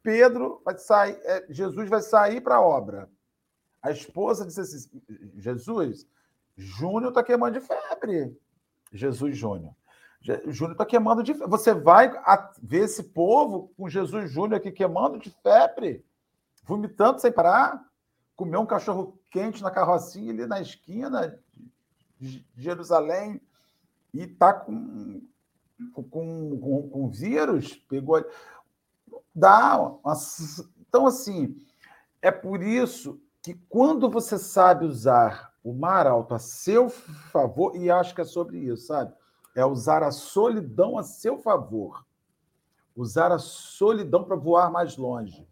Pedro 0.04 0.62
vai 0.64 0.78
sair, 0.78 1.20
é, 1.24 1.45
Jesus 1.49 1.89
vai 1.89 2.02
sair 2.02 2.41
para 2.41 2.56
a 2.56 2.62
obra. 2.62 3.10
A 3.82 3.91
esposa 3.91 4.45
disse 4.45 4.62
assim: 4.62 5.02
Jesus, 5.36 6.08
Júnior 6.56 7.10
está 7.10 7.24
queimando 7.24 7.60
de 7.60 7.66
febre. 7.66 8.38
Jesus 8.91 9.38
Júnior. 9.38 9.74
Júnior 10.47 10.74
está 10.74 10.86
queimando 10.86 11.24
de 11.24 11.34
febre. 11.34 11.49
Você 11.49 11.74
vai 11.74 12.12
ver 12.62 12.86
esse 12.86 13.04
povo 13.04 13.74
com 13.78 13.89
Jesus 13.89 14.32
Júnior 14.32 14.58
aqui 14.58 14.72
queimando 14.72 15.18
de 15.18 15.32
febre, 15.41 16.06
vomitando 16.64 17.20
sem 17.20 17.32
parar, 17.32 17.84
comer 18.36 18.58
um 18.58 18.66
cachorro 18.66 19.20
quente 19.30 19.64
na 19.64 19.72
carrocinha 19.72 20.32
ali 20.32 20.45
na 20.45 20.62
esquina 20.62 21.39
de 22.20 22.45
Jerusalém 22.56 23.41
e 24.14 24.28
tá 24.28 24.53
com, 24.53 25.22
com, 25.93 26.03
com, 26.03 26.89
com 26.89 27.09
vírus, 27.09 27.76
pegou. 27.89 28.24
Dá. 29.34 29.80
Então, 30.88 31.07
assim, 31.07 31.55
é 32.22 32.32
por 32.32 32.62
isso 32.62 33.20
que 33.41 33.53
quando 33.70 34.09
você 34.09 34.38
sabe 34.38 34.86
usar 34.86 35.51
o 35.64 35.74
mar 35.74 36.07
alto 36.07 36.34
a 36.34 36.39
seu 36.39 36.89
favor, 36.89 37.76
e 37.76 37.89
acho 37.89 38.14
que 38.14 38.22
é 38.22 38.26
sobre 38.26 38.57
isso, 38.57 38.88
sabe? 38.88 39.14
É 39.55 39.66
usar 39.66 40.03
a 40.03 40.12
solidão 40.12 40.97
a 40.97 41.03
seu 41.03 41.38
favor. 41.38 42.05
Usar 42.95 43.32
a 43.32 43.39
solidão 43.39 44.24
para 44.24 44.36
voar 44.36 44.72
mais 44.72 44.97
longe. 44.97 45.47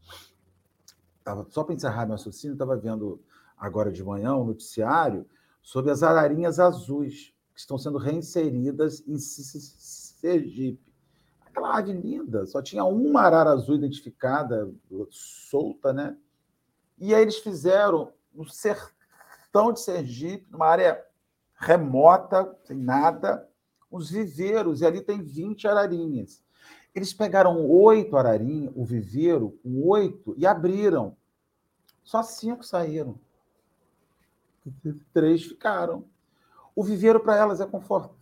Tava, 1.23 1.45
só 1.49 1.63
para 1.63 1.75
encerrar 1.75 2.05
meu 2.05 2.15
raciocínio, 2.15 2.53
estava 2.53 2.75
vendo 2.75 3.21
agora 3.57 3.91
de 3.91 4.03
manhã 4.03 4.35
um 4.35 4.45
noticiário 4.45 5.27
sobre 5.61 5.91
as 5.91 6.01
ararinhas 6.01 6.59
azuis 6.59 7.33
que 7.59 7.63
estão 7.63 7.77
sendo 7.77 7.97
reinseridas 7.97 9.05
em 9.05 9.17
Sergipe. 9.17 10.93
Aquela 11.45 11.77
ave 11.77 11.91
linda, 11.91 12.45
só 12.45 12.61
tinha 12.61 12.85
uma 12.85 13.23
arara 13.23 13.49
azul 13.49 13.75
identificada, 13.75 14.71
solta, 15.09 15.91
né? 15.91 16.15
E 16.97 17.13
aí 17.13 17.21
eles 17.21 17.39
fizeram 17.39 18.13
no 18.33 18.47
sertão 18.47 19.73
de 19.73 19.81
Sergipe, 19.81 20.49
numa 20.49 20.67
área 20.67 21.05
remota, 21.53 22.57
sem 22.63 22.77
nada, 22.77 23.45
os 23.91 24.09
viveiros, 24.09 24.79
e 24.79 24.85
ali 24.85 25.01
tem 25.01 25.21
20 25.21 25.67
ararinhas. 25.67 26.41
Eles 26.95 27.13
pegaram 27.13 27.69
oito 27.69 28.15
ararinhas, 28.15 28.71
o 28.73 28.85
viveiro, 28.85 29.59
oito, 29.65 30.33
e 30.37 30.47
abriram. 30.47 31.17
Só 32.05 32.23
cinco 32.23 32.63
saíram. 32.63 33.19
Três 35.11 35.43
ficaram. 35.43 36.05
O 36.79 36.83
viveiro 36.83 37.19
para 37.19 37.35
elas 37.35 37.59
é 37.59 37.65
confortável. 37.65 38.13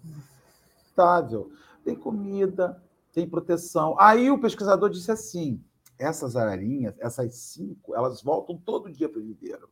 Tem 1.84 1.94
comida, 1.96 2.82
tem 3.14 3.30
proteção. 3.30 3.96
Aí 4.00 4.32
o 4.32 4.42
pesquisador 4.42 4.90
disse 4.90 5.12
assim: 5.12 5.64
essas 6.00 6.36
ararinhas, 6.36 6.96
essas 6.98 7.36
cinco, 7.36 7.94
elas 7.94 8.24
voltam 8.24 8.58
todo 8.58 8.92
dia 8.92 9.08
para 9.08 9.20
o 9.20 9.24
viveiro. 9.24 9.70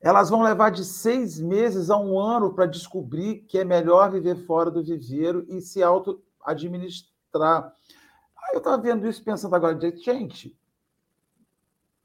Elas 0.00 0.28
vão 0.28 0.42
levar 0.42 0.70
de 0.70 0.84
seis 0.84 1.38
meses 1.38 1.88
a 1.88 1.96
um 1.96 2.18
ano 2.18 2.52
para 2.52 2.66
descobrir 2.66 3.42
que 3.42 3.58
é 3.58 3.64
melhor 3.64 4.10
viver 4.10 4.44
fora 4.44 4.72
do 4.72 4.82
viveiro 4.82 5.46
e 5.48 5.60
se 5.60 5.80
auto-administrar. 5.80 7.72
Aí 8.36 8.54
eu 8.54 8.58
estava 8.58 8.82
vendo 8.82 9.06
isso 9.06 9.22
pensando 9.22 9.54
agora, 9.54 9.78
gente, 9.78 10.58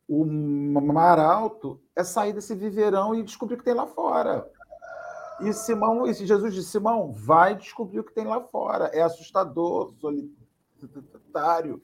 o 0.08 0.24
mar 0.24 1.18
alto 1.18 1.82
é 1.96 2.04
sair 2.04 2.32
desse 2.32 2.54
viveirão 2.54 3.16
e 3.16 3.24
descobrir 3.24 3.56
o 3.56 3.58
que 3.58 3.64
tem 3.64 3.74
lá 3.74 3.88
fora. 3.88 4.48
E 5.42 5.54
Simão, 5.54 6.08
e 6.08 6.14
Jesus 6.14 6.54
disse: 6.54 6.72
Simão, 6.72 7.12
vai 7.12 7.56
descobrir 7.56 8.00
o 8.00 8.04
que 8.04 8.14
tem 8.14 8.26
lá 8.26 8.42
fora. 8.42 8.86
É 8.94 9.02
assustador, 9.02 9.94
solitário. 10.00 11.82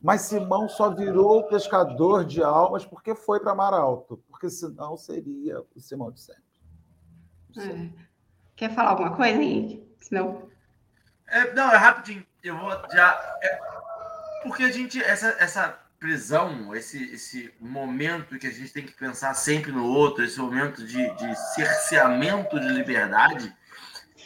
Mas 0.00 0.22
Simão 0.22 0.68
só 0.68 0.90
virou 0.90 1.46
pescador 1.46 2.24
de 2.24 2.42
almas 2.42 2.84
porque 2.84 3.14
foi 3.14 3.38
para 3.38 3.54
Mar 3.54 3.72
Alto, 3.72 4.22
porque 4.28 4.50
senão 4.50 4.96
seria 4.96 5.60
o 5.76 5.80
Simão 5.80 6.10
de 6.10 6.20
sempre. 6.20 6.42
É. 7.56 7.90
Quer 8.56 8.74
falar 8.74 8.90
alguma 8.90 9.14
coisa, 9.14 9.40
Henrique? 9.40 9.88
Senão... 10.00 10.50
É, 11.28 11.54
não, 11.54 11.70
é 11.70 11.76
rapidinho. 11.76 12.26
Eu 12.42 12.58
vou 12.58 12.70
já. 12.92 13.38
É, 13.42 13.60
porque 14.42 14.64
a 14.64 14.72
gente, 14.72 15.02
essa, 15.02 15.28
essa 15.38 15.81
prisão, 16.02 16.74
esse, 16.74 17.00
esse 17.14 17.54
momento 17.60 18.36
que 18.36 18.48
a 18.48 18.50
gente 18.50 18.72
tem 18.72 18.84
que 18.84 18.92
pensar 18.92 19.34
sempre 19.34 19.70
no 19.70 19.86
outro, 19.86 20.24
esse 20.24 20.36
momento 20.36 20.84
de, 20.84 21.14
de 21.14 21.36
cerceamento 21.54 22.58
de 22.58 22.68
liberdade, 22.70 23.56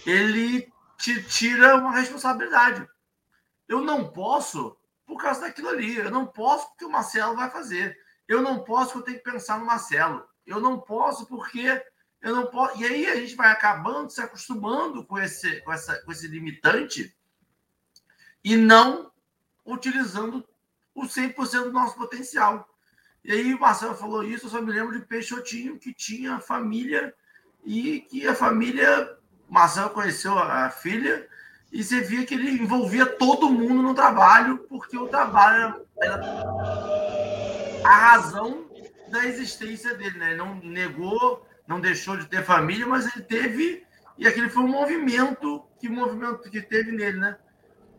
ele 0.07 0.72
te 0.97 1.22
tira 1.22 1.77
uma 1.77 1.93
responsabilidade. 1.93 2.89
Eu 3.68 3.83
não 3.83 4.11
posso 4.11 4.74
por 5.05 5.18
causa 5.18 5.43
daquilo 5.43 5.68
ali. 5.68 5.97
Eu 5.97 6.11
não 6.11 6.27
posso 6.27 6.66
porque 6.70 6.87
o 6.87 6.91
Marcelo 6.91 7.37
vai 7.37 7.51
fazer. 7.51 7.95
Eu 8.27 8.41
não 8.41 8.64
posso 8.64 8.95
porque 8.95 8.99
eu 8.99 9.05
tenho 9.05 9.18
que 9.18 9.31
pensar 9.31 9.59
no 9.59 9.66
Marcelo. 9.66 10.27
Eu 10.47 10.59
não 10.59 10.81
posso 10.81 11.27
porque 11.27 11.85
eu 12.22 12.35
não 12.35 12.47
posso. 12.47 12.81
E 12.81 12.87
aí 12.87 13.07
a 13.07 13.16
gente 13.16 13.35
vai 13.35 13.53
acabando 13.53 14.09
se 14.09 14.22
acostumando 14.22 15.05
com 15.05 15.18
esse, 15.18 15.61
com 15.61 15.74
essa, 15.74 16.01
com 16.03 16.11
esse 16.11 16.27
limitante 16.27 17.14
e 18.43 18.57
não 18.57 19.12
utilizando 19.66 20.43
o 20.97 21.03
100% 21.03 21.64
do 21.64 21.72
nosso 21.72 21.94
potencial. 21.94 22.68
E 23.22 23.30
aí 23.30 23.55
o 23.55 23.61
Marcelo 23.61 23.94
falou 23.94 24.24
isso, 24.24 24.47
eu 24.47 24.51
só 24.51 24.62
me 24.62 24.72
lembro 24.72 24.99
de 24.99 25.05
Peixotinho, 25.05 25.78
que 25.78 25.92
tinha 25.92 26.40
família 26.40 27.14
e 27.64 28.01
que 28.01 28.26
a 28.26 28.34
família. 28.34 29.14
Marcelo 29.49 29.90
conheceu 29.90 30.36
a 30.36 30.68
filha 30.70 31.28
e 31.70 31.84
você 31.84 32.01
via 32.01 32.26
que 32.26 32.34
ele 32.34 32.51
envolvia 32.51 33.07
todo 33.07 33.49
mundo 33.49 33.80
no 33.80 33.94
trabalho, 33.94 34.59
porque 34.68 34.97
o 34.97 35.07
trabalho 35.07 35.86
era 36.01 36.20
a 37.84 37.97
razão 37.97 38.68
da 39.09 39.24
existência 39.24 39.94
dele, 39.94 40.18
né? 40.18 40.30
Ele 40.30 40.38
não 40.38 40.57
negou, 40.57 41.47
não 41.66 41.80
deixou 41.80 42.16
de 42.16 42.26
ter 42.26 42.44
família, 42.44 42.86
mas 42.86 43.07
ele 43.14 43.24
teve, 43.24 43.84
e 44.18 44.26
aquele 44.26 44.49
foi 44.49 44.64
um 44.64 44.68
movimento, 44.68 45.64
que 45.78 45.88
movimento 45.88 46.51
que 46.51 46.61
teve 46.61 46.90
nele, 46.90 47.18
né? 47.18 47.36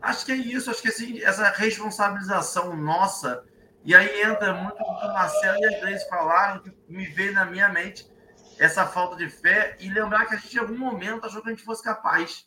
Acho 0.00 0.24
que 0.24 0.32
é 0.32 0.36
isso, 0.36 0.70
acho 0.70 0.80
que 0.80 0.88
assim, 0.88 1.20
essa 1.22 1.48
responsabilização 1.50 2.76
nossa, 2.76 3.44
e 3.84 3.94
aí 3.94 4.22
entra 4.22 4.54
muito 4.54 4.80
o 4.80 5.00
que 5.00 5.06
o 5.06 5.12
Marcelo 5.12 5.58
e 5.58 5.74
a 5.74 5.80
Grace 5.80 6.08
falaram, 6.08 6.60
que 6.60 6.72
me 6.88 7.06
veio 7.06 7.32
na 7.32 7.44
minha 7.44 7.68
mente, 7.68 8.08
essa 8.58 8.86
falta 8.86 9.16
de 9.16 9.28
fé, 9.28 9.76
e 9.80 9.88
lembrar 9.88 10.26
que 10.26 10.34
a 10.34 10.38
gente 10.38 10.56
em 10.56 10.60
algum 10.60 10.78
momento 10.78 11.26
achou 11.26 11.42
que 11.42 11.48
a 11.48 11.52
gente 11.52 11.64
fosse 11.64 11.82
capaz. 11.82 12.46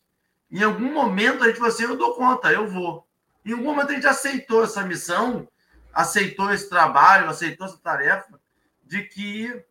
Em 0.50 0.64
algum 0.64 0.94
momento 0.94 1.44
a 1.44 1.48
gente 1.48 1.58
falou 1.58 1.72
assim: 1.72 1.84
eu 1.84 1.98
dou 1.98 2.14
conta, 2.16 2.52
eu 2.52 2.68
vou. 2.68 3.08
Em 3.46 3.54
algum 3.54 3.66
momento 3.66 3.92
a 3.92 3.96
gente 3.96 4.08
aceitou 4.08 4.64
essa 4.64 4.84
missão, 4.84 5.48
aceitou 5.94 6.52
esse 6.52 6.70
trabalho, 6.70 7.30
aceitou 7.30 7.66
essa 7.66 7.78
tarefa, 7.78 8.40
de 8.84 9.04
que 9.04 9.66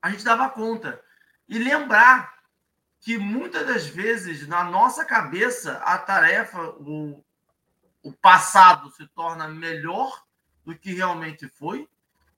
a 0.00 0.10
gente 0.10 0.24
dava 0.24 0.50
conta. 0.50 1.00
E 1.48 1.58
lembrar 1.58 2.31
que 3.02 3.18
muitas 3.18 3.66
das 3.66 3.86
vezes, 3.86 4.46
na 4.46 4.62
nossa 4.62 5.04
cabeça, 5.04 5.72
a 5.78 5.98
tarefa, 5.98 6.62
o, 6.78 7.22
o 8.00 8.12
passado 8.12 8.88
se 8.92 9.04
torna 9.08 9.48
melhor 9.48 10.22
do 10.64 10.72
que 10.72 10.94
realmente 10.94 11.48
foi, 11.48 11.88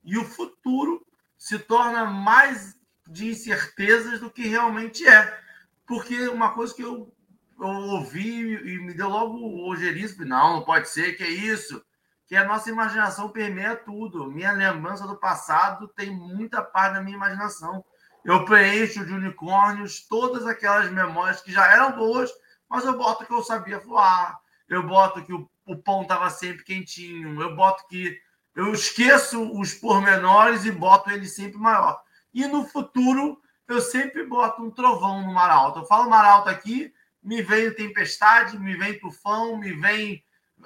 e 0.02 0.16
o 0.16 0.24
futuro 0.24 1.06
se 1.36 1.58
torna 1.58 2.06
mais 2.06 2.78
de 3.06 3.28
incertezas 3.28 4.20
do 4.20 4.30
que 4.30 4.46
realmente 4.46 5.06
é. 5.06 5.38
Porque 5.86 6.28
uma 6.28 6.54
coisa 6.54 6.74
que 6.74 6.82
eu, 6.82 7.14
eu 7.60 7.66
ouvi 7.66 8.54
e 8.54 8.78
me 8.78 8.94
deu 8.94 9.10
logo 9.10 9.36
o 9.36 9.68
ogerismo, 9.68 10.24
não, 10.24 10.54
não 10.54 10.62
pode 10.62 10.88
ser, 10.88 11.12
que 11.12 11.22
é 11.22 11.28
isso, 11.28 11.84
que 12.26 12.34
a 12.34 12.44
nossa 12.44 12.70
imaginação 12.70 13.28
permeia 13.28 13.76
tudo. 13.76 14.30
Minha 14.30 14.52
lembrança 14.52 15.06
do 15.06 15.18
passado 15.18 15.88
tem 15.88 16.10
muita 16.10 16.62
parte 16.62 16.94
da 16.94 17.02
minha 17.02 17.18
imaginação. 17.18 17.84
Eu 18.24 18.44
preencho 18.44 19.04
de 19.04 19.12
unicórnios 19.12 20.06
todas 20.08 20.46
aquelas 20.46 20.90
memórias 20.90 21.40
que 21.40 21.52
já 21.52 21.70
eram 21.70 21.92
boas, 21.92 22.30
mas 22.68 22.84
eu 22.84 22.96
boto 22.96 23.26
que 23.26 23.32
eu 23.32 23.42
sabia 23.42 23.78
voar, 23.78 24.38
eu 24.68 24.82
boto 24.82 25.22
que 25.22 25.32
o, 25.32 25.48
o 25.66 25.76
pão 25.76 26.02
estava 26.02 26.30
sempre 26.30 26.64
quentinho, 26.64 27.40
eu 27.40 27.54
boto 27.54 27.86
que 27.86 28.18
eu 28.56 28.72
esqueço 28.72 29.58
os 29.58 29.74
pormenores 29.74 30.64
e 30.64 30.70
boto 30.70 31.10
ele 31.10 31.26
sempre 31.26 31.58
maior. 31.58 32.00
E 32.32 32.46
no 32.46 32.64
futuro 32.64 33.38
eu 33.68 33.80
sempre 33.80 34.24
boto 34.24 34.62
um 34.62 34.70
trovão 34.70 35.22
no 35.22 35.32
mar 35.32 35.50
alto. 35.50 35.80
Eu 35.80 35.86
falo 35.86 36.08
mar 36.08 36.24
alto 36.24 36.48
aqui, 36.48 36.92
me 37.22 37.42
vem 37.42 37.72
tempestade, 37.74 38.58
me 38.58 38.76
vem 38.76 38.98
tufão, 38.98 39.56
me 39.56 39.72
vem 39.72 40.22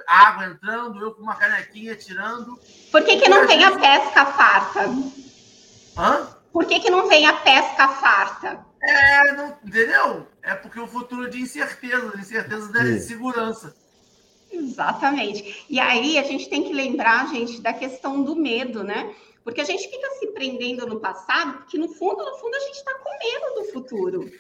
água 0.06 0.46
entrando, 0.46 1.00
eu 1.00 1.14
com 1.14 1.22
uma 1.22 1.34
canequinha 1.34 1.96
tirando. 1.96 2.58
Por 2.90 3.04
que, 3.04 3.16
que 3.16 3.28
não 3.28 3.46
tem 3.46 3.64
a 3.64 3.78
pesca 3.78 4.26
farta? 4.26 4.84
Hã? 5.96 6.37
Por 6.52 6.64
que, 6.66 6.80
que 6.80 6.90
não 6.90 7.08
tem 7.08 7.26
a 7.26 7.34
pesca 7.34 7.88
farta? 7.88 8.66
É, 8.80 9.32
não, 9.32 9.56
entendeu? 9.64 10.26
é 10.48 10.54
porque 10.54 10.80
o 10.80 10.86
futuro 10.86 11.26
é 11.26 11.28
de 11.28 11.40
incerteza, 11.40 12.10
de 12.10 12.20
incerteza 12.20 12.72
da 12.72 12.88
insegurança. 12.88 13.76
Exatamente. 14.50 15.66
E 15.68 15.78
aí 15.78 16.16
a 16.16 16.22
gente 16.22 16.48
tem 16.48 16.62
que 16.62 16.72
lembrar, 16.72 17.28
gente, 17.28 17.60
da 17.60 17.72
questão 17.72 18.22
do 18.22 18.34
medo, 18.34 18.82
né? 18.82 19.14
Porque 19.44 19.60
a 19.60 19.64
gente 19.64 19.88
fica 19.88 20.10
se 20.12 20.28
prendendo 20.28 20.86
no 20.86 21.00
passado, 21.00 21.58
porque 21.58 21.76
no 21.76 21.88
fundo, 21.88 22.24
no 22.24 22.36
fundo, 22.36 22.54
a 22.54 22.60
gente 22.60 22.76
está 22.76 22.94
com 22.94 23.10
medo 23.10 23.54
do 23.56 23.72
futuro. 23.72 24.30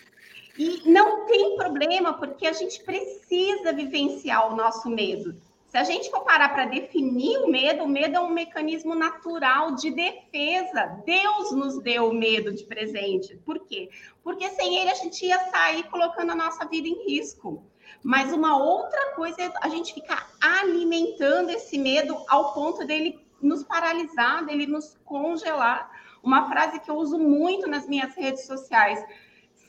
E 0.56 0.90
não 0.90 1.26
tem 1.26 1.56
problema, 1.56 2.14
porque 2.14 2.46
a 2.46 2.52
gente 2.52 2.82
precisa 2.82 3.72
vivenciar 3.72 4.50
o 4.50 4.56
nosso 4.56 4.88
medo. 4.88 5.36
Se 5.68 5.76
a 5.76 5.84
gente 5.84 6.10
for 6.10 6.22
parar 6.24 6.48
para 6.48 6.64
definir 6.64 7.38
o 7.40 7.48
medo, 7.48 7.84
o 7.84 7.88
medo 7.88 8.16
é 8.16 8.20
um 8.20 8.30
mecanismo 8.30 8.94
natural 8.94 9.74
de 9.74 9.90
defesa. 9.90 11.02
Deus 11.04 11.52
nos 11.52 11.78
deu 11.82 12.08
o 12.08 12.14
medo 12.14 12.54
de 12.54 12.64
presente. 12.64 13.36
Por 13.44 13.58
quê? 13.66 13.90
Porque 14.24 14.48
sem 14.48 14.78
ele 14.78 14.90
a 14.90 14.94
gente 14.94 15.26
ia 15.26 15.38
sair 15.50 15.82
colocando 15.90 16.32
a 16.32 16.34
nossa 16.34 16.64
vida 16.66 16.88
em 16.88 17.06
risco. 17.06 17.62
Mas 18.02 18.32
uma 18.32 18.56
outra 18.56 19.14
coisa 19.14 19.42
é 19.42 19.52
a 19.60 19.68
gente 19.68 19.92
ficar 19.92 20.30
alimentando 20.40 21.50
esse 21.50 21.76
medo 21.76 22.16
ao 22.28 22.54
ponto 22.54 22.86
dele 22.86 23.20
nos 23.40 23.62
paralisar, 23.62 24.46
dele 24.46 24.66
nos 24.66 24.96
congelar. 25.04 25.90
Uma 26.22 26.48
frase 26.48 26.80
que 26.80 26.90
eu 26.90 26.96
uso 26.96 27.18
muito 27.18 27.68
nas 27.68 27.86
minhas 27.86 28.14
redes 28.14 28.46
sociais. 28.46 29.04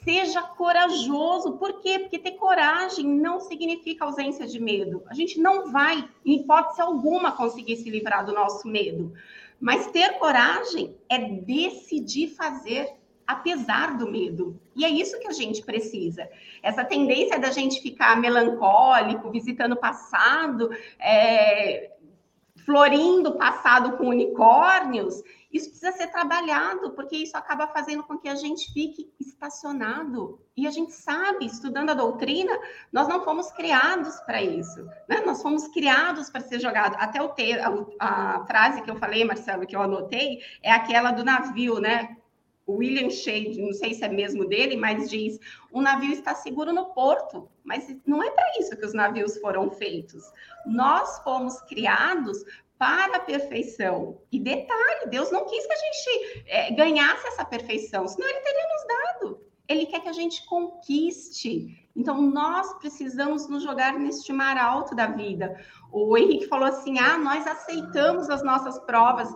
Seja 0.04 0.42
corajoso. 0.42 1.58
Por 1.58 1.82
quê? 1.82 2.00
Porque 2.00 2.20
ter 2.20 2.32
coragem 2.32 3.06
não 3.06 3.40
significa 3.40 4.06
ausência 4.06 4.48
de 4.48 4.60
medo. 4.60 5.04
A 5.08 5.14
gente 5.14 5.40
não 5.40 5.72
vai, 5.72 6.08
em 6.26 6.38
hipótese 6.38 6.82
alguma, 6.82 7.32
conseguir 7.32 7.76
se 7.78 7.90
livrar 7.90 8.26
do 8.26 8.34
nosso 8.34 8.68
medo. 8.68 9.14
Mas 9.60 9.88
ter 9.88 10.18
coragem 10.18 10.96
é 11.10 11.18
decidir 11.18 12.30
fazer 12.30 12.94
apesar 13.30 13.96
do 13.96 14.10
medo. 14.10 14.60
E 14.76 14.84
é 14.84 14.90
isso 14.90 15.20
que 15.20 15.28
a 15.28 15.32
gente 15.32 15.62
precisa. 15.62 16.28
Essa 16.64 16.84
tendência 16.84 17.38
da 17.38 17.52
gente 17.52 17.80
ficar 17.80 18.20
melancólico, 18.20 19.30
visitando 19.30 19.74
o 19.74 19.80
passado, 19.80 20.72
é, 20.98 21.92
florindo 22.66 23.30
o 23.30 23.38
passado 23.38 23.98
com 23.98 24.08
unicórnios, 24.08 25.22
isso 25.52 25.70
precisa 25.70 25.92
ser 25.92 26.08
trabalhado, 26.08 26.92
porque 26.92 27.18
isso 27.18 27.36
acaba 27.36 27.68
fazendo 27.68 28.04
com 28.04 28.18
que 28.18 28.30
a 28.30 28.36
gente 28.36 28.72
fique 28.72 29.12
estacionado. 29.20 30.40
E 30.56 30.68
a 30.68 30.72
gente 30.72 30.92
sabe, 30.92 31.46
estudando 31.46 31.90
a 31.90 31.96
doutrina, 31.96 32.56
nós 32.92 33.08
não 33.08 33.24
fomos 33.24 33.52
criados 33.54 34.20
para 34.22 34.44
isso. 34.44 34.86
Né? 35.08 35.22
Nós 35.26 35.42
fomos 35.42 35.68
criados 35.70 36.30
para 36.30 36.42
ser 36.42 36.60
jogados. 36.60 36.98
Até 37.02 37.22
o 37.22 37.30
ter, 37.30 37.60
a, 37.62 37.74
a, 38.00 38.46
frase 38.46 38.82
que 38.84 38.92
eu 38.92 38.96
falei, 38.98 39.26
Marcelo, 39.26 39.66
que 39.66 39.76
eu 39.76 39.82
anotei, 39.82 40.40
é 40.62 40.72
aquela 40.72 41.12
do 41.12 41.24
navio, 41.24 41.80
né? 41.80 42.16
William 42.74 43.10
Shade, 43.10 43.62
não 43.62 43.74
sei 43.74 43.94
se 43.94 44.04
é 44.04 44.10
mesmo 44.10 44.46
dele, 44.46 44.76
mas 44.76 45.10
diz: 45.10 45.40
o 45.72 45.82
navio 45.82 46.12
está 46.12 46.36
seguro 46.36 46.72
no 46.72 46.94
porto. 46.94 47.50
Mas 47.64 47.96
não 48.06 48.24
é 48.24 48.32
para 48.32 48.60
isso 48.60 48.76
que 48.76 48.86
os 48.86 48.94
navios 48.94 49.38
foram 49.38 49.70
feitos. 49.70 50.24
Nós 50.66 51.20
fomos 51.20 51.62
criados 51.62 52.44
para 52.78 53.18
a 53.18 53.20
perfeição. 53.20 54.22
E 54.32 54.40
detalhe, 54.40 55.10
Deus 55.10 55.32
não 55.32 55.46
quis 55.46 55.68
que 55.68 55.74
a 55.74 55.76
gente 55.76 56.44
é, 56.48 56.72
ganhasse 56.72 57.28
essa 57.28 57.44
perfeição, 57.44 58.08
senão 58.08 58.28
ele 58.28 58.40
teria 58.40 58.68
nos 58.68 58.88
dado. 58.88 59.50
Ele 59.68 59.86
quer 59.86 60.00
que 60.00 60.10
a 60.10 60.14
gente 60.14 60.46
conquiste. 60.48 61.88
Então, 61.96 62.22
nós 62.22 62.74
precisamos 62.80 63.48
nos 63.48 63.62
jogar 63.62 64.00
neste 64.00 64.32
mar 64.32 64.58
alto 64.58 64.96
da 64.96 65.08
vida. 65.08 65.60
O 65.92 66.18
Henrique 66.18 66.48
falou 66.48 66.68
assim: 66.68 66.98
ah, 66.98 67.18
nós 67.18 67.46
aceitamos 67.46 68.30
as 68.30 68.42
nossas 68.42 68.80
provas. 68.80 69.30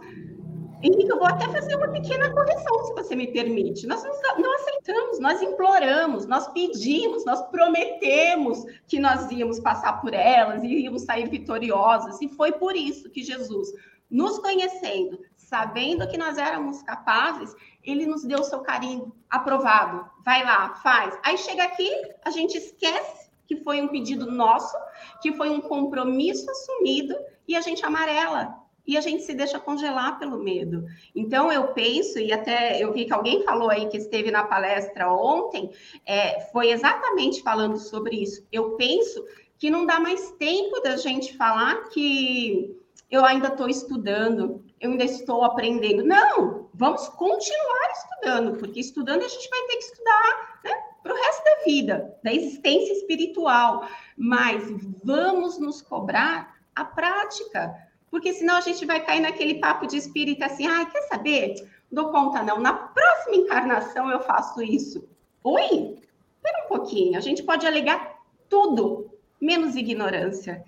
Henrique, 0.84 1.10
eu 1.10 1.18
vou 1.18 1.28
até 1.28 1.48
fazer 1.48 1.78
uma 1.78 1.88
pequena 1.88 2.30
correção, 2.34 2.84
se 2.84 2.94
você 2.94 3.16
me 3.16 3.28
permite. 3.28 3.88
Nós 3.88 4.04
não 4.04 4.54
aceitamos, 4.56 5.18
nós 5.18 5.42
imploramos, 5.42 6.26
nós 6.26 6.50
pedimos, 6.50 7.24
nós 7.24 7.42
prometemos 7.44 8.66
que 8.86 9.00
nós 9.00 9.32
íamos 9.32 9.62
passar 9.62 10.02
por 10.02 10.14
elas 10.14 10.62
íamos 10.62 11.04
sair 11.04 11.30
vitoriosos. 11.30 12.22
E 12.22 12.28
foi 12.28 12.52
por 12.52 12.76
isso 12.76 13.10
que 13.10 13.24
Jesus, 13.24 13.70
nos 14.12 14.40
conhecendo, 14.40 15.20
sabendo 15.38 16.06
que 16.06 16.18
nós 16.18 16.38
éramos 16.38 16.84
capazes, 16.84 17.56
ele 17.82 18.06
nos 18.06 18.26
deu 18.26 18.40
o 18.40 18.44
seu 18.44 18.60
carinho 18.60 19.16
aprovado. 19.30 20.06
Vai 20.26 20.44
lá, 20.44 20.76
faz. 20.84 21.18
Aí 21.24 21.38
chega 21.38 21.64
aqui, 21.64 21.90
a 22.26 22.30
gente 22.30 22.58
esquece 22.58 23.32
que 23.48 23.56
foi 23.56 23.82
um 23.82 23.88
pedido 23.88 24.30
nosso, 24.30 24.76
que 25.22 25.32
foi 25.32 25.50
um 25.50 25.62
compromisso 25.62 26.52
assumido 26.52 27.16
e 27.48 27.56
a 27.56 27.62
gente 27.62 27.86
amarela 27.86 28.63
e 28.86 28.98
a 28.98 29.02
gente 29.02 29.24
se 29.24 29.34
deixa 29.34 29.60
congelar 29.60 30.20
pelo 30.20 30.38
medo. 30.38 30.86
Então, 31.16 31.52
eu 31.52 31.68
penso, 31.70 32.20
e 32.20 32.32
até 32.34 32.82
eu 32.84 32.92
vi 32.92 33.06
que 33.06 33.14
alguém 33.14 33.44
falou 33.44 33.70
aí 33.70 33.88
que 33.88 33.98
esteve 33.98 34.30
na 34.30 34.44
palestra 34.44 35.12
ontem, 35.12 35.72
é, 36.06 36.42
foi 36.52 36.72
exatamente 36.72 37.42
falando 37.42 37.78
sobre 37.78 38.18
isso. 38.18 38.46
Eu 38.52 38.72
penso 38.72 39.24
que 39.58 39.70
não 39.70 39.86
dá 39.86 40.00
mais 40.00 40.32
tempo 40.32 40.82
da 40.82 40.98
gente 40.98 41.38
falar 41.38 41.90
que 41.90 42.78
eu 43.10 43.24
ainda 43.24 43.50
estou 43.50 43.70
estudando, 43.70 44.64
eu 44.82 44.92
ainda 44.92 45.04
estou 45.06 45.44
aprendendo. 45.44 46.04
Não, 46.04 46.68
vamos 46.74 47.08
continuar 47.10 47.92
estudando, 47.92 48.58
porque 48.58 48.80
estudando 48.80 49.24
a 49.24 49.28
gente 49.28 49.50
vai 49.50 49.62
ter 49.68 49.78
que 49.78 49.84
estudar 49.84 50.60
né, 50.66 50.72
para 51.02 51.14
o 51.14 51.16
resto 51.16 51.44
da 51.44 51.64
vida, 51.64 52.18
da 52.24 52.34
existência 52.34 52.92
espiritual. 52.94 53.88
Mas 54.18 54.64
vamos 55.04 55.60
nos 55.60 55.82
cobrar 55.82 56.58
a 56.76 56.84
prática 56.84 57.74
porque 58.14 58.32
senão 58.32 58.58
a 58.58 58.62
gente 58.62 58.86
vai 58.86 59.04
cair 59.04 59.22
naquele 59.22 59.56
papo 59.56 59.88
de 59.88 59.98
espírita 59.98 60.46
assim, 60.46 60.68
ah, 60.68 60.86
quer 60.86 61.02
saber? 61.08 61.56
Dou 61.92 62.12
conta 62.12 62.44
não, 62.44 62.60
na 62.60 62.72
próxima 62.72 63.38
encarnação 63.38 64.08
eu 64.12 64.20
faço 64.20 64.62
isso. 64.62 65.10
Oi? 65.44 65.98
Espera 66.36 66.64
um 66.64 66.68
pouquinho, 66.68 67.18
a 67.18 67.20
gente 67.20 67.42
pode 67.42 67.66
alegar 67.66 68.20
tudo, 68.48 69.10
menos 69.42 69.76
ignorância. 69.76 70.64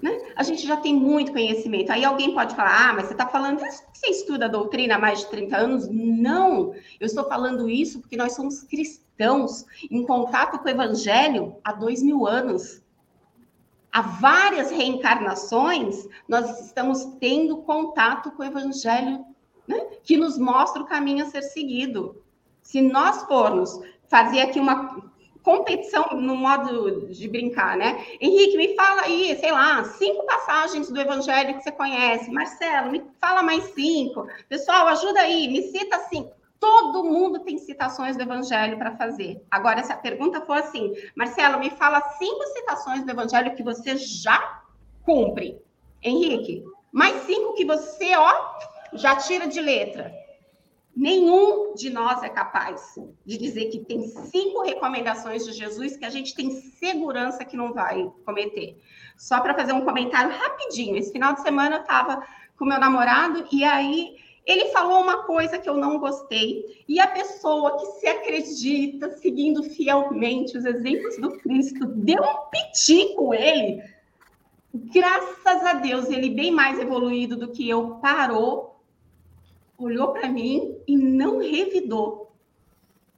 Né? 0.00 0.16
A 0.36 0.44
gente 0.44 0.64
já 0.64 0.76
tem 0.76 0.94
muito 0.94 1.32
conhecimento. 1.32 1.90
Aí 1.90 2.04
alguém 2.04 2.32
pode 2.32 2.54
falar, 2.54 2.90
ah, 2.90 2.92
mas 2.92 3.06
você 3.06 3.14
está 3.14 3.26
falando 3.26 3.66
isso 3.66 3.82
você 3.92 4.10
estuda 4.10 4.44
a 4.44 4.48
doutrina 4.48 4.94
há 4.94 4.98
mais 4.98 5.18
de 5.18 5.26
30 5.30 5.56
anos? 5.56 5.88
Não, 5.88 6.74
eu 7.00 7.06
estou 7.06 7.24
falando 7.24 7.68
isso 7.68 8.00
porque 8.00 8.16
nós 8.16 8.34
somos 8.36 8.62
cristãos 8.62 9.64
em 9.90 10.06
contato 10.06 10.60
com 10.60 10.66
o 10.66 10.70
evangelho 10.70 11.56
há 11.64 11.72
dois 11.72 12.04
mil 12.04 12.24
anos 12.24 12.83
há 13.94 14.02
várias 14.02 14.72
reencarnações, 14.72 16.08
nós 16.28 16.66
estamos 16.66 17.04
tendo 17.20 17.58
contato 17.58 18.32
com 18.32 18.42
o 18.42 18.46
Evangelho, 18.46 19.24
né? 19.68 19.80
que 20.02 20.16
nos 20.16 20.36
mostra 20.36 20.82
o 20.82 20.86
caminho 20.86 21.24
a 21.24 21.30
ser 21.30 21.42
seguido. 21.42 22.20
Se 22.60 22.82
nós 22.82 23.22
formos 23.22 23.80
fazer 24.08 24.40
aqui 24.40 24.58
uma 24.58 25.00
competição 25.44 26.08
no 26.14 26.34
modo 26.34 27.06
de 27.06 27.28
brincar, 27.28 27.76
né? 27.76 28.04
Henrique, 28.20 28.56
me 28.56 28.74
fala 28.74 29.02
aí, 29.02 29.36
sei 29.38 29.52
lá, 29.52 29.84
cinco 29.84 30.26
passagens 30.26 30.90
do 30.90 31.00
Evangelho 31.00 31.54
que 31.54 31.62
você 31.62 31.70
conhece. 31.70 32.30
Marcelo, 32.32 32.90
me 32.90 33.02
fala 33.20 33.42
mais 33.42 33.62
cinco. 33.74 34.26
Pessoal, 34.48 34.88
ajuda 34.88 35.20
aí, 35.20 35.46
me 35.46 35.62
cita 35.62 35.98
cinco. 36.08 36.32
Todo 36.64 37.04
mundo 37.04 37.40
tem 37.40 37.58
citações 37.58 38.16
do 38.16 38.22
Evangelho 38.22 38.78
para 38.78 38.96
fazer. 38.96 39.44
Agora, 39.50 39.84
se 39.84 39.92
a 39.92 39.98
pergunta 39.98 40.40
for 40.40 40.56
assim, 40.56 40.94
Marcelo, 41.14 41.58
me 41.58 41.68
fala 41.68 42.00
cinco 42.12 42.42
citações 42.56 43.04
do 43.04 43.10
Evangelho 43.10 43.54
que 43.54 43.62
você 43.62 43.98
já 43.98 44.62
cumpre. 45.02 45.60
Henrique, 46.02 46.64
mais 46.90 47.22
cinco 47.24 47.52
que 47.52 47.66
você, 47.66 48.16
ó, 48.16 48.32
já 48.94 49.14
tira 49.16 49.46
de 49.46 49.60
letra. 49.60 50.10
Nenhum 50.96 51.74
de 51.74 51.90
nós 51.90 52.22
é 52.22 52.30
capaz 52.30 52.94
de 53.26 53.36
dizer 53.36 53.66
que 53.66 53.80
tem 53.80 54.00
cinco 54.08 54.62
recomendações 54.62 55.44
de 55.44 55.52
Jesus 55.52 55.98
que 55.98 56.06
a 56.06 56.10
gente 56.10 56.34
tem 56.34 56.50
segurança 56.50 57.44
que 57.44 57.58
não 57.58 57.74
vai 57.74 58.10
cometer. 58.24 58.80
Só 59.18 59.38
para 59.38 59.52
fazer 59.52 59.74
um 59.74 59.84
comentário 59.84 60.34
rapidinho. 60.34 60.96
Esse 60.96 61.12
final 61.12 61.34
de 61.34 61.42
semana 61.42 61.76
eu 61.76 61.82
estava 61.82 62.26
com 62.56 62.64
meu 62.64 62.80
namorado 62.80 63.46
e 63.52 63.62
aí 63.64 64.23
ele 64.46 64.66
falou 64.66 65.00
uma 65.00 65.22
coisa 65.24 65.58
que 65.58 65.68
eu 65.68 65.76
não 65.76 65.98
gostei, 65.98 66.84
e 66.86 67.00
a 67.00 67.06
pessoa 67.06 67.78
que 67.78 67.86
se 67.98 68.06
acredita, 68.06 69.10
seguindo 69.16 69.62
fielmente 69.62 70.58
os 70.58 70.64
exemplos 70.64 71.16
do 71.16 71.38
Cristo, 71.38 71.86
deu 71.86 72.22
um 72.22 72.50
piti 72.50 73.14
com 73.14 73.32
ele. 73.32 73.82
Graças 74.74 75.64
a 75.64 75.74
Deus, 75.74 76.10
ele 76.10 76.30
bem 76.30 76.50
mais 76.50 76.78
evoluído 76.78 77.36
do 77.36 77.48
que 77.48 77.68
eu, 77.68 77.96
parou, 78.02 78.80
olhou 79.78 80.08
para 80.08 80.28
mim 80.28 80.76
e 80.86 80.96
não 80.96 81.38
revidou. 81.38 82.32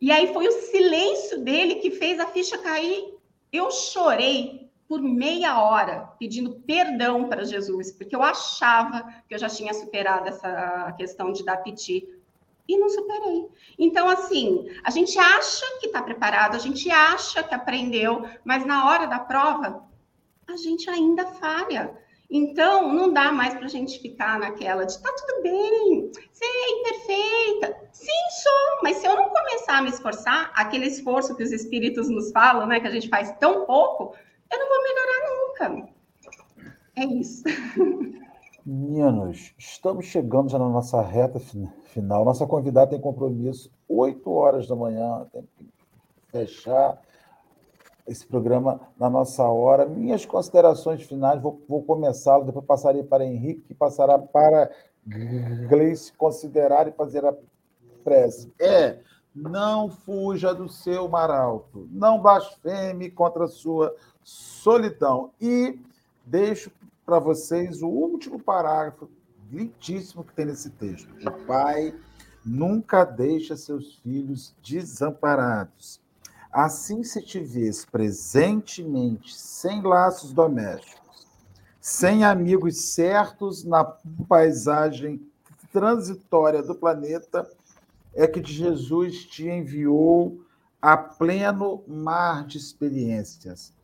E 0.00 0.12
aí 0.12 0.32
foi 0.32 0.46
o 0.46 0.52
silêncio 0.52 1.42
dele 1.42 1.76
que 1.76 1.90
fez 1.90 2.20
a 2.20 2.26
ficha 2.26 2.58
cair. 2.58 3.14
Eu 3.52 3.70
chorei 3.70 4.65
por 4.88 5.02
meia 5.02 5.60
hora 5.60 6.12
pedindo 6.18 6.60
perdão 6.66 7.28
para 7.28 7.44
Jesus, 7.44 7.92
porque 7.92 8.14
eu 8.14 8.22
achava 8.22 9.04
que 9.28 9.34
eu 9.34 9.38
já 9.38 9.48
tinha 9.48 9.74
superado 9.74 10.28
essa 10.28 10.92
questão 10.96 11.32
de 11.32 11.44
dar 11.44 11.58
piti 11.58 12.08
e 12.68 12.76
não 12.76 12.88
superei. 12.88 13.48
Então, 13.78 14.08
assim, 14.08 14.68
a 14.84 14.90
gente 14.90 15.18
acha 15.18 15.64
que 15.80 15.86
está 15.86 16.02
preparado, 16.02 16.56
a 16.56 16.58
gente 16.58 16.90
acha 16.90 17.42
que 17.42 17.54
aprendeu, 17.54 18.28
mas 18.44 18.64
na 18.66 18.88
hora 18.88 19.06
da 19.06 19.18
prova, 19.18 19.84
a 20.48 20.56
gente 20.56 20.88
ainda 20.90 21.26
falha. 21.26 21.96
Então, 22.28 22.92
não 22.92 23.12
dá 23.12 23.30
mais 23.30 23.54
para 23.54 23.66
a 23.66 23.68
gente 23.68 24.00
ficar 24.00 24.38
naquela 24.38 24.84
de 24.84 25.00
tá 25.00 25.12
tudo 25.12 25.42
bem, 25.42 26.10
você 26.32 26.44
é 26.44 26.70
imperfeita. 26.70 27.76
Sim, 27.92 28.10
sou, 28.42 28.82
mas 28.82 28.96
se 28.96 29.06
eu 29.06 29.14
não 29.14 29.28
começar 29.28 29.78
a 29.78 29.82
me 29.82 29.90
esforçar, 29.90 30.50
aquele 30.54 30.86
esforço 30.86 31.36
que 31.36 31.42
os 31.44 31.52
espíritos 31.52 32.08
nos 32.08 32.32
falam, 32.32 32.66
né, 32.66 32.80
que 32.80 32.86
a 32.88 32.90
gente 32.90 33.08
faz 33.08 33.32
tão 33.38 33.64
pouco, 33.64 34.16
eu 34.50 34.58
não 34.58 34.68
vou 34.68 34.82
melhorar 34.82 35.76
nunca. 35.76 35.92
É 36.96 37.04
isso. 37.04 37.44
Meninos, 38.64 39.54
estamos 39.56 40.06
chegando 40.06 40.50
já 40.50 40.58
na 40.58 40.68
nossa 40.68 41.00
reta 41.00 41.38
final. 41.38 42.24
Nossa 42.24 42.46
convidada 42.46 42.90
tem 42.90 43.00
compromisso 43.00 43.70
8 43.88 44.28
horas 44.30 44.66
da 44.66 44.74
manhã, 44.74 45.26
tem 45.32 45.42
que 45.42 45.68
fechar 46.32 47.00
esse 48.06 48.26
programa 48.26 48.80
na 48.98 49.10
nossa 49.10 49.44
hora. 49.44 49.86
Minhas 49.86 50.24
considerações 50.24 51.02
finais, 51.02 51.40
vou, 51.40 51.62
vou 51.68 51.82
começá-lo, 51.82 52.44
depois 52.44 52.64
passarei 52.64 53.02
para 53.02 53.24
Henrique, 53.24 53.62
que 53.68 53.74
passará 53.74 54.18
para 54.18 54.70
Gleice 55.68 56.12
considerar 56.12 56.88
e 56.88 56.92
fazer 56.92 57.24
a 57.24 57.34
prece. 58.02 58.52
É, 58.58 58.98
não 59.34 59.90
fuja 59.90 60.54
do 60.54 60.68
seu 60.68 61.08
mar 61.08 61.30
alto, 61.30 61.86
não 61.90 62.20
blasfeme 62.20 63.10
contra 63.10 63.44
a 63.44 63.48
sua 63.48 63.94
solidão. 64.26 65.30
E 65.40 65.78
deixo 66.24 66.70
para 67.04 67.18
vocês 67.18 67.82
o 67.82 67.88
último 67.88 68.38
parágrafo 68.40 69.08
lindíssimo 69.50 70.24
que 70.24 70.34
tem 70.34 70.46
nesse 70.46 70.70
texto. 70.70 71.08
O 71.26 71.30
pai 71.46 71.94
nunca 72.44 73.04
deixa 73.04 73.56
seus 73.56 73.94
filhos 73.96 74.54
desamparados 74.62 76.00
Assim 76.56 77.04
se 77.04 77.20
te 77.20 77.38
vês 77.38 77.84
presentemente 77.84 79.36
sem 79.36 79.82
laços 79.82 80.32
domésticos, 80.32 81.26
sem 81.78 82.24
amigos 82.24 82.94
certos 82.94 83.62
na 83.62 83.84
paisagem 84.26 85.20
transitória 85.70 86.62
do 86.62 86.74
planeta, 86.74 87.46
é 88.14 88.26
que 88.26 88.42
Jesus 88.42 89.26
te 89.26 89.46
enviou 89.46 90.40
a 90.80 90.96
pleno 90.96 91.84
mar 91.86 92.46
de 92.46 92.56
experiências, 92.56 93.74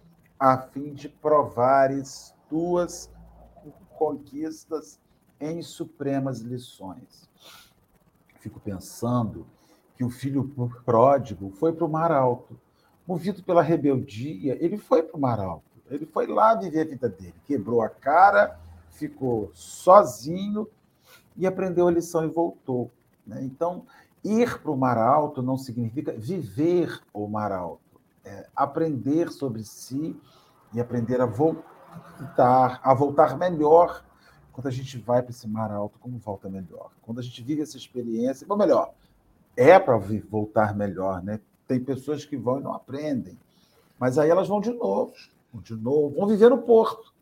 a 0.43 0.59
fim 0.59 0.93
de 0.93 1.09
provares 1.09 2.35
tuas 2.49 3.09
conquistas 3.97 4.99
em 5.41 5.63
supremas 5.63 6.41
lições. 6.41 7.31
Fico 8.41 8.59
pensando 8.59 9.47
que 9.95 10.03
o 10.03 10.11
filho 10.11 10.53
pródigo 10.85 11.53
foi 11.53 11.73
para 11.73 11.85
o 11.85 11.89
mar 11.89 12.11
alto. 12.11 12.59
Movido 13.07 13.41
pela 13.45 13.63
rebeldia, 13.63 14.59
ele 14.61 14.77
foi 14.77 15.05
para 15.05 15.17
o 15.17 15.21
mar 15.21 15.39
alto. 15.39 15.81
Ele 15.89 16.07
foi 16.07 16.27
lá 16.27 16.57
viver 16.57 16.81
a 16.81 16.91
vida 16.91 17.09
dele. 17.09 17.37
Quebrou 17.45 17.81
a 17.81 17.89
cara, 17.89 18.59
ficou 18.91 19.49
sozinho 19.55 20.67
e 21.37 21.47
aprendeu 21.47 21.87
a 21.87 21.93
lição 21.93 22.25
e 22.25 22.29
voltou. 22.29 22.91
Né? 23.25 23.45
Então, 23.45 23.87
ir 24.25 24.61
para 24.61 24.73
o 24.73 24.77
mar 24.77 24.99
alto 24.99 25.41
não 25.41 25.57
significa 25.57 26.11
viver 26.11 27.01
o 27.15 27.29
mar 27.29 27.53
alto. 27.53 27.82
É 28.25 28.47
aprender 28.55 29.31
sobre 29.31 29.65
si 29.65 30.19
e 30.73 30.81
aprender 30.81 31.21
a 31.21 31.27
voltar, 31.27 32.81
a 32.83 32.95
voltar 32.95 33.37
melhor 33.37 34.05
quando 34.53 34.69
a 34.69 34.71
gente 34.71 34.99
vai 34.99 35.23
para 35.23 35.31
esse 35.31 35.49
mar 35.49 35.73
alto, 35.73 35.99
como 35.99 36.19
volta 36.19 36.49
melhor. 36.49 36.91
Quando 37.03 37.19
a 37.19 37.23
gente 37.23 37.43
vive 37.43 37.63
essa 37.63 37.77
experiência, 37.77 38.47
ou 38.49 38.57
melhor, 38.57 38.93
é 39.57 39.79
para 39.79 39.97
voltar 40.29 40.75
melhor, 40.75 41.23
né? 41.23 41.41
Tem 41.67 41.83
pessoas 41.83 42.25
que 42.25 42.37
vão 42.37 42.61
e 42.61 42.63
não 42.63 42.75
aprendem, 42.75 43.39
mas 43.99 44.19
aí 44.19 44.29
elas 44.29 44.49
vão 44.49 44.61
de 44.61 44.73
novo, 44.73 45.15
de 45.55 45.75
novo, 45.75 46.15
vão 46.17 46.27
viver 46.27 46.51
no 46.51 46.59
porto, 46.59 47.13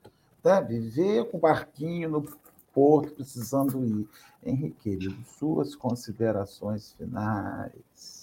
né? 0.42 0.60
Viver 0.60 1.30
com 1.30 1.38
o 1.38 1.40
barquinho 1.40 2.10
no 2.10 2.24
porto, 2.72 3.14
precisando 3.14 3.84
ir. 3.84 4.08
Henrique, 4.42 4.98
suas 5.38 5.76
considerações 5.76 6.92
finais. 6.92 8.19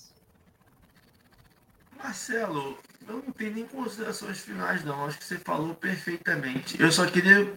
Marcelo, 1.97 2.77
eu 3.07 3.15
não 3.15 3.31
tenho 3.31 3.55
nem 3.55 3.65
considerações 3.65 4.39
finais, 4.39 4.83
não. 4.83 5.05
Acho 5.05 5.17
que 5.17 5.25
você 5.25 5.37
falou 5.37 5.73
perfeitamente. 5.73 6.79
Eu 6.81 6.91
só 6.91 7.05
queria 7.05 7.53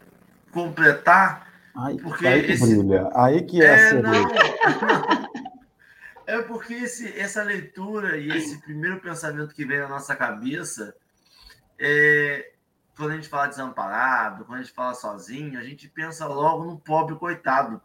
completar. 0.51 1.49
Ai, 1.77 1.97
porque 1.97 2.27
aí 2.27 2.45
que 2.45 2.53
esse... 2.53 2.77
brilha. 2.77 3.11
Aí 3.15 3.43
que 3.43 3.63
é, 3.63 3.67
é 3.67 3.91
a 3.91 3.95
não, 4.03 4.13
É 6.27 6.43
porque 6.43 6.75
esse, 6.75 7.19
essa 7.19 7.43
leitura 7.43 8.17
e 8.17 8.31
esse 8.31 8.59
primeiro 8.59 9.01
pensamento 9.01 9.53
que 9.53 9.65
vem 9.65 9.81
na 9.81 9.89
nossa 9.89 10.15
cabeça, 10.15 10.95
é, 11.77 12.53
quando 12.97 13.11
a 13.11 13.15
gente 13.17 13.29
fala 13.29 13.49
desamparado, 13.49 14.45
quando 14.45 14.61
a 14.61 14.63
gente 14.63 14.73
fala 14.73 14.95
sozinho, 14.95 15.59
a 15.59 15.63
gente 15.65 15.89
pensa 15.89 16.27
logo 16.27 16.65
no 16.65 16.79
pobre 16.79 17.17
coitado. 17.17 17.81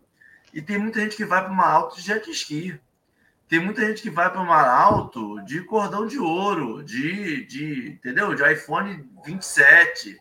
E 0.54 0.62
tem 0.62 0.78
muita 0.78 1.00
gente 1.00 1.16
que 1.16 1.26
vai 1.26 1.42
para 1.44 1.52
o 1.52 1.56
mar 1.56 1.72
alto 1.72 1.96
de 1.96 2.04
jet 2.04 2.30
ski. 2.30 2.80
Tem 3.48 3.60
muita 3.60 3.86
gente 3.86 4.02
que 4.02 4.10
vai 4.10 4.32
para 4.32 4.42
o 4.42 4.46
mar 4.46 4.68
alto 4.68 5.40
de 5.44 5.62
cordão 5.62 6.08
de 6.08 6.18
ouro, 6.18 6.84
de, 6.84 7.46
de, 7.46 7.92
entendeu? 7.92 8.34
De 8.34 8.44
iPhone 8.52 9.08
27. 9.24 10.18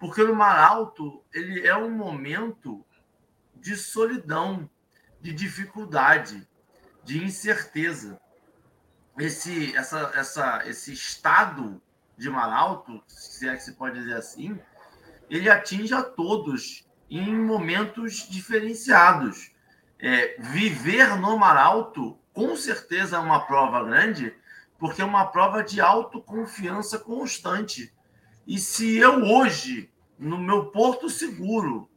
Porque 0.00 0.22
no 0.22 0.34
mar 0.34 0.58
alto, 0.58 1.22
ele 1.32 1.66
é 1.66 1.76
um 1.76 1.90
momento 1.90 2.84
de 3.54 3.76
solidão, 3.76 4.68
de 5.20 5.32
dificuldade 5.32 6.46
de 7.06 7.24
incerteza. 7.24 8.20
Esse, 9.16 9.74
essa, 9.76 10.10
essa, 10.14 10.62
esse 10.66 10.92
estado 10.92 11.80
de 12.18 12.28
Maralto, 12.28 13.02
se 13.06 13.48
é 13.48 13.54
que 13.54 13.62
se 13.62 13.72
pode 13.72 13.98
dizer 13.98 14.16
assim, 14.16 14.58
ele 15.30 15.48
atinge 15.48 15.94
a 15.94 16.02
todos 16.02 16.84
em 17.08 17.34
momentos 17.34 18.28
diferenciados. 18.28 19.52
É, 19.98 20.36
viver 20.38 21.16
no 21.16 21.38
Maralto, 21.38 22.18
com 22.36 22.54
certeza, 22.54 23.16
é 23.16 23.18
uma 23.18 23.46
prova 23.46 23.82
grande, 23.82 24.36
porque 24.78 25.00
é 25.00 25.04
uma 25.06 25.24
prova 25.24 25.64
de 25.64 25.80
autoconfiança 25.80 26.98
constante. 26.98 27.90
E 28.46 28.58
se 28.58 28.98
eu 28.98 29.24
hoje, 29.24 29.90
no 30.18 30.36
meu 30.36 30.66
porto 30.66 31.08
seguro, 31.08 31.88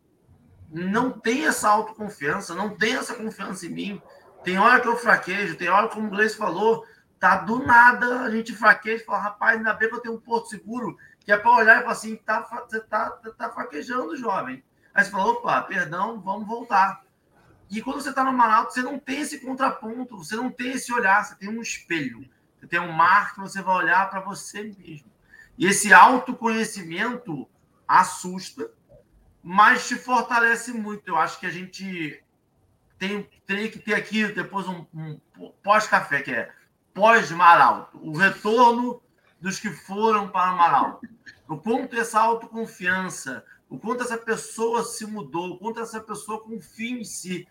não 0.71 1.11
tenho 1.11 1.49
essa 1.49 1.67
autoconfiança, 1.67 2.55
não 2.55 2.77
tenho 2.77 2.99
essa 2.99 3.15
confiança 3.15 3.65
em 3.65 3.69
mim, 3.69 4.01
tem 4.41 4.57
hora 4.57 4.79
que 4.79 4.87
eu 4.87 4.95
fraquejo, 4.95 5.57
tem 5.57 5.67
hora, 5.67 5.89
como 5.89 6.07
o 6.07 6.09
Gleice 6.09 6.37
falou, 6.37 6.85
tá 7.19 7.35
do 7.35 7.59
nada, 7.59 8.21
a 8.21 8.31
gente 8.31 8.55
fraqueja 8.55 9.03
e 9.03 9.05
fala, 9.05 9.19
rapaz, 9.19 9.57
ainda 9.57 9.73
bem 9.73 9.89
que 9.89 9.95
eu 9.95 9.99
tenho 9.99 10.15
um 10.15 10.21
porto 10.21 10.47
seguro, 10.47 10.97
que 11.19 11.33
é 11.33 11.37
para 11.37 11.51
olhar 11.51 11.79
e 11.79 11.81
falar 11.81 11.91
assim, 11.91 12.15
tá, 12.15 12.47
você 12.65 12.79
tá, 12.79 13.09
tá, 13.37 13.49
fraquejando, 13.49 14.15
jovem. 14.15 14.63
Aí 14.93 15.03
você 15.03 15.11
falou, 15.11 15.33
opa, 15.33 15.61
perdão, 15.63 16.21
vamos 16.21 16.47
voltar. 16.47 17.03
E 17.69 17.81
quando 17.81 18.01
você 18.01 18.09
está 18.09 18.23
no 18.23 18.33
Manaus, 18.33 18.73
você 18.73 18.81
não 18.81 18.97
tem 18.97 19.21
esse 19.21 19.39
contraponto, 19.39 20.17
você 20.17 20.35
não 20.35 20.49
tem 20.49 20.71
esse 20.71 20.91
olhar, 20.91 21.23
você 21.23 21.35
tem 21.35 21.49
um 21.49 21.61
espelho, 21.61 22.27
você 22.57 22.67
tem 22.67 22.79
um 22.79 22.91
mar 22.91 23.33
que 23.33 23.39
você 23.39 23.61
vai 23.61 23.75
olhar 23.75 24.09
para 24.09 24.21
você 24.21 24.63
mesmo. 24.63 25.09
E 25.57 25.67
esse 25.67 25.93
autoconhecimento 25.93 27.47
assusta, 27.87 28.71
mas 29.43 29.87
te 29.87 29.95
fortalece 29.95 30.71
muito. 30.71 31.07
Eu 31.07 31.17
acho 31.17 31.39
que 31.39 31.45
a 31.45 31.51
gente 31.51 32.23
tem, 32.97 33.29
teria 33.45 33.69
que 33.69 33.77
ter 33.77 33.93
aqui 33.93 34.27
depois 34.27 34.67
um, 34.67 34.85
um 34.93 35.19
pós-café, 35.63 36.21
que 36.21 36.31
é 36.31 36.51
pós-Maralto, 36.93 37.97
o 38.01 38.17
retorno 38.17 39.01
dos 39.39 39.59
que 39.59 39.69
foram 39.69 40.27
para 40.29 40.53
Maralto. 40.53 41.07
O 41.47 41.57
quanto 41.57 41.95
essa 41.95 42.19
autoconfiança, 42.19 43.43
o 43.69 43.77
quanto 43.77 44.03
essa 44.03 44.17
pessoa 44.17 44.83
se 44.83 45.05
mudou, 45.05 45.51
o 45.51 45.57
quanto 45.57 45.79
essa 45.79 45.99
pessoa 45.99 46.41
confia 46.41 46.99
em 46.99 47.03
si, 47.03 47.47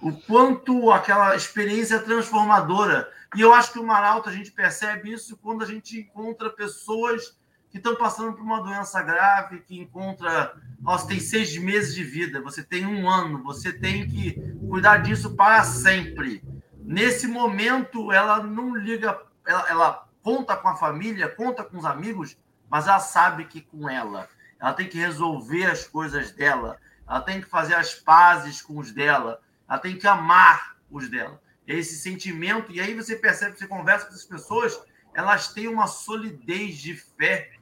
o 0.00 0.12
quanto 0.12 0.90
aquela 0.90 1.34
experiência 1.34 1.98
transformadora. 1.98 3.10
E 3.34 3.40
eu 3.40 3.52
acho 3.52 3.72
que 3.72 3.78
o 3.78 3.86
Maralto, 3.86 4.28
a 4.28 4.32
gente 4.32 4.50
percebe 4.50 5.12
isso 5.12 5.36
quando 5.36 5.62
a 5.62 5.66
gente 5.66 5.98
encontra 5.98 6.50
pessoas 6.50 7.36
que 7.70 7.76
estão 7.76 7.94
passando 7.96 8.32
por 8.32 8.42
uma 8.42 8.62
doença 8.62 9.02
grave, 9.02 9.60
que 9.60 9.78
encontra, 9.78 10.54
nossa, 10.80 11.06
tem 11.06 11.20
seis 11.20 11.56
meses 11.58 11.94
de 11.94 12.02
vida, 12.02 12.40
você 12.40 12.62
tem 12.62 12.86
um 12.86 13.08
ano, 13.08 13.42
você 13.42 13.72
tem 13.72 14.08
que 14.08 14.40
cuidar 14.68 14.98
disso 14.98 15.36
para 15.36 15.62
sempre. 15.64 16.42
Nesse 16.78 17.26
momento, 17.26 18.10
ela 18.10 18.42
não 18.42 18.74
liga, 18.74 19.20
ela, 19.46 19.68
ela 19.68 20.08
conta 20.22 20.56
com 20.56 20.68
a 20.68 20.76
família, 20.76 21.28
conta 21.28 21.62
com 21.62 21.76
os 21.76 21.84
amigos, 21.84 22.38
mas 22.70 22.86
ela 22.86 23.00
sabe 23.00 23.44
que 23.44 23.60
com 23.60 23.88
ela, 23.88 24.28
ela 24.58 24.72
tem 24.72 24.88
que 24.88 24.98
resolver 24.98 25.66
as 25.66 25.86
coisas 25.86 26.32
dela, 26.32 26.78
ela 27.06 27.20
tem 27.20 27.40
que 27.40 27.48
fazer 27.48 27.74
as 27.74 27.94
pazes 27.94 28.62
com 28.62 28.78
os 28.78 28.92
dela, 28.92 29.40
ela 29.68 29.78
tem 29.78 29.98
que 29.98 30.06
amar 30.06 30.76
os 30.90 31.08
dela. 31.08 31.40
Esse 31.66 31.96
sentimento, 31.96 32.72
e 32.72 32.80
aí 32.80 32.94
você 32.94 33.14
percebe, 33.14 33.58
você 33.58 33.66
conversa 33.66 34.06
com 34.06 34.12
essas 34.12 34.24
pessoas, 34.24 34.80
elas 35.14 35.52
têm 35.52 35.68
uma 35.68 35.86
solidez 35.86 36.78
de 36.78 36.94
fé 36.94 37.52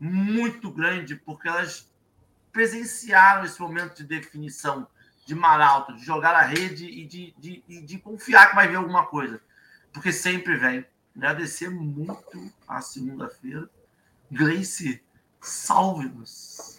muito 0.00 0.70
grande, 0.70 1.16
porque 1.16 1.48
elas 1.48 1.92
presenciaram 2.52 3.44
esse 3.44 3.60
momento 3.60 3.96
de 3.96 4.04
definição 4.04 4.88
de 5.26 5.34
mar 5.34 5.60
alto, 5.60 5.94
de 5.94 6.04
jogar 6.04 6.34
a 6.34 6.42
rede 6.42 6.86
e 6.86 7.04
de, 7.04 7.34
de, 7.36 7.82
de 7.82 7.98
confiar 7.98 8.48
que 8.48 8.54
vai 8.54 8.68
ver 8.68 8.76
alguma 8.76 9.04
coisa. 9.06 9.40
Porque 9.92 10.12
sempre 10.12 10.56
vem. 10.56 10.86
Agradecer 11.16 11.68
muito 11.68 12.52
a 12.68 12.80
segunda-feira. 12.80 13.68
Gleice, 14.30 15.02
salve-nos. 15.40 16.75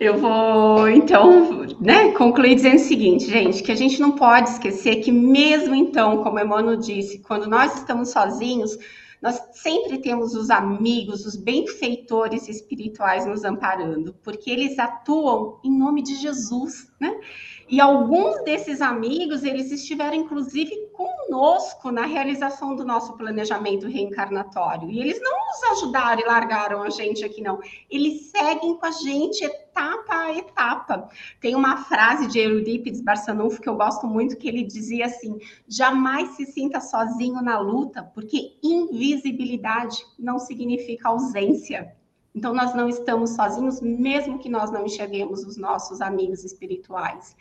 Eu 0.00 0.18
vou, 0.18 0.88
então, 0.88 1.66
né, 1.80 2.10
concluir 2.12 2.56
dizendo 2.56 2.76
o 2.76 2.80
seguinte, 2.80 3.30
gente, 3.30 3.62
que 3.62 3.72
a 3.72 3.76
gente 3.76 4.00
não 4.00 4.12
pode 4.12 4.50
esquecer 4.50 4.96
que 4.96 5.12
mesmo 5.12 5.74
então, 5.74 6.22
como 6.22 6.38
Emmanuel 6.38 6.76
disse, 6.76 7.20
quando 7.20 7.48
nós 7.48 7.76
estamos 7.76 8.10
sozinhos, 8.10 8.76
nós 9.22 9.40
sempre 9.52 9.98
temos 9.98 10.34
os 10.34 10.50
amigos, 10.50 11.24
os 11.24 11.34
benfeitores 11.34 12.46
espirituais 12.46 13.24
nos 13.24 13.42
amparando, 13.42 14.14
porque 14.22 14.50
eles 14.50 14.78
atuam 14.78 15.58
em 15.64 15.70
nome 15.70 16.02
de 16.02 16.16
Jesus, 16.16 16.92
né? 17.00 17.18
E 17.66 17.80
alguns 17.80 18.44
desses 18.44 18.82
amigos, 18.82 19.42
eles 19.42 19.72
estiveram 19.72 20.16
inclusive 20.16 20.83
conosco 20.94 21.90
na 21.90 22.06
realização 22.06 22.74
do 22.74 22.84
nosso 22.84 23.14
planejamento 23.14 23.86
reencarnatório. 23.86 24.90
E 24.90 25.00
eles 25.00 25.20
não 25.20 25.32
nos 25.32 25.78
ajudaram 25.78 26.22
e 26.22 26.24
largaram 26.24 26.82
a 26.82 26.90
gente 26.90 27.24
aqui, 27.24 27.42
não. 27.42 27.60
Eles 27.90 28.30
seguem 28.30 28.76
com 28.76 28.86
a 28.86 28.90
gente 28.90 29.44
etapa 29.44 30.14
a 30.14 30.32
etapa. 30.36 31.08
Tem 31.40 31.54
uma 31.54 31.78
frase 31.84 32.26
de 32.28 32.38
Eurípides 32.38 33.00
Barçanufo 33.00 33.60
que 33.60 33.68
eu 33.68 33.76
gosto 33.76 34.06
muito, 34.06 34.36
que 34.36 34.48
ele 34.48 34.62
dizia 34.62 35.06
assim: 35.06 35.38
jamais 35.66 36.30
se 36.30 36.46
sinta 36.46 36.80
sozinho 36.80 37.42
na 37.42 37.58
luta, 37.58 38.02
porque 38.14 38.56
invisibilidade 38.62 40.04
não 40.18 40.38
significa 40.38 41.08
ausência. 41.08 41.94
Então, 42.34 42.52
nós 42.52 42.74
não 42.74 42.88
estamos 42.88 43.30
sozinhos, 43.30 43.80
mesmo 43.80 44.40
que 44.40 44.48
nós 44.48 44.70
não 44.70 44.84
enxerguemos 44.84 45.44
os 45.44 45.56
nossos 45.56 46.00
amigos 46.00 46.44
espirituais. 46.44 47.36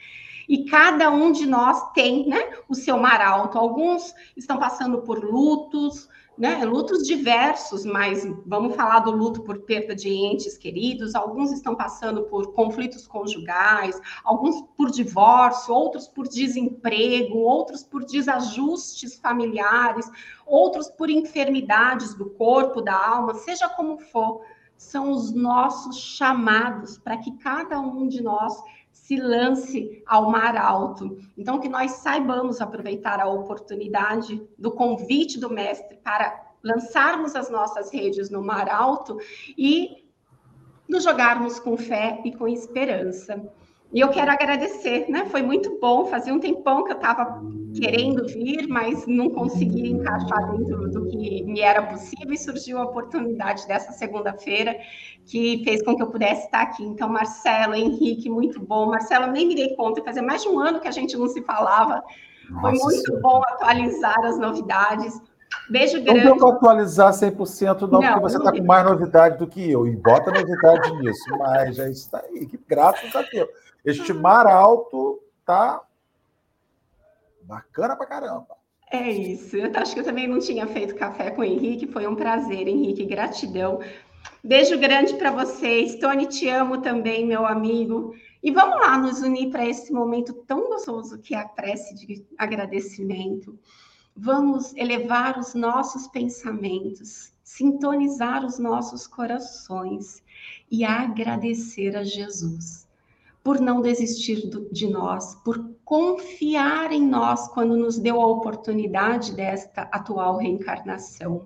E 0.47 0.65
cada 0.65 1.09
um 1.09 1.31
de 1.31 1.45
nós 1.45 1.91
tem 1.93 2.27
né, 2.27 2.51
o 2.67 2.75
seu 2.75 2.97
mar 2.97 3.21
alto. 3.21 3.57
Alguns 3.57 4.13
estão 4.35 4.57
passando 4.57 5.01
por 5.01 5.23
lutos, 5.23 6.09
né, 6.37 6.65
lutos 6.65 7.03
diversos, 7.03 7.85
mas 7.85 8.25
vamos 8.45 8.75
falar 8.75 8.99
do 8.99 9.11
luto 9.11 9.43
por 9.43 9.59
perda 9.59 9.95
de 9.95 10.09
entes 10.09 10.57
queridos. 10.57 11.13
Alguns 11.15 11.51
estão 11.51 11.75
passando 11.75 12.23
por 12.23 12.53
conflitos 12.53 13.07
conjugais, 13.07 13.99
alguns 14.23 14.61
por 14.75 14.89
divórcio, 14.89 15.73
outros 15.73 16.07
por 16.07 16.27
desemprego, 16.27 17.37
outros 17.37 17.83
por 17.83 18.03
desajustes 18.03 19.19
familiares, 19.19 20.09
outros 20.45 20.89
por 20.89 21.09
enfermidades 21.09 22.15
do 22.15 22.29
corpo, 22.31 22.81
da 22.81 22.95
alma, 22.95 23.35
seja 23.35 23.69
como 23.69 23.97
for 23.97 24.41
são 24.75 25.11
os 25.11 25.31
nossos 25.31 25.97
chamados 25.97 26.97
para 26.97 27.17
que 27.17 27.31
cada 27.37 27.79
um 27.79 28.07
de 28.07 28.21
nós 28.21 28.53
se 28.93 29.17
lance 29.17 30.01
ao 30.05 30.29
mar 30.29 30.55
alto. 30.55 31.17
Então, 31.37 31.59
que 31.59 31.67
nós 31.67 31.91
saibamos 31.93 32.61
aproveitar 32.61 33.19
a 33.19 33.27
oportunidade 33.27 34.41
do 34.57 34.71
convite 34.71 35.39
do 35.39 35.49
Mestre 35.49 35.97
para 35.97 36.53
lançarmos 36.63 37.35
as 37.35 37.49
nossas 37.49 37.91
redes 37.91 38.29
no 38.29 38.41
mar 38.41 38.69
alto 38.69 39.17
e 39.57 40.05
nos 40.87 41.03
jogarmos 41.03 41.59
com 41.59 41.75
fé 41.75 42.21
e 42.23 42.31
com 42.31 42.47
esperança. 42.47 43.51
E 43.93 43.99
eu 43.99 44.09
quero 44.09 44.31
agradecer, 44.31 45.05
né? 45.07 45.25
Foi 45.27 45.43
muito 45.43 45.77
bom. 45.79 46.05
Fazia 46.05 46.33
um 46.33 46.39
tempão 46.39 46.83
que 46.83 46.91
eu 46.91 46.95
estava 46.95 47.39
querendo 47.79 48.25
vir, 48.27 48.67
mas 48.67 49.05
não 49.05 49.29
conseguia 49.29 49.87
encaixar 49.87 50.51
dentro 50.51 50.89
do 50.89 51.05
que 51.07 51.43
me 51.43 51.61
era 51.61 51.83
possível 51.83 52.33
e 52.33 52.37
surgiu 52.37 52.79
a 52.79 52.85
oportunidade 52.85 53.67
dessa 53.67 53.91
segunda-feira 53.91 54.75
que 55.25 55.63
fez 55.63 55.83
com 55.83 55.95
que 55.95 56.01
eu 56.01 56.07
pudesse 56.07 56.45
estar 56.45 56.61
aqui. 56.61 56.83
Então, 56.83 57.07
Marcelo, 57.07 57.75
Henrique, 57.75 58.29
muito 58.31 58.59
bom. 58.59 58.87
Marcelo, 58.87 59.27
nem 59.27 59.47
me 59.47 59.55
dei 59.55 59.75
conta, 59.75 60.03
fazia 60.03 60.23
mais 60.23 60.41
de 60.41 60.49
um 60.49 60.59
ano 60.59 60.79
que 60.79 60.87
a 60.87 60.91
gente 60.91 61.15
não 61.15 61.27
se 61.27 61.43
falava. 61.43 62.03
Nossa, 62.49 62.61
Foi 62.61 62.71
muito 62.71 63.05
senhora. 63.05 63.21
bom 63.21 63.43
atualizar 63.43 64.19
as 64.25 64.39
novidades. 64.39 65.21
Beijo 65.69 66.01
grande. 66.01 66.25
Não 66.25 66.35
deu 66.35 66.37
para 66.37 66.55
atualizar 66.55 67.13
100% 67.13 67.81
não, 67.81 67.87
não 67.87 68.01
porque 68.01 68.19
você 68.21 68.37
está 68.37 68.51
com 68.51 68.63
mais 68.63 68.85
novidade 68.85 69.37
do 69.37 69.47
que 69.47 69.69
eu. 69.69 69.87
E 69.87 69.95
bota 69.95 70.31
novidade 70.31 70.91
nisso, 70.97 71.23
mas 71.37 71.75
já 71.75 71.87
está 71.89 72.19
aí. 72.19 72.47
Que 72.47 72.59
graças 72.67 73.15
a 73.15 73.21
Deus. 73.21 73.49
Este 73.83 74.13
mar 74.13 74.47
alto 74.47 75.21
tá 75.45 75.81
bacana 77.41 77.95
pra 77.97 78.05
caramba. 78.05 78.55
É 78.89 79.11
isso. 79.11 79.57
Eu 79.57 79.71
acho 79.75 79.93
que 79.93 79.99
eu 79.99 80.05
também 80.05 80.27
não 80.27 80.39
tinha 80.39 80.65
feito 80.67 80.95
café 80.95 81.31
com 81.31 81.41
o 81.41 81.43
Henrique. 81.43 81.87
Foi 81.87 82.07
um 82.07 82.15
prazer, 82.15 82.67
Henrique. 82.67 83.05
Gratidão. 83.05 83.79
Beijo 84.41 84.77
grande 84.79 85.15
para 85.15 85.31
vocês. 85.31 85.95
Tony, 85.95 86.27
te 86.27 86.47
amo 86.47 86.81
também, 86.81 87.25
meu 87.25 87.45
amigo. 87.45 88.15
E 88.41 88.51
vamos 88.51 88.79
lá 88.79 88.97
nos 88.97 89.21
unir 89.21 89.49
para 89.49 89.65
esse 89.65 89.91
momento 89.91 90.33
tão 90.45 90.69
gostoso 90.69 91.19
que 91.19 91.35
é 91.35 91.39
a 91.39 91.47
prece 91.47 91.95
de 91.95 92.25
agradecimento. 92.37 93.59
Vamos 94.15 94.73
elevar 94.75 95.39
os 95.39 95.55
nossos 95.55 96.07
pensamentos, 96.07 97.33
sintonizar 97.43 98.45
os 98.45 98.59
nossos 98.59 99.07
corações 99.07 100.23
e 100.69 100.85
agradecer 100.85 101.97
a 101.97 102.03
Jesus 102.03 102.82
por 103.43 103.59
não 103.59 103.81
desistir 103.81 104.49
de 104.71 104.87
nós, 104.87 105.35
por 105.43 105.73
confiar 105.83 106.91
em 106.93 107.05
nós 107.05 107.49
quando 107.49 107.75
nos 107.75 107.97
deu 107.97 108.21
a 108.21 108.27
oportunidade 108.27 109.33
desta 109.33 109.81
atual 109.91 110.37
reencarnação, 110.37 111.45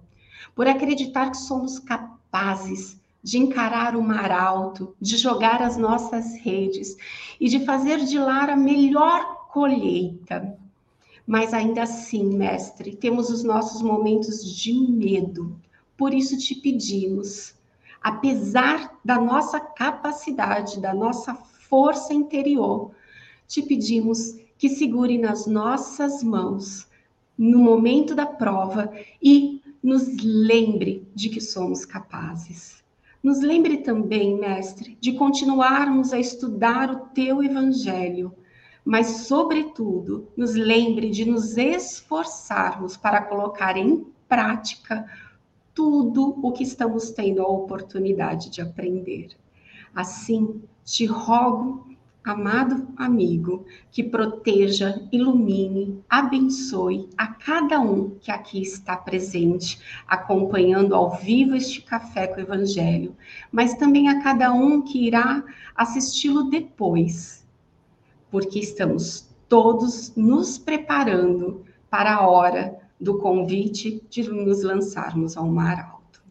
por 0.56 0.68
acreditar 0.68 1.32
que 1.32 1.38
somos 1.38 1.80
capazes 1.80 3.02
de 3.24 3.40
encarar 3.40 3.96
o 3.96 4.02
mar 4.02 4.32
alto, 4.32 4.96
de 5.02 5.18
jogar 5.18 5.62
as 5.62 5.76
nossas 5.76 6.36
redes 6.36 6.96
e 7.40 7.50
de 7.50 7.66
fazer 7.66 8.00
de 8.06 8.20
lá 8.20 8.44
a 8.46 8.56
melhor 8.56 9.48
colheita. 9.52 10.56
Mas 11.26 11.54
ainda 11.54 11.84
assim, 11.84 12.24
mestre, 12.24 12.96
temos 12.96 13.30
os 13.30 13.44
nossos 13.44 13.82
momentos 13.82 14.46
de 14.56 14.72
medo. 14.72 15.60
Por 15.98 16.14
isso 16.14 16.38
te 16.38 16.56
pedimos, 16.56 17.56
apesar 18.02 18.98
da 19.04 19.20
nossa 19.20 19.60
capacidade, 19.60 20.80
da 20.80 20.94
nossa 20.94 21.36
força 21.70 22.14
interior, 22.14 22.92
te 23.48 23.62
pedimos 23.62 24.36
que 24.58 24.70
segure 24.70 25.18
nas 25.18 25.46
nossas 25.46 26.24
mãos 26.24 26.88
no 27.38 27.60
momento 27.60 28.16
da 28.16 28.26
prova 28.26 28.92
e 29.22 29.62
nos 29.82 30.08
lembre 30.24 31.08
de 31.14 31.30
que 31.30 31.40
somos 31.40 31.86
capazes. 31.86 32.84
Nos 33.22 33.42
lembre 33.42 33.78
também, 33.78 34.38
mestre, 34.38 34.98
de 35.00 35.14
continuarmos 35.14 36.14
a 36.14 36.20
estudar 36.20 36.90
o 36.92 37.00
teu 37.08 37.44
evangelho, 37.44 38.34
mas, 38.84 39.28
sobretudo, 39.28 40.28
nos 40.36 40.56
lembre 40.56 41.10
de 41.10 41.26
nos 41.26 41.58
esforçarmos 41.58 42.96
para 42.96 43.22
colocar 43.22 43.76
em 43.76 44.06
prática 44.28 45.06
tudo 45.74 46.40
o 46.42 46.52
que 46.52 46.64
estamos 46.64 47.12
tendo 47.12 47.42
a 47.42 47.48
oportunidade 47.48 48.50
de 48.50 48.62
aprender. 48.62 49.30
Assim, 49.94 50.62
te 50.88 51.06
rogo, 51.06 51.86
amado 52.24 52.88
amigo, 52.96 53.66
que 53.92 54.02
proteja, 54.02 55.06
ilumine, 55.12 56.02
abençoe 56.10 57.10
a 57.18 57.28
cada 57.28 57.78
um 57.82 58.12
que 58.22 58.32
aqui 58.32 58.62
está 58.62 58.96
presente, 58.96 59.82
acompanhando 60.08 60.96
ao 60.96 61.18
vivo 61.18 61.56
este 61.56 61.82
café 61.82 62.28
com 62.28 62.38
o 62.38 62.40
Evangelho, 62.40 63.14
mas 63.52 63.74
também 63.74 64.08
a 64.08 64.24
cada 64.24 64.54
um 64.54 64.82
que 64.82 65.06
irá 65.06 65.44
assisti-lo 65.76 66.50
depois, 66.50 67.46
porque 68.32 68.58
estamos 68.58 69.28
todos 69.50 70.16
nos 70.16 70.58
preparando 70.58 71.66
para 71.90 72.16
a 72.16 72.28
hora 72.30 72.80
do 73.00 73.18
convite 73.20 74.02
de 74.10 74.24
nos 74.24 74.64
lançarmos 74.64 75.36
ao 75.36 75.48
mar 75.48 75.92
alto. 75.92 76.22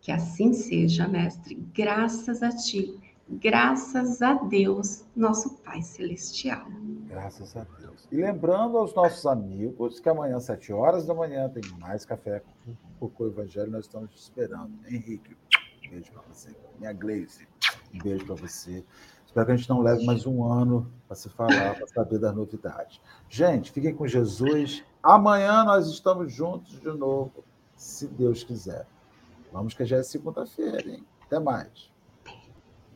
Que 0.00 0.10
assim 0.10 0.52
seja, 0.52 1.06
mestre, 1.06 1.54
graças 1.72 2.42
a 2.42 2.50
ti 2.50 2.98
Graças 3.30 4.22
a 4.22 4.34
Deus, 4.34 5.04
nosso 5.14 5.58
Pai 5.58 5.82
Celestial. 5.82 6.66
Graças 7.06 7.54
a 7.56 7.64
Deus. 7.78 8.08
E 8.10 8.16
lembrando 8.16 8.78
aos 8.78 8.94
nossos 8.94 9.26
amigos 9.26 10.00
que 10.00 10.08
amanhã, 10.08 10.38
às 10.38 10.44
7 10.44 10.72
horas 10.72 11.06
da 11.06 11.12
manhã, 11.12 11.46
tem 11.50 11.62
mais 11.78 12.06
café 12.06 12.42
com 12.98 13.10
o 13.18 13.26
Evangelho. 13.26 13.70
Nós 13.70 13.84
estamos 13.84 14.10
te 14.10 14.18
esperando. 14.18 14.72
Henrique, 14.88 15.36
um 15.84 15.90
beijo 15.90 16.10
para 16.10 16.22
você. 16.22 16.56
Minha 16.78 16.92
Gleice, 16.94 17.46
um 17.94 17.98
beijo 17.98 18.24
para 18.24 18.34
você. 18.34 18.82
Espero 19.26 19.44
que 19.44 19.52
a 19.52 19.56
gente 19.56 19.68
não 19.68 19.82
leve 19.82 20.06
mais 20.06 20.24
um 20.24 20.42
ano 20.50 20.90
para 21.06 21.14
se 21.14 21.28
falar, 21.28 21.74
para 21.74 21.86
saber 21.86 22.18
das 22.18 22.34
novidades. 22.34 22.98
Gente, 23.28 23.70
fiquem 23.70 23.94
com 23.94 24.06
Jesus. 24.06 24.82
Amanhã 25.02 25.64
nós 25.64 25.86
estamos 25.86 26.32
juntos 26.32 26.80
de 26.80 26.88
novo, 26.88 27.44
se 27.76 28.06
Deus 28.06 28.42
quiser. 28.42 28.86
Vamos 29.52 29.74
que 29.74 29.84
já 29.84 29.98
é 29.98 30.02
segunda-feira, 30.02 30.88
hein? 30.88 31.04
Até 31.26 31.38
mais. 31.38 31.92